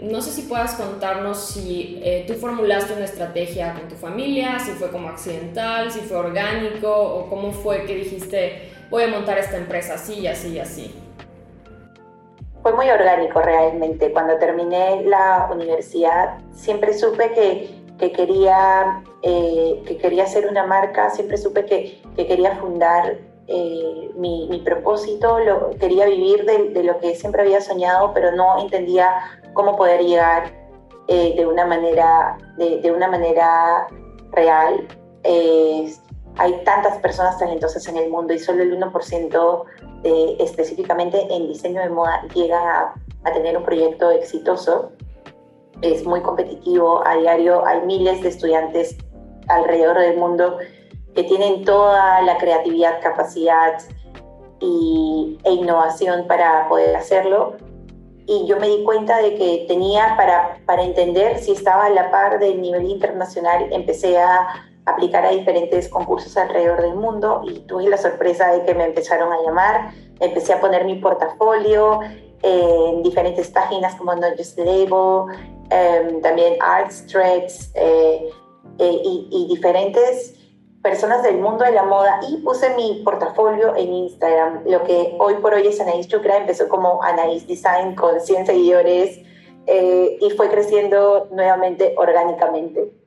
no 0.02 0.20
sé 0.20 0.32
si 0.32 0.42
puedas 0.42 0.74
contarnos 0.74 1.38
si 1.38 2.00
eh, 2.02 2.24
tú 2.26 2.34
formulaste 2.34 2.92
una 2.94 3.04
estrategia 3.04 3.72
con 3.72 3.88
tu 3.88 3.94
familia, 3.94 4.58
si 4.58 4.72
fue 4.72 4.90
como 4.90 5.08
accidental, 5.08 5.90
si 5.90 6.00
fue 6.00 6.18
orgánico 6.18 6.90
o 6.90 7.30
cómo 7.30 7.52
fue 7.52 7.84
que 7.84 7.94
dijiste 7.94 8.70
voy 8.90 9.04
a 9.04 9.08
montar 9.08 9.38
esta 9.38 9.56
empresa 9.56 9.94
así 9.94 10.20
y 10.20 10.26
así 10.26 10.48
y 10.48 10.58
así 10.58 10.94
fue 12.64 12.72
muy 12.72 12.88
orgánico 12.88 13.42
realmente. 13.42 14.10
Cuando 14.10 14.38
terminé 14.38 15.02
la 15.04 15.50
universidad, 15.52 16.38
siempre 16.50 16.94
supe 16.94 17.30
que, 17.32 17.84
que 17.98 18.10
quería, 18.10 19.02
eh, 19.20 19.82
que 19.86 19.98
quería 19.98 20.24
hacer 20.24 20.48
una 20.48 20.64
marca, 20.64 21.10
siempre 21.10 21.36
supe 21.36 21.66
que, 21.66 22.00
que 22.16 22.26
quería 22.26 22.56
fundar 22.56 23.18
eh, 23.48 24.10
mi, 24.16 24.48
mi, 24.48 24.60
propósito, 24.60 25.40
lo, 25.40 25.72
quería 25.78 26.06
vivir 26.06 26.46
de, 26.46 26.70
de, 26.70 26.84
lo 26.84 26.98
que 27.00 27.14
siempre 27.14 27.42
había 27.42 27.60
soñado, 27.60 28.14
pero 28.14 28.32
no 28.32 28.58
entendía 28.58 29.10
cómo 29.52 29.76
poder 29.76 30.00
llegar 30.00 30.50
eh, 31.08 31.34
de, 31.36 31.44
una 31.44 31.66
manera, 31.66 32.38
de, 32.56 32.80
de, 32.80 32.90
una 32.90 33.08
manera 33.08 33.88
real. 34.30 34.88
Hay 36.36 36.62
tantas 36.64 36.98
personas 36.98 37.38
talentosas 37.38 37.86
en 37.88 37.96
el 37.96 38.10
mundo 38.10 38.32
y 38.34 38.38
solo 38.38 38.62
el 38.62 38.78
1% 38.78 39.64
específicamente 40.38 41.26
en 41.30 41.48
diseño 41.48 41.80
de 41.80 41.88
moda 41.88 42.22
llega 42.34 42.94
a, 43.24 43.32
tener 43.32 43.56
un 43.56 43.64
proyecto 43.64 44.10
exitoso. 44.10 44.92
Es 45.80 46.04
muy 46.04 46.20
competitivo, 46.20 47.06
a 47.06 47.16
diario 47.16 47.64
hay 47.64 47.80
miles 47.86 48.22
de 48.22 48.28
estudiantes 48.28 48.96
alrededor 49.48 49.98
del 49.98 50.18
mundo 50.18 50.58
que 51.14 51.24
tienen 51.24 51.64
toda 51.64 52.20
la 52.22 52.36
creatividad, 52.38 53.00
capacidad 53.00 53.78
y, 54.60 55.38
e 55.44 55.52
innovación 55.52 56.26
para 56.26 56.68
poder 56.68 56.94
hacerlo. 56.96 57.56
Y 58.26 58.46
yo 58.46 58.58
me 58.58 58.68
di 58.68 58.84
cuenta 58.84 59.18
de 59.18 59.36
que 59.36 59.64
tenía 59.68 60.14
para, 60.16 60.58
para 60.66 60.82
entender 60.82 61.38
si 61.38 61.52
estaba 61.52 61.86
a 61.86 61.90
la 61.90 62.10
par 62.10 62.38
del 62.38 62.60
nivel 62.60 62.84
internacional, 62.86 63.68
empecé 63.70 64.18
a 64.18 64.48
aplicar 64.86 65.24
a 65.24 65.30
diferentes 65.30 65.88
concursos 65.88 66.36
alrededor 66.36 66.82
del 66.82 66.94
mundo 66.94 67.42
y 67.44 67.60
tuve 67.60 67.88
la 67.88 67.96
sorpresa 67.96 68.52
de 68.52 68.64
que 68.64 68.74
me 68.74 68.84
empezaron 68.84 69.32
a 69.32 69.42
llamar, 69.42 69.92
empecé 70.20 70.52
a 70.52 70.60
poner 70.60 70.84
mi 70.84 70.96
portafolio 70.96 72.00
en 72.42 73.02
diferentes 73.02 73.48
páginas 73.48 73.94
como 73.94 74.14
Not 74.14 74.36
Just 74.36 74.58
Label, 74.58 75.34
em, 75.70 76.20
también 76.20 76.56
Artstrex 76.60 77.72
eh, 77.74 78.28
eh, 78.78 79.00
y, 79.02 79.28
y, 79.30 79.48
diferentes 79.48 80.34
personas 80.82 81.22
del 81.22 81.38
mundo 81.38 81.64
de 81.64 81.72
la 81.72 81.84
moda 81.84 82.20
y 82.28 82.36
puse 82.38 82.74
mi 82.74 83.00
portafolio 83.02 83.74
en 83.74 83.90
Instagram. 83.90 84.64
Lo 84.66 84.82
que 84.84 85.16
hoy 85.18 85.36
por 85.36 85.54
hoy 85.54 85.66
es 85.66 85.80
Anaís 85.80 86.06
Chucra, 86.06 86.36
empezó 86.36 86.68
como 86.68 87.02
Anaís 87.02 87.46
Design 87.46 87.94
con 87.94 88.20
100 88.20 88.46
seguidores 88.46 89.20
eh, 89.66 90.18
y 90.20 90.30
fue 90.30 90.50
creciendo 90.50 91.28
nuevamente 91.32 91.94
orgánicamente. 91.96 93.03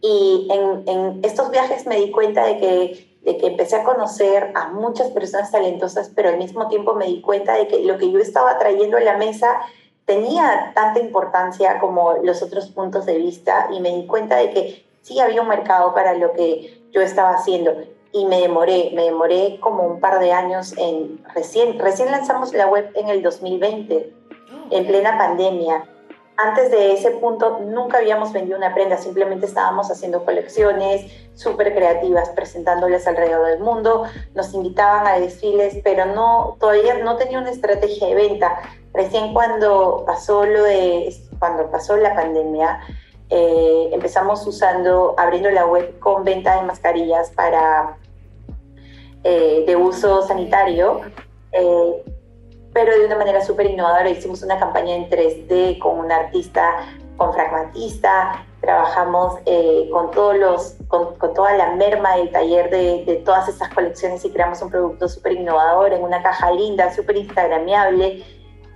Y 0.00 0.48
en, 0.50 0.88
en, 0.88 1.20
estos 1.24 1.50
viajes 1.50 1.86
me 1.86 1.96
di 1.96 2.10
cuenta 2.10 2.44
de 2.44 2.58
que, 2.58 3.18
de 3.22 3.36
que 3.36 3.46
empecé 3.48 3.76
a 3.76 3.84
conocer 3.84 4.52
a 4.54 4.68
muchas 4.68 5.10
personas 5.10 5.50
talentosas, 5.50 6.10
pero 6.14 6.28
al 6.28 6.38
mismo 6.38 6.68
tiempo 6.68 6.94
me 6.94 7.06
di 7.06 7.20
cuenta 7.20 7.54
de 7.54 7.66
que 7.66 7.80
lo 7.80 7.98
que 7.98 8.10
yo 8.10 8.20
estaba 8.20 8.58
trayendo 8.58 8.96
a 8.96 9.00
la 9.00 9.16
mesa 9.16 9.60
tenía 10.04 10.72
tanta 10.74 11.00
importancia 11.00 11.80
como 11.80 12.14
los 12.22 12.42
otros 12.42 12.66
puntos 12.68 13.06
de 13.06 13.18
vista. 13.18 13.68
Y 13.72 13.80
me 13.80 13.90
di 13.90 14.06
cuenta 14.06 14.36
de 14.36 14.50
que 14.50 14.86
sí 15.02 15.18
había 15.18 15.42
un 15.42 15.48
mercado 15.48 15.94
para 15.94 16.14
lo 16.14 16.32
que 16.32 16.80
yo 16.92 17.00
estaba 17.00 17.30
haciendo. 17.30 17.74
Y 18.12 18.24
me 18.24 18.40
demoré, 18.40 18.92
me 18.94 19.02
demoré 19.02 19.58
como 19.60 19.82
un 19.82 20.00
par 20.00 20.20
de 20.20 20.32
años 20.32 20.74
en 20.78 21.22
recién, 21.34 21.78
recién 21.78 22.10
lanzamos 22.10 22.54
la 22.54 22.66
web 22.66 22.90
en 22.94 23.08
el 23.08 23.22
2020, 23.22 24.14
en 24.70 24.86
plena 24.86 25.18
pandemia 25.18 25.84
antes 26.38 26.70
de 26.70 26.92
ese 26.92 27.10
punto 27.10 27.58
nunca 27.58 27.98
habíamos 27.98 28.32
vendido 28.32 28.56
una 28.56 28.72
prenda, 28.72 28.96
simplemente 28.96 29.44
estábamos 29.44 29.90
haciendo 29.90 30.24
colecciones 30.24 31.10
súper 31.34 31.74
creativas, 31.74 32.28
presentándolas 32.30 33.08
alrededor 33.08 33.48
del 33.48 33.58
mundo, 33.58 34.04
nos 34.36 34.54
invitaban 34.54 35.08
a 35.08 35.18
desfiles, 35.18 35.78
pero 35.82 36.06
no, 36.06 36.56
todavía 36.60 36.94
no 36.94 37.16
tenía 37.16 37.40
una 37.40 37.50
estrategia 37.50 38.06
de 38.06 38.14
venta. 38.14 38.56
Recién 38.94 39.34
cuando 39.34 40.04
pasó, 40.06 40.46
lo 40.46 40.62
de, 40.62 41.12
cuando 41.40 41.72
pasó 41.72 41.96
la 41.96 42.14
pandemia, 42.14 42.82
eh, 43.30 43.90
empezamos 43.92 44.46
usando, 44.46 45.16
abriendo 45.18 45.50
la 45.50 45.66
web 45.66 45.98
con 45.98 46.22
venta 46.22 46.54
de 46.54 46.62
mascarillas 46.62 47.30
para, 47.30 47.96
eh, 49.24 49.64
de 49.66 49.74
uso 49.74 50.22
sanitario. 50.22 51.00
Eh, 51.50 52.04
pero 52.78 52.96
de 52.96 53.06
una 53.06 53.16
manera 53.16 53.40
súper 53.40 53.66
innovadora. 53.66 54.08
Hicimos 54.08 54.40
una 54.44 54.56
campaña 54.56 54.94
en 54.94 55.10
3D 55.10 55.80
con 55.80 55.98
un 55.98 56.12
artista, 56.12 56.86
con 57.16 57.34
fragmentista, 57.34 58.46
trabajamos 58.60 59.40
eh, 59.46 59.88
con, 59.90 60.12
todos 60.12 60.36
los, 60.36 60.76
con, 60.86 61.16
con, 61.16 61.34
toda 61.34 61.54
la 61.56 61.72
merma 61.72 62.14
del 62.14 62.30
taller 62.30 62.70
de, 62.70 63.04
de, 63.04 63.16
todas 63.16 63.48
estas 63.48 63.74
colecciones 63.74 64.24
y 64.24 64.30
creamos 64.30 64.62
un 64.62 64.70
producto 64.70 65.08
súper 65.08 65.32
innovador 65.32 65.92
en 65.92 66.04
una 66.04 66.22
caja 66.22 66.52
linda, 66.52 66.94
súper 66.94 67.16
instagramiable. 67.16 68.24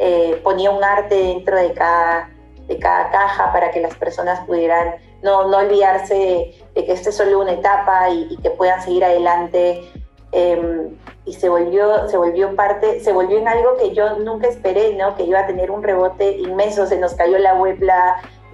Eh, 0.00 0.40
ponía 0.42 0.72
un 0.72 0.82
arte 0.82 1.14
dentro 1.14 1.56
de 1.56 1.72
cada, 1.72 2.28
de 2.66 2.78
cada 2.80 3.08
caja 3.12 3.52
para 3.52 3.70
que 3.70 3.80
las 3.80 3.94
personas 3.94 4.44
pudieran 4.46 4.96
no, 5.22 5.46
no 5.46 5.58
olvidarse 5.58 6.14
de, 6.14 6.64
de 6.74 6.84
que 6.84 6.92
esto 6.92 7.10
es 7.10 7.16
solo 7.16 7.38
una 7.38 7.52
etapa 7.52 8.10
y, 8.10 8.26
y 8.30 8.36
que 8.38 8.50
puedan 8.50 8.82
seguir 8.82 9.04
adelante 9.04 9.88
eh, 10.32 10.90
y 11.24 11.34
se 11.34 11.48
volvió, 11.48 12.08
se 12.08 12.16
volvió 12.16 12.54
parte, 12.56 13.00
se 13.00 13.12
volvió 13.12 13.38
en 13.38 13.48
algo 13.48 13.76
que 13.76 13.94
yo 13.94 14.18
nunca 14.18 14.48
esperé, 14.48 14.94
¿no? 14.94 15.14
Que 15.16 15.24
iba 15.24 15.40
a 15.40 15.46
tener 15.46 15.70
un 15.70 15.82
rebote 15.82 16.32
inmenso, 16.32 16.86
se 16.86 16.98
nos 16.98 17.14
cayó 17.14 17.38
la 17.38 17.54
web 17.54 17.78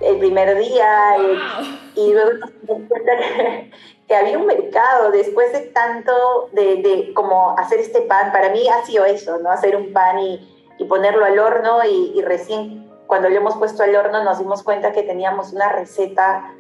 el 0.01 0.19
primer 0.19 0.57
día 0.59 1.17
y, 1.19 2.01
y, 2.01 2.13
luego 2.13 2.33
nos 2.35 2.51
dimos 2.61 2.89
cuenta 2.89 3.13
que, 3.17 3.71
que, 4.07 4.15
había 4.15 4.39
un 4.39 4.47
mercado 4.47 5.11
después 5.11 5.53
de 5.53 5.61
tanto 5.61 6.13
de, 6.53 6.77
de, 6.83 7.13
como 7.15 7.59
hacer 7.59 7.81
este 7.81 8.03
pan, 8.03 8.31
para 8.31 8.51
mí 8.51 8.69
ha 8.69 8.85
sido 8.85 9.05
eso, 9.07 9.39
¿no? 9.39 9.51
Hacer 9.51 9.75
un 9.75 9.93
pan 9.93 10.19
y, 10.19 10.75
y 10.79 10.85
ponerlo 10.85 11.25
al 11.25 11.39
horno 11.39 11.85
y, 11.85 12.13
y 12.15 12.23
recién 12.23 12.89
cuando 13.07 13.31
lo 13.31 13.37
hemos 13.37 13.57
puesto 13.57 13.83
al 13.83 13.97
horno 13.97 14.23
nos 14.23 14.39
dimos 14.39 14.63
cuenta 14.63 14.93
que 14.93 15.03
teníamos 15.03 15.53
una 15.53 15.71
receta 15.71 16.55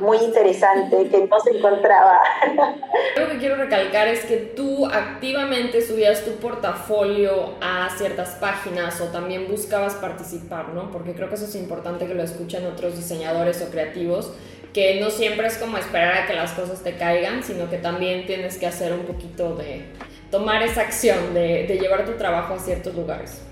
muy 0.00 0.18
interesante 0.18 1.08
que 1.08 1.26
no 1.26 1.40
se 1.40 1.56
encontraba. 1.56 2.20
Lo 3.16 3.28
que 3.28 3.38
quiero 3.38 3.56
recalcar 3.56 4.08
es 4.08 4.24
que 4.24 4.36
tú 4.36 4.86
activamente 4.86 5.80
subías 5.82 6.24
tu 6.24 6.32
portafolio 6.32 7.54
a 7.60 7.88
ciertas 7.96 8.30
páginas 8.36 9.00
o 9.00 9.06
también 9.06 9.48
buscabas 9.48 9.94
participar, 9.94 10.70
¿no? 10.70 10.90
Porque 10.90 11.14
creo 11.14 11.28
que 11.28 11.36
eso 11.36 11.46
es 11.46 11.54
importante 11.54 12.06
que 12.06 12.14
lo 12.14 12.22
escuchen 12.22 12.66
otros 12.66 12.96
diseñadores 12.96 13.62
o 13.62 13.70
creativos, 13.70 14.32
que 14.72 15.00
no 15.00 15.10
siempre 15.10 15.46
es 15.46 15.56
como 15.56 15.78
esperar 15.78 16.24
a 16.24 16.26
que 16.26 16.34
las 16.34 16.52
cosas 16.52 16.82
te 16.82 16.96
caigan, 16.96 17.42
sino 17.42 17.70
que 17.70 17.78
también 17.78 18.26
tienes 18.26 18.58
que 18.58 18.66
hacer 18.66 18.92
un 18.92 19.06
poquito 19.06 19.56
de 19.56 19.86
tomar 20.30 20.62
esa 20.62 20.82
acción 20.82 21.32
de, 21.32 21.66
de 21.66 21.78
llevar 21.78 22.04
tu 22.04 22.12
trabajo 22.12 22.54
a 22.54 22.58
ciertos 22.58 22.94
lugares. 22.94 23.42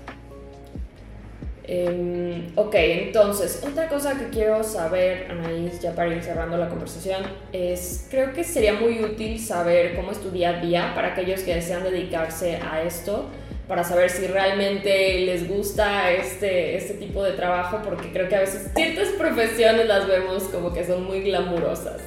Em, 1.69 2.47
ok, 2.55 2.73
entonces, 2.75 3.61
otra 3.61 3.89
cosa 3.89 4.17
que 4.17 4.29
quiero 4.29 4.63
saber, 4.63 5.27
Anaís, 5.29 5.81
ya 5.81 5.93
para 5.93 6.15
ir 6.15 6.23
cerrando 6.23 6.55
la 6.57 6.69
conversación, 6.69 7.23
es, 7.51 8.07
creo 8.09 8.31
que 8.31 8.45
sería 8.45 8.73
muy 8.73 9.03
útil 9.03 9.37
saber 9.37 9.93
cómo 9.97 10.11
es 10.11 10.21
tu 10.21 10.31
día 10.31 10.51
a 10.51 10.61
día 10.61 10.93
para 10.95 11.09
aquellos 11.09 11.41
que 11.41 11.53
desean 11.53 11.83
dedicarse 11.83 12.55
a 12.55 12.83
esto, 12.83 13.25
para 13.67 13.83
saber 13.83 14.09
si 14.09 14.27
realmente 14.27 15.19
les 15.25 15.45
gusta 15.45 16.09
este, 16.13 16.77
este 16.77 16.93
tipo 16.93 17.21
de 17.21 17.33
trabajo, 17.33 17.81
porque 17.83 18.13
creo 18.13 18.29
que 18.29 18.37
a 18.37 18.39
veces 18.39 18.71
ciertas 18.73 19.09
profesiones 19.09 19.87
las 19.87 20.07
vemos 20.07 20.43
como 20.43 20.71
que 20.71 20.85
son 20.85 21.05
muy 21.05 21.19
glamurosas. 21.19 21.99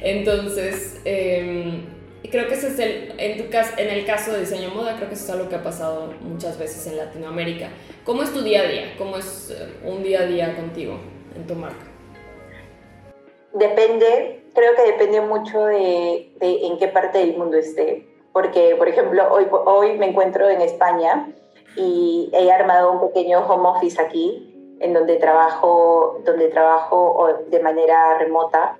Entonces, 0.00 1.00
eh, 1.04 1.80
creo 2.30 2.48
que 2.48 2.54
ese 2.54 2.68
es 2.68 2.78
el, 2.78 3.14
en, 3.18 3.36
tu 3.38 3.56
en 3.76 3.88
el 3.88 4.06
caso 4.06 4.32
de 4.32 4.40
diseño 4.40 4.70
moda, 4.70 4.96
creo 4.96 5.08
que 5.08 5.14
eso 5.14 5.24
es 5.24 5.30
algo 5.30 5.48
que 5.48 5.56
ha 5.56 5.62
pasado 5.62 6.12
muchas 6.20 6.58
veces 6.58 6.86
en 6.86 6.96
Latinoamérica. 6.96 7.68
¿Cómo 8.04 8.22
es 8.22 8.32
tu 8.32 8.42
día 8.42 8.62
a 8.62 8.64
día? 8.64 8.94
¿Cómo 8.98 9.16
es 9.16 9.50
eh, 9.50 9.80
un 9.84 10.02
día 10.02 10.20
a 10.20 10.26
día 10.26 10.56
contigo 10.56 10.98
en 11.36 11.46
tu 11.46 11.54
marca? 11.54 11.84
Depende, 13.52 14.44
creo 14.54 14.74
que 14.74 14.82
depende 14.82 15.20
mucho 15.20 15.66
de, 15.66 16.32
de 16.40 16.66
en 16.66 16.78
qué 16.78 16.88
parte 16.88 17.18
del 17.18 17.36
mundo 17.36 17.56
esté. 17.56 18.08
Porque, 18.32 18.74
por 18.76 18.88
ejemplo, 18.88 19.32
hoy, 19.32 19.46
hoy 19.50 19.96
me 19.96 20.06
encuentro 20.06 20.50
en 20.50 20.60
España 20.60 21.32
y 21.76 22.30
he 22.32 22.50
armado 22.50 22.90
un 22.90 23.08
pequeño 23.08 23.46
home 23.46 23.68
office 23.68 24.00
aquí, 24.00 24.76
en 24.80 24.92
donde 24.92 25.16
trabajo, 25.16 26.20
donde 26.24 26.48
trabajo 26.48 27.28
de 27.48 27.60
manera 27.60 28.18
remota. 28.18 28.76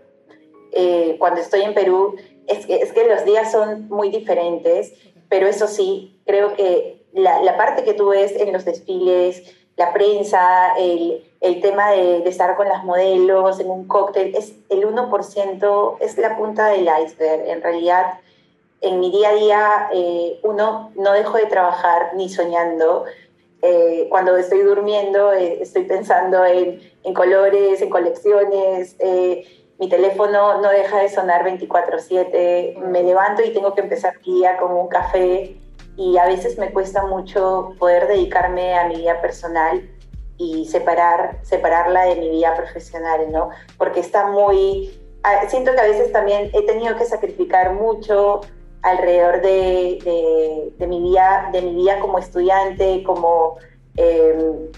Eh, 0.73 1.15
cuando 1.21 1.41
estoy 1.41 1.63
en 1.63 1.73
Perú, 1.73 2.17
es 2.47 2.67
que, 2.67 2.77
es 2.77 2.93
que 2.93 3.07
los 3.07 3.25
días 3.25 3.53
son 3.53 3.89
muy 3.89 4.11
diferentes, 4.11 4.93
pero 5.29 5.47
eso 5.47 5.67
sí, 5.67 6.19
creo 6.27 6.55
que 6.55 7.03
la, 7.13 7.43
la 7.43 7.57
parte 7.57 7.85
que 7.85 7.95
tú 7.95 8.09
ves 8.09 8.33
en 8.37 8.53
los 8.53 8.65
desfiles, 8.65 9.55
la 9.77 9.93
prensa, 9.93 10.75
el, 10.79 11.25
el 11.41 11.61
tema 11.61 11.91
de, 11.91 12.27
estar 12.29 12.57
con 12.57 12.69
las 12.69 12.85
modelos 12.85 13.61
en 13.61 13.71
un 13.71 13.87
cóctel, 13.87 14.35
es 14.35 14.55
el 14.69 14.87
1%, 14.87 15.97
es 16.01 16.19
la 16.19 16.37
punta 16.37 16.69
del 16.69 16.89
iceberg. 17.05 17.49
En 17.49 17.63
realidad, 17.63 18.19
en 18.81 19.01
mi 19.01 19.11
día 19.11 19.31
a 19.31 19.35
día, 19.35 19.89
eh, 19.93 20.41
uno, 20.43 20.93
no 20.95 21.13
dejo 21.13 21.37
de 21.37 21.47
trabajar 21.47 22.13
ni 22.15 22.29
soñando. 22.29 23.05
Eh, 23.63 24.07
cuando 24.11 24.37
estoy 24.37 24.61
durmiendo, 24.61 25.33
eh, 25.33 25.59
estoy 25.61 25.85
pensando 25.85 26.45
en, 26.45 26.81
en, 27.03 27.15
colores, 27.15 27.83
en 27.83 27.91
colecciones. 27.91 28.97
Mi 29.79 29.89
teléfono 29.89 30.61
no 30.61 30.71
deja 30.71 30.99
de 31.01 31.09
sonar 31.09 31.45
24/7, 31.45 32.77
me 32.79 33.03
levanto 33.03 33.43
y 33.43 33.53
tengo 33.53 33.75
que 33.75 33.81
empezar 33.81 34.15
mi 34.25 34.35
día 34.35 34.57
con 34.57 34.73
un 34.73 34.89
café 34.89 35.57
y 35.97 36.17
a 36.17 36.27
veces 36.27 36.59
me 36.59 36.73
cuesta 36.73 37.05
mucho 37.07 37.75
poder 37.79 38.07
dedicarme 38.07 38.75
a 38.79 38.87
mi 38.87 38.97
vida 38.97 39.21
personal 39.21 39.89
y 40.37 40.67
separar, 40.67 41.39
separarla 41.43 42.05
de 42.07 42.17
mi 42.17 42.29
vida 42.29 42.55
profesional, 42.57 43.31
¿no? 43.31 43.51
Porque 43.79 44.01
está 44.01 44.27
muy... 44.27 44.93
Siento 45.49 45.73
que 45.73 45.81
a 45.81 45.85
veces 45.85 46.13
también 46.13 46.51
he 46.53 46.63
tenido 46.67 46.97
que 46.97 47.05
sacrificar 47.05 47.73
mucho 47.73 48.43
alrededor 48.83 49.41
de, 49.41 49.99
de, 50.05 50.73
de 50.77 50.87
mi, 50.87 51.01
vida, 51.01 51.49
de 51.53 51.63
mi 51.63 51.75
vida 51.75 51.99
como 52.01 52.19
estudiante, 52.19 53.03
como... 53.05 53.57
Eh, 53.97 54.71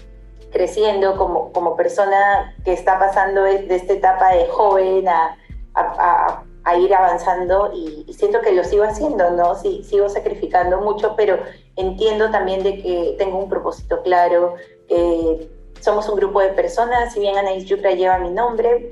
creciendo 0.51 1.17
como, 1.17 1.51
como 1.51 1.75
persona 1.75 2.55
que 2.63 2.73
está 2.73 2.99
pasando 2.99 3.43
de 3.43 3.75
esta 3.75 3.93
etapa 3.93 4.33
de 4.33 4.47
joven 4.47 5.07
a, 5.07 5.37
a, 5.75 6.43
ir 6.77 6.93
avanzando 6.93 7.71
y, 7.73 8.11
siento 8.13 8.41
que 8.41 8.51
lo 8.51 8.63
sigo 8.63 8.83
haciendo, 8.83 9.31
¿no? 9.31 9.55
Sigo 9.55 10.09
sacrificando 10.09 10.81
mucho, 10.81 11.15
pero 11.15 11.39
entiendo 11.75 12.29
también 12.29 12.61
de 12.63 12.81
que 12.81 13.15
tengo 13.17 13.37
un 13.37 13.49
propósito 13.49 14.01
claro. 14.03 14.55
Eh, 14.89 15.49
somos 15.79 16.09
un 16.09 16.15
grupo 16.15 16.41
de 16.41 16.49
personas, 16.49 17.13
si 17.13 17.19
bien 17.19 17.37
Anaís 17.37 17.65
Yucra 17.65 17.91
lleva 17.91 18.19
mi 18.19 18.31
nombre, 18.31 18.89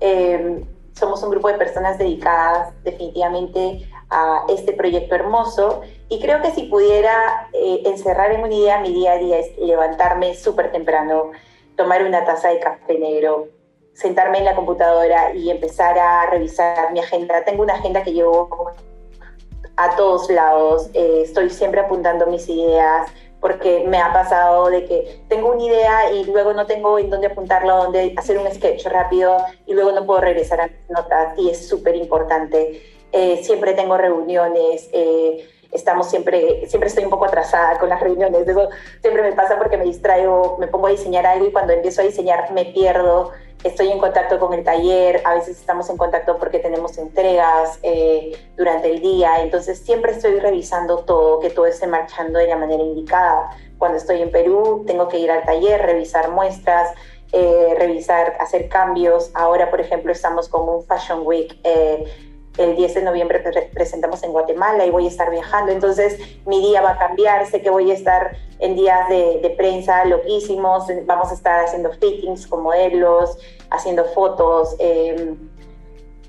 eh, 0.00 0.64
somos 0.92 1.22
un 1.22 1.30
grupo 1.30 1.48
de 1.48 1.54
personas 1.54 1.98
dedicadas 1.98 2.72
definitivamente 2.82 3.88
a 4.10 4.44
este 4.48 4.72
proyecto 4.72 5.14
hermoso 5.14 5.82
y 6.08 6.20
creo 6.20 6.42
que 6.42 6.50
si 6.50 6.64
pudiera 6.64 7.48
eh, 7.52 7.82
encerrar 7.84 8.32
en 8.32 8.42
una 8.42 8.54
idea 8.54 8.80
mi 8.80 8.92
día 8.92 9.12
a 9.12 9.18
día 9.18 9.38
es 9.38 9.56
levantarme 9.58 10.34
súper 10.34 10.70
temprano, 10.70 11.32
tomar 11.76 12.04
una 12.04 12.24
taza 12.24 12.48
de 12.48 12.60
café 12.60 12.98
negro, 12.98 13.48
sentarme 13.94 14.38
en 14.38 14.44
la 14.44 14.54
computadora 14.54 15.34
y 15.34 15.50
empezar 15.50 15.98
a 15.98 16.26
revisar 16.30 16.92
mi 16.92 17.00
agenda. 17.00 17.44
Tengo 17.44 17.62
una 17.62 17.74
agenda 17.74 18.02
que 18.02 18.12
llevo 18.12 18.72
a 19.76 19.96
todos 19.96 20.30
lados, 20.30 20.90
eh, 20.94 21.22
estoy 21.24 21.50
siempre 21.50 21.80
apuntando 21.80 22.26
mis 22.26 22.48
ideas, 22.48 23.10
porque 23.40 23.84
me 23.86 23.98
ha 23.98 24.10
pasado 24.12 24.70
de 24.70 24.86
que 24.86 25.22
tengo 25.28 25.52
una 25.52 25.62
idea 25.62 26.12
y 26.12 26.24
luego 26.24 26.54
no 26.54 26.66
tengo 26.66 26.98
en 26.98 27.10
dónde 27.10 27.26
apuntarla, 27.26 27.74
dónde 27.74 28.14
hacer 28.16 28.38
un 28.38 28.50
sketch 28.50 28.86
rápido 28.86 29.36
y 29.66 29.74
luego 29.74 29.92
no 29.92 30.06
puedo 30.06 30.22
regresar 30.22 30.62
a 30.62 30.68
mis 30.68 30.88
notas 30.88 31.38
y 31.38 31.50
es 31.50 31.68
súper 31.68 31.94
importante. 31.96 32.82
Eh, 33.12 33.42
siempre 33.44 33.74
tengo 33.74 33.98
reuniones, 33.98 34.88
eh, 34.92 35.46
estamos 35.74 36.08
siempre, 36.08 36.66
siempre 36.68 36.88
estoy 36.88 37.04
un 37.04 37.10
poco 37.10 37.26
atrasada 37.26 37.78
con 37.78 37.88
las 37.88 38.00
reuniones, 38.00 38.46
eso 38.46 38.68
siempre 39.00 39.22
me 39.22 39.32
pasa 39.32 39.58
porque 39.58 39.76
me 39.76 39.84
distraigo, 39.84 40.56
me 40.58 40.68
pongo 40.68 40.86
a 40.86 40.90
diseñar 40.90 41.26
algo 41.26 41.46
y 41.46 41.52
cuando 41.52 41.72
empiezo 41.72 42.00
a 42.00 42.04
diseñar 42.04 42.52
me 42.52 42.66
pierdo, 42.66 43.32
estoy 43.64 43.90
en 43.90 43.98
contacto 43.98 44.38
con 44.38 44.54
el 44.54 44.62
taller, 44.62 45.20
a 45.24 45.34
veces 45.34 45.58
estamos 45.58 45.90
en 45.90 45.96
contacto 45.96 46.38
porque 46.38 46.60
tenemos 46.60 46.96
entregas 46.96 47.78
eh, 47.82 48.32
durante 48.56 48.90
el 48.90 49.00
día, 49.00 49.42
entonces 49.42 49.78
siempre 49.80 50.12
estoy 50.12 50.38
revisando 50.38 50.98
todo, 50.98 51.40
que 51.40 51.50
todo 51.50 51.66
esté 51.66 51.86
marchando 51.86 52.38
de 52.38 52.46
la 52.46 52.56
manera 52.56 52.82
indicada. 52.82 53.50
Cuando 53.76 53.98
estoy 53.98 54.22
en 54.22 54.30
Perú 54.30 54.84
tengo 54.86 55.08
que 55.08 55.18
ir 55.18 55.30
al 55.30 55.42
taller, 55.44 55.82
revisar 55.82 56.30
muestras, 56.30 56.90
eh, 57.32 57.74
revisar, 57.76 58.36
hacer 58.38 58.68
cambios. 58.68 59.32
Ahora, 59.34 59.68
por 59.70 59.80
ejemplo, 59.80 60.12
estamos 60.12 60.48
con 60.48 60.68
un 60.68 60.84
Fashion 60.84 61.26
Week. 61.26 61.58
Eh, 61.64 62.04
el 62.58 62.76
10 62.76 62.94
de 62.94 63.02
noviembre 63.02 63.42
presentamos 63.72 64.22
en 64.22 64.32
Guatemala 64.32 64.86
y 64.86 64.90
voy 64.90 65.06
a 65.06 65.08
estar 65.08 65.30
viajando, 65.30 65.72
entonces 65.72 66.18
mi 66.46 66.60
día 66.60 66.80
va 66.82 66.92
a 66.92 66.98
cambiar, 66.98 67.46
sé 67.46 67.62
que 67.62 67.70
voy 67.70 67.90
a 67.90 67.94
estar 67.94 68.36
en 68.60 68.76
días 68.76 69.08
de, 69.08 69.54
prensa 69.56 70.04
loquísimos, 70.04 70.84
vamos 71.06 71.30
a 71.30 71.34
estar 71.34 71.64
haciendo 71.64 71.92
fittings 71.92 72.46
con 72.46 72.62
modelos, 72.62 73.38
haciendo 73.70 74.04
fotos, 74.06 74.76
eh, 74.78 75.34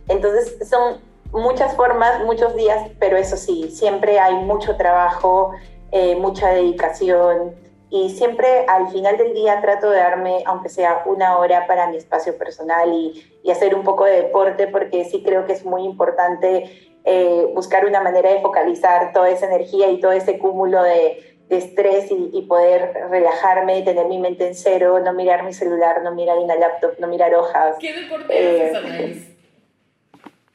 entonces 0.08 0.68
son 0.68 1.00
muchas 1.32 1.76
formas, 1.76 2.24
muchos 2.24 2.56
días, 2.56 2.90
pero 3.00 3.18
eso 3.18 3.38
sí, 3.38 3.70
siempre 3.72 4.20
hay 4.20 4.36
mucho 4.36 4.76
trabajo, 4.78 5.52
eh, 5.92 6.16
mucha 6.16 6.50
dedicación, 6.50 7.56
y 7.90 8.10
siempre 8.10 8.66
al 8.68 8.90
final 8.90 9.18
del 9.18 9.34
día 9.34 9.62
trato 9.62 9.90
de 9.90 9.98
darme, 9.98 10.44
aunque 10.46 10.70
sea 10.70 11.04
una 11.06 11.38
hora 11.38 11.68
para 11.68 11.88
mi 11.88 11.98
espacio 11.98 12.38
personal 12.38 12.92
y, 12.92 13.24
y 13.44 13.52
hacer 13.52 13.76
un 13.76 13.84
poco 13.84 14.06
de 14.06 14.24
deporte, 14.24 14.68
porque 14.68 15.06
sí 15.06 15.24
creo 15.24 15.46
que 15.46 15.54
es 15.54 15.66
muy 15.66 15.84
importante 15.84 16.94
eh, 17.04 17.48
buscar 17.54 17.86
una 17.86 18.02
manera 18.02 18.32
de 18.32 18.42
focalizar 18.42 19.14
toda 19.14 19.30
esa 19.30 19.46
energía 19.46 19.90
y 19.92 20.00
todo 20.00 20.12
ese 20.12 20.40
cúmulo 20.40 20.82
de, 20.82 21.38
de 21.48 21.58
estrés 21.58 22.10
y, 22.10 22.32
y, 22.34 22.42
poder 22.44 22.94
relajarme, 23.12 23.84
tener 23.84 24.08
mi 24.08 24.18
mente 24.18 24.48
en 24.48 24.56
cero, 24.56 25.00
no 25.00 25.14
mirar 25.14 25.44
mi 25.44 25.54
celular, 25.54 26.02
no 26.02 26.16
mirar 26.16 26.40
una 26.40 26.56
laptop, 26.56 26.94
no 27.00 27.08
mirar 27.08 27.36
hojas. 27.36 27.78
¿Qué 27.80 27.94
deporte 27.94 28.34
eh? 28.34 29.35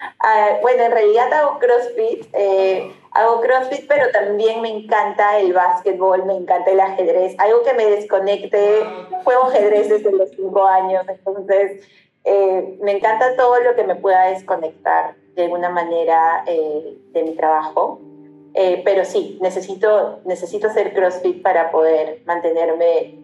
Uh, 0.01 0.61
bueno, 0.63 0.85
en 0.85 0.93
realidad 0.93 1.33
hago 1.33 1.59
CrossFit. 1.59 2.27
Eh, 2.33 2.93
hago 3.13 3.41
CrossFit, 3.41 3.87
pero 3.87 4.11
también 4.11 4.63
me 4.63 4.69
encanta 4.69 5.39
el 5.39 5.53
básquetbol, 5.53 6.25
me 6.25 6.37
encanta 6.37 6.71
el 6.71 6.81
ajedrez. 6.81 7.35
Algo 7.39 7.63
que 7.63 7.75
me 7.75 7.87
desconecte. 7.87 8.83
Juego 9.25 9.45
ajedrez 9.45 9.89
desde 9.89 10.13
los 10.13 10.31
cinco 10.31 10.65
años, 10.67 11.05
entonces 11.09 11.87
eh, 12.25 12.79
me 12.83 12.93
encanta 12.93 13.37
todo 13.37 13.61
lo 13.61 13.75
que 13.75 13.85
me 13.85 13.95
pueda 13.97 14.29
desconectar 14.29 15.15
de 15.35 15.45
alguna 15.45 15.71
manera 15.71 16.45
eh, 16.47 16.97
de 17.13 17.23
mi 17.23 17.35
trabajo. 17.35 18.01
Eh, 18.55 18.83
pero 18.85 19.05
sí, 19.05 19.39
necesito, 19.41 20.21
necesito 20.25 20.67
hacer 20.67 20.93
CrossFit 20.93 21.41
para 21.43 21.71
poder 21.71 22.23
mantenerme 22.27 23.15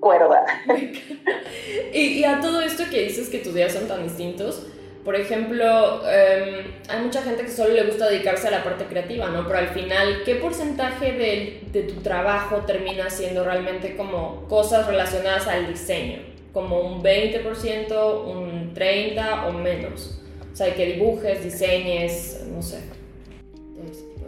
cuerda. 0.00 0.44
y, 1.92 2.00
y 2.00 2.24
a 2.24 2.40
todo 2.40 2.60
esto 2.60 2.84
que 2.90 3.02
dices 3.02 3.28
que 3.28 3.38
tus 3.38 3.54
días 3.54 3.72
son 3.72 3.86
tan 3.86 4.02
distintos, 4.02 4.66
por 5.06 5.14
ejemplo, 5.14 6.02
eh, 6.04 6.66
hay 6.88 7.00
mucha 7.00 7.22
gente 7.22 7.44
que 7.44 7.50
solo 7.50 7.72
le 7.72 7.84
gusta 7.84 8.08
dedicarse 8.08 8.48
a 8.48 8.50
la 8.50 8.64
parte 8.64 8.86
creativa, 8.86 9.28
¿no? 9.28 9.46
Pero 9.46 9.60
al 9.60 9.68
final, 9.68 10.22
¿qué 10.24 10.34
porcentaje 10.34 11.12
de, 11.12 11.60
de, 11.70 11.82
tu 11.84 12.02
trabajo 12.02 12.56
termina 12.66 13.08
siendo 13.08 13.44
realmente 13.44 13.96
como 13.96 14.42
cosas 14.48 14.88
relacionadas 14.88 15.46
al 15.46 15.68
diseño? 15.68 16.18
¿Como 16.52 16.80
un 16.80 17.04
20%, 17.04 18.26
un 18.26 18.74
30% 18.74 19.48
o 19.48 19.52
menos? 19.52 20.20
O 20.52 20.56
sea, 20.56 20.74
que 20.74 20.86
dibujes, 20.86 21.44
diseñes, 21.44 22.44
no 22.52 22.60
sé. 22.60 22.80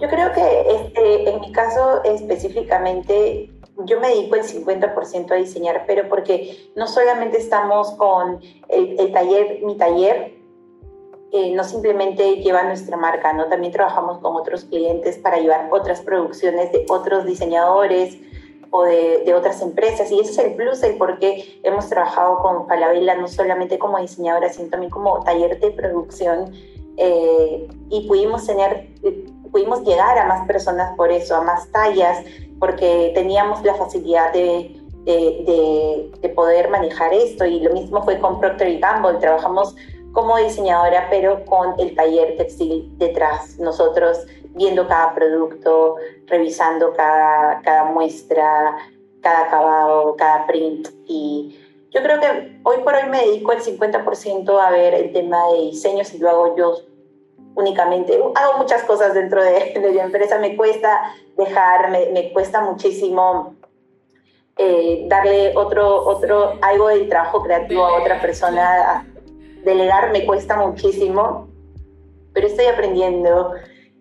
Yo 0.01 0.09
creo 0.09 0.33
que 0.33 0.43
este, 0.77 1.29
en 1.29 1.41
mi 1.41 1.51
caso 1.51 2.05
específicamente 2.05 3.51
yo 3.85 3.99
me 3.99 4.11
dedico 4.11 4.37
el 4.37 4.43
50% 4.43 5.33
a 5.33 5.35
diseñar, 5.35 5.85
pero 5.89 6.09
porque 6.09 6.71
no 6.77 6.87
solamente 6.87 7.39
estamos 7.39 7.91
con 7.93 8.41
el, 8.69 9.01
el 9.01 9.13
taller, 9.13 9.61
mi 9.63 9.77
taller, 9.77 10.38
no 11.55 11.65
simplemente 11.65 12.37
lleva 12.37 12.63
nuestra 12.63 12.97
marca, 12.97 13.33
¿no? 13.33 13.47
También 13.47 13.73
trabajamos 13.73 14.19
con 14.19 14.35
otros 14.37 14.65
clientes 14.65 15.19
para 15.19 15.39
llevar 15.39 15.69
otras 15.71 16.01
producciones 16.01 16.73
de 16.73 16.87
otros 16.89 17.27
diseñadores, 17.27 18.19
o 18.71 18.85
de, 18.85 19.35
otras 19.35 19.63
empresas. 19.63 20.11
Y 20.11 20.21
ese 20.21 20.31
es 20.33 20.39
el 20.39 20.55
plus 20.55 20.81
del 20.81 20.97
por 20.97 21.19
qué 21.19 21.61
hemos 21.63 21.89
trabajado 21.89 22.39
con 22.39 22.67
Falabella, 22.67 23.15
no 23.15 23.29
solamente 23.29 23.79
como 23.79 23.99
diseñadora, 23.99 24.49
sino 24.51 24.69
también 24.69 24.91
como 24.91 25.23
taller 25.25 25.59
de 25.61 25.71
producción. 25.71 26.53
Eh, 26.97 27.69
y 27.91 28.09
pudimos 28.09 28.47
tener, 28.47 28.89
pudimos 29.53 29.83
llegar 29.85 30.19
a 30.19 30.27
más 30.27 30.47
personas 30.47 30.95
por 30.97 31.13
eso, 31.13 31.37
a 31.37 31.43
más 31.43 31.71
tallas, 31.71 32.25
porque 32.59 33.13
teníamos 33.15 33.63
la 33.65 33.75
facilidad 33.75 34.33
de, 34.33 34.77
de, 35.05 36.11
de 36.21 36.29
poder 36.31 36.69
manejar 36.71 37.15
esto. 37.15 37.47
Y 37.47 37.61
lo 37.61 37.73
mismo 37.73 38.03
fue 38.03 38.19
con 38.19 38.41
Procter 38.41 38.79
Gamble. 38.79 39.19
Trabajamos 39.21 39.77
como 40.13 40.37
diseñadora, 40.37 41.09
pero 41.11 41.45
con 41.45 41.79
el 41.79 41.95
taller 41.95 42.37
textil 42.37 42.91
detrás. 42.99 43.59
Nosotros 43.59 44.27
viendo 44.55 44.87
cada 44.89 45.15
producto, 45.15 45.97
revisando 46.27 46.93
cada, 46.95 47.61
cada 47.63 47.85
muestra, 47.85 48.77
cada 49.21 49.47
acabado, 49.47 50.17
cada 50.17 50.47
print. 50.47 50.89
Y 51.07 51.59
yo 51.91 52.03
creo 52.03 52.21
que 52.21 52.61
hoy 52.65 52.79
por 52.85 52.95
hoy 52.95 53.09
me 53.09 53.25
dedico 53.25 53.53
el 53.53 53.61
50% 53.61 54.61
a 54.61 54.71
ver 54.71 54.95
el 54.95 55.13
tema 55.13 55.49
de 55.53 55.61
diseño, 55.61 56.05
si 56.05 56.19
lo 56.19 56.31
hago 56.31 56.57
yo 56.57 56.77
únicamente. 57.55 58.19
Hago 58.35 58.59
muchas 58.59 58.83
cosas 58.85 59.15
dentro 59.15 59.43
de, 59.43 59.75
de 59.81 59.93
la 59.93 60.05
empresa, 60.05 60.39
me 60.39 60.57
cuesta 60.57 61.15
dejar, 61.37 61.91
me, 61.91 62.11
me 62.13 62.33
cuesta 62.33 62.61
muchísimo 62.61 63.55
eh, 64.61 65.07
darle 65.09 65.57
otro, 65.57 66.05
otro, 66.05 66.59
algo 66.63 66.89
del 66.89 67.09
trabajo 67.09 67.43
creativo 67.43 67.85
a 67.85 68.01
otra 68.01 68.21
persona. 68.21 69.07
Delegar 69.65 70.13
me 70.13 70.25
cuesta 70.25 70.57
muchísimo, 70.57 71.49
pero 72.33 72.47
estoy 72.47 72.67
aprendiendo 72.67 73.53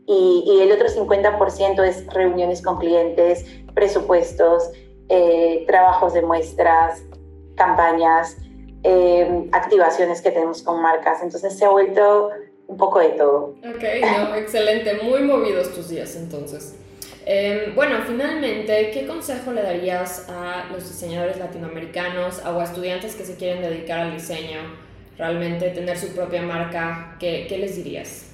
y, 0.07 0.59
el 0.61 0.71
otro 0.71 0.87
50% 0.87 1.83
es 1.83 2.05
reuniones 2.07 2.61
con 2.61 2.77
clientes, 2.77 3.45
presupuestos, 3.73 4.71
eh, 5.09 5.65
trabajos 5.67 6.13
de 6.13 6.21
muestras, 6.21 7.03
campañas, 7.55 8.37
eh, 8.83 9.49
activaciones 9.51 10.21
que 10.21 10.31
tenemos 10.31 10.63
con 10.63 10.81
marcas. 10.81 11.21
Entonces 11.21 11.57
se 11.57 11.65
ha 11.65 11.69
vuelto 11.69 12.29
un 12.67 12.77
poco 12.77 12.99
de 12.99 13.09
todo. 13.09 13.55
Ok, 13.69 13.83
excelente, 14.37 14.95
muy 15.03 15.23
movidos 15.23 15.73
tus 15.73 15.89
días 15.89 16.15
entonces. 16.15 16.75
Em, 17.25 17.75
bueno, 17.75 17.97
finalmente, 18.07 18.91
¿qué 18.91 19.05
consejo 19.05 19.51
le 19.51 19.61
darías 19.61 20.29
a 20.29 20.69
los 20.71 20.87
diseñadores 20.87 21.37
latinoamericanos 21.37 22.41
o 22.45 22.59
a 22.59 22.63
estudiantes 22.63 23.15
que 23.15 23.25
se 23.25 23.35
quieren 23.35 23.61
dedicar 23.61 23.99
al 23.99 24.13
diseño, 24.13 24.61
realmente 25.17 25.69
tener 25.69 25.97
su 25.97 26.13
propia 26.13 26.41
marca? 26.41 27.15
¿Qué, 27.19 27.47
qué 27.47 27.57
les 27.57 27.75
dirías? 27.75 28.27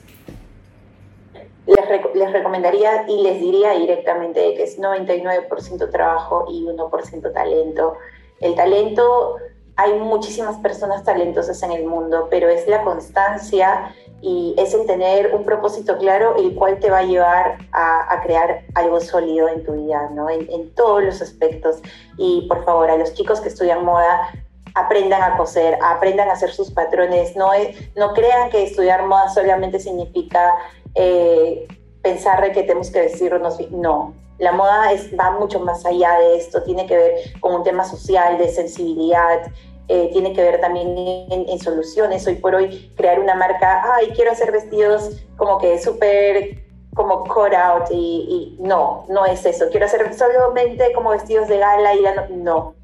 les, 1.66 2.34
recomendaría 2.34 3.06
y 3.08 3.22
les 3.22 3.40
diría 3.40 3.72
directamente 3.72 4.54
que 4.56 4.64
es 4.64 4.80
99% 4.80 5.92
trabajo 5.92 6.46
y 6.50 6.66
1% 6.66 7.34
talento. 7.34 7.98
El 8.40 8.56
talento, 8.56 9.38
hay 9.76 9.94
muchísimas 9.94 10.58
personas 10.58 11.04
talentosas 11.04 11.62
en 11.64 11.72
el 11.72 11.86
mundo, 11.86 12.28
pero 12.30 12.50
es 12.50 12.68
la 12.68 12.84
constancia 12.84 13.96
y 14.22 14.56
es 14.58 14.74
el 14.74 14.86
tener 14.86 15.34
un 15.34 15.44
propósito 15.44 15.98
claro, 15.98 16.36
el 16.38 16.56
cual 16.56 16.80
te 16.80 16.90
va 16.90 17.00
a 17.00 17.04
llevar 17.04 17.58
a, 17.72 18.22
crear 18.24 18.64
algo 18.76 19.00
sólido 19.02 19.50
en 19.50 19.64
tu 19.66 19.74
vida, 19.74 20.10
¿no? 20.14 20.30
En, 20.30 20.50
en, 20.50 20.74
todos 20.76 21.04
los 21.04 21.22
aspectos. 21.22 21.82
Y 22.18 22.46
por 22.48 22.64
favor, 22.64 22.90
a 22.90 22.98
los 22.98 23.14
chicos 23.14 23.42
que 23.42 23.50
estudian 23.50 23.84
moda, 23.84 24.30
aprendan 24.76 25.22
a 25.22 25.38
coser, 25.38 25.78
aprendan 25.84 26.30
a 26.30 26.34
hacer 26.34 26.52
sus 26.52 26.72
patrones, 26.72 27.36
no, 27.36 27.52
no 27.96 28.14
crean 28.14 28.50
que 28.50 28.64
estudiar 28.64 29.06
moda 29.06 29.30
solamente 29.30 29.80
significa 29.80 30.56
eh, 30.96 31.68
pensar 32.02 32.52
que 32.52 32.64
tenemos 32.64 32.92
que 32.92 33.02
vestirnos 33.02 33.60
No, 33.72 34.14
la 34.40 34.52
moda 34.52 34.92
es, 34.92 35.10
va 35.18 35.32
mucho 35.32 35.60
más 35.60 35.86
allá 35.86 36.18
de 36.20 36.38
esto, 36.38 36.64
tiene 36.64 36.86
que 36.86 36.98
ver 36.98 37.14
con 37.40 37.56
un 37.56 37.64
tema 37.64 37.84
social, 37.86 38.38
de 38.38 38.50
sensibilidad, 38.50 39.44
eh, 39.88 40.10
tiene 40.12 40.34
que 40.34 40.42
ver 40.42 40.62
también 40.62 40.96
en, 40.98 41.60
soluciones. 41.60 42.26
Hoy 42.26 42.36
por 42.36 42.56
hoy 42.56 42.92
crear 42.96 43.20
una 43.20 43.36
marca, 43.36 43.84
ay, 43.94 44.12
quiero 44.16 44.32
hacer 44.32 44.52
vestidos 44.52 45.12
como 45.38 45.58
que 45.58 45.80
súper 45.82 46.64
como 46.96 47.24
cut 47.24 47.54
out 47.54 47.90
y, 47.92 48.56
no, 48.60 49.06
no 49.10 49.26
es 49.26 49.46
eso. 49.46 49.66
Quiero 49.72 49.88
hacer 49.88 50.14
solamente 50.14 50.94
como 50.94 51.10
vestidos 51.10 51.48
de 51.48 51.58
gala 51.58 51.96
y 51.96 52.02
no, 52.02 52.28
no. 52.30 52.76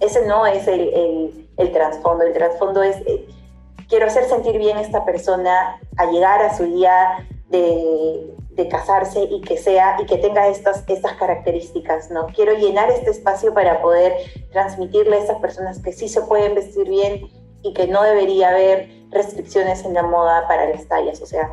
Ese 0.00 0.26
no 0.26 0.46
es 0.46 0.68
el, 0.68 0.80
el, 0.80 1.48
el 1.56 1.72
trasfondo. 1.72 2.24
El 2.24 2.32
trasfondo 2.32 2.82
es, 2.82 2.96
eh, 3.06 3.26
quiero 3.88 4.06
hacer 4.06 4.24
sentir 4.24 4.56
bien 4.58 4.78
a 4.78 4.82
esta 4.82 5.04
persona 5.04 5.80
a 5.96 6.06
llegar 6.06 6.42
a 6.42 6.56
su 6.56 6.64
día 6.64 7.26
de, 7.48 8.36
casarse 8.70 9.22
y 9.22 9.40
que 9.40 9.56
sea 9.56 9.96
y 10.02 10.04
que 10.04 10.18
tenga 10.18 10.46
estas, 10.46 10.84
estas 10.86 11.14
características, 11.14 12.10
¿no? 12.10 12.26
Quiero 12.26 12.52
llenar 12.52 12.90
este 12.90 13.08
espacio 13.08 13.54
para 13.54 13.80
poder 13.80 14.12
transmitirle 14.52 15.16
a 15.16 15.20
esas 15.20 15.38
personas 15.38 15.78
que 15.78 15.92
sí 15.92 16.10
se 16.10 16.20
pueden 16.20 16.54
vestir 16.54 16.86
bien 16.86 17.26
y 17.62 17.72
que 17.72 17.86
no 17.86 18.02
debería 18.02 18.50
haber 18.50 18.90
restricciones 19.08 19.86
en 19.86 19.94
la 19.94 20.02
moda 20.02 20.46
para 20.46 20.68
las 20.68 20.86
tallas. 20.88 21.22
O 21.22 21.26
sea, 21.26 21.50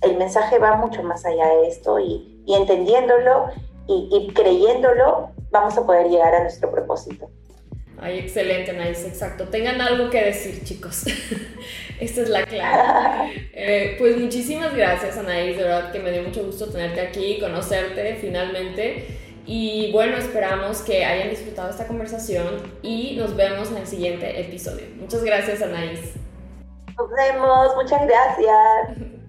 el 0.00 0.16
mensaje 0.16 0.58
va 0.58 0.74
mucho 0.74 1.04
más 1.04 1.24
allá 1.24 1.46
de 1.46 1.68
esto 1.68 2.00
y, 2.00 2.42
entendiéndolo 2.48 3.46
y, 3.86 4.08
y 4.10 4.34
creyéndolo, 4.34 5.30
vamos 5.52 5.78
a 5.78 5.86
poder 5.86 6.08
llegar 6.08 6.34
a 6.34 6.42
nuestro 6.42 6.68
propósito. 6.72 7.30
Ay, 8.02 8.18
excelente, 8.20 8.72
Nice, 8.72 9.06
exacto. 9.06 9.48
Tengan 9.48 9.80
algo 9.80 10.08
que 10.08 10.24
decir, 10.24 10.64
chicos. 10.64 11.04
Esta 12.00 12.22
es 12.22 12.28
la 12.28 12.44
clave. 12.44 13.48
Eh, 13.62 13.96
pues 13.98 14.16
muchísimas 14.16 14.74
gracias, 14.74 15.18
Anaís, 15.18 15.54
de 15.54 15.64
verdad 15.64 15.92
que 15.92 15.98
me 15.98 16.10
dio 16.10 16.22
mucho 16.22 16.42
gusto 16.46 16.70
tenerte 16.70 17.02
aquí, 17.02 17.38
conocerte 17.38 18.16
finalmente. 18.18 19.04
Y 19.44 19.92
bueno, 19.92 20.16
esperamos 20.16 20.80
que 20.80 21.04
hayan 21.04 21.28
disfrutado 21.28 21.68
esta 21.68 21.86
conversación 21.86 22.62
y 22.82 23.16
nos 23.16 23.36
vemos 23.36 23.70
en 23.70 23.76
el 23.76 23.86
siguiente 23.86 24.40
episodio. 24.40 24.86
Muchas 24.98 25.22
gracias, 25.22 25.60
Anaís. 25.60 26.00
Nos 26.96 27.10
vemos, 27.10 27.76
muchas 27.76 28.00
gracias. 28.06 29.10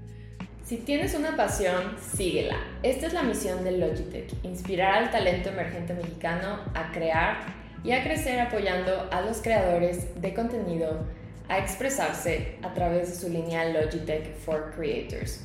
Si 0.63 0.77
tienes 0.77 1.13
una 1.15 1.35
pasión, 1.35 1.97
síguela. 1.99 2.55
Esta 2.81 3.07
es 3.07 3.11
la 3.11 3.23
misión 3.23 3.65
de 3.65 3.73
Logitech, 3.73 4.31
inspirar 4.43 5.03
al 5.03 5.11
talento 5.11 5.49
emergente 5.49 5.93
mexicano 5.93 6.61
a 6.73 6.93
crear 6.93 7.60
y 7.83 7.91
a 7.91 8.03
crecer 8.03 8.39
apoyando 8.39 9.07
a 9.11 9.21
los 9.21 9.41
creadores 9.41 10.21
de 10.21 10.33
contenido 10.33 11.05
a 11.49 11.57
expresarse 11.57 12.55
a 12.61 12.73
través 12.73 13.09
de 13.09 13.15
su 13.15 13.29
línea 13.29 13.65
Logitech 13.65 14.35
for 14.37 14.71
Creators, 14.75 15.41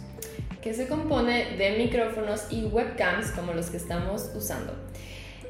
que 0.62 0.72
se 0.72 0.86
compone 0.86 1.56
de 1.56 1.78
micrófonos 1.78 2.46
y 2.50 2.64
webcams 2.66 3.32
como 3.32 3.52
los 3.52 3.70
que 3.70 3.78
estamos 3.78 4.30
usando. 4.36 4.72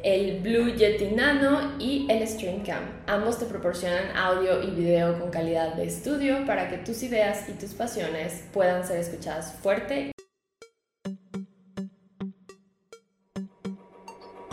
El 0.02 0.40
Blue 0.40 0.74
Yeti 0.74 1.06
Nano 1.06 1.74
y 1.78 2.06
el 2.08 2.26
Streamcam. 2.26 2.84
Ambos 3.06 3.38
te 3.38 3.46
proporcionan 3.46 4.16
audio 4.16 4.62
y 4.62 4.70
video 4.70 5.18
con 5.18 5.30
calidad 5.30 5.74
de 5.74 5.86
estudio 5.86 6.46
para 6.46 6.70
que 6.70 6.78
tus 6.78 7.02
ideas 7.02 7.48
y 7.48 7.52
tus 7.52 7.74
pasiones 7.74 8.44
puedan 8.52 8.86
ser 8.86 9.00
escuchadas 9.00 9.52
fuerte 9.62 10.15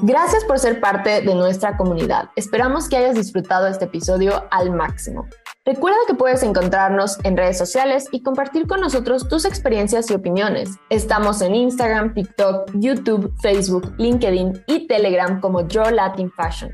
Gracias 0.05 0.43
por 0.43 0.59
ser 0.59 0.81
parte 0.81 1.21
de 1.21 1.33
nuestra 1.33 1.77
comunidad. 1.77 2.29
Esperamos 2.35 2.89
que 2.89 2.97
hayas 2.97 3.15
disfrutado 3.15 3.67
este 3.67 3.85
episodio 3.85 4.43
al 4.51 4.71
máximo. 4.71 5.29
Recuerda 5.63 5.95
que 6.05 6.13
puedes 6.13 6.43
encontrarnos 6.43 7.17
en 7.23 7.37
redes 7.37 7.57
sociales 7.57 8.09
y 8.11 8.21
compartir 8.21 8.67
con 8.67 8.81
nosotros 8.81 9.29
tus 9.29 9.45
experiencias 9.45 10.11
y 10.11 10.13
opiniones. 10.13 10.71
Estamos 10.89 11.41
en 11.41 11.55
Instagram, 11.55 12.13
TikTok, 12.13 12.69
YouTube, 12.73 13.33
Facebook, 13.41 13.95
LinkedIn 13.97 14.65
y 14.67 14.87
Telegram 14.87 15.39
como 15.39 15.63
Draw 15.63 15.91
Latin 15.91 16.29
Fashion. 16.31 16.73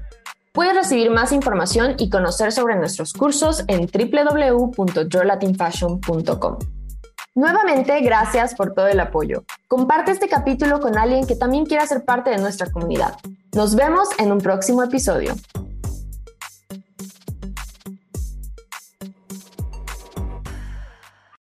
Puedes 0.52 0.74
recibir 0.74 1.12
más 1.12 1.32
información 1.32 1.94
y 2.00 2.10
conocer 2.10 2.52
sobre 2.52 2.78
nuestros 2.78 3.14
cursos 3.14 3.64
en 3.68 3.86
www.drawlatinfashion.com. 3.86 6.79
Nuevamente, 7.40 7.98
gracias 8.02 8.54
por 8.54 8.74
todo 8.74 8.90
el 8.90 9.00
apoyo. 9.00 9.46
Comparte 9.70 10.12
este 10.12 10.28
capítulo 10.28 10.82
con 10.82 10.98
alguien 10.98 11.26
que 11.26 11.38
también 11.38 11.66
quiera 11.66 11.88
ser 11.88 12.04
parte 12.04 12.32
de 12.32 12.38
nuestra 12.38 12.70
comunidad. 12.70 13.16
Nos 13.54 13.78
vemos 13.78 14.10
en 14.18 14.34
un 14.34 14.40
próximo 14.40 14.84
episodio. 14.84 15.36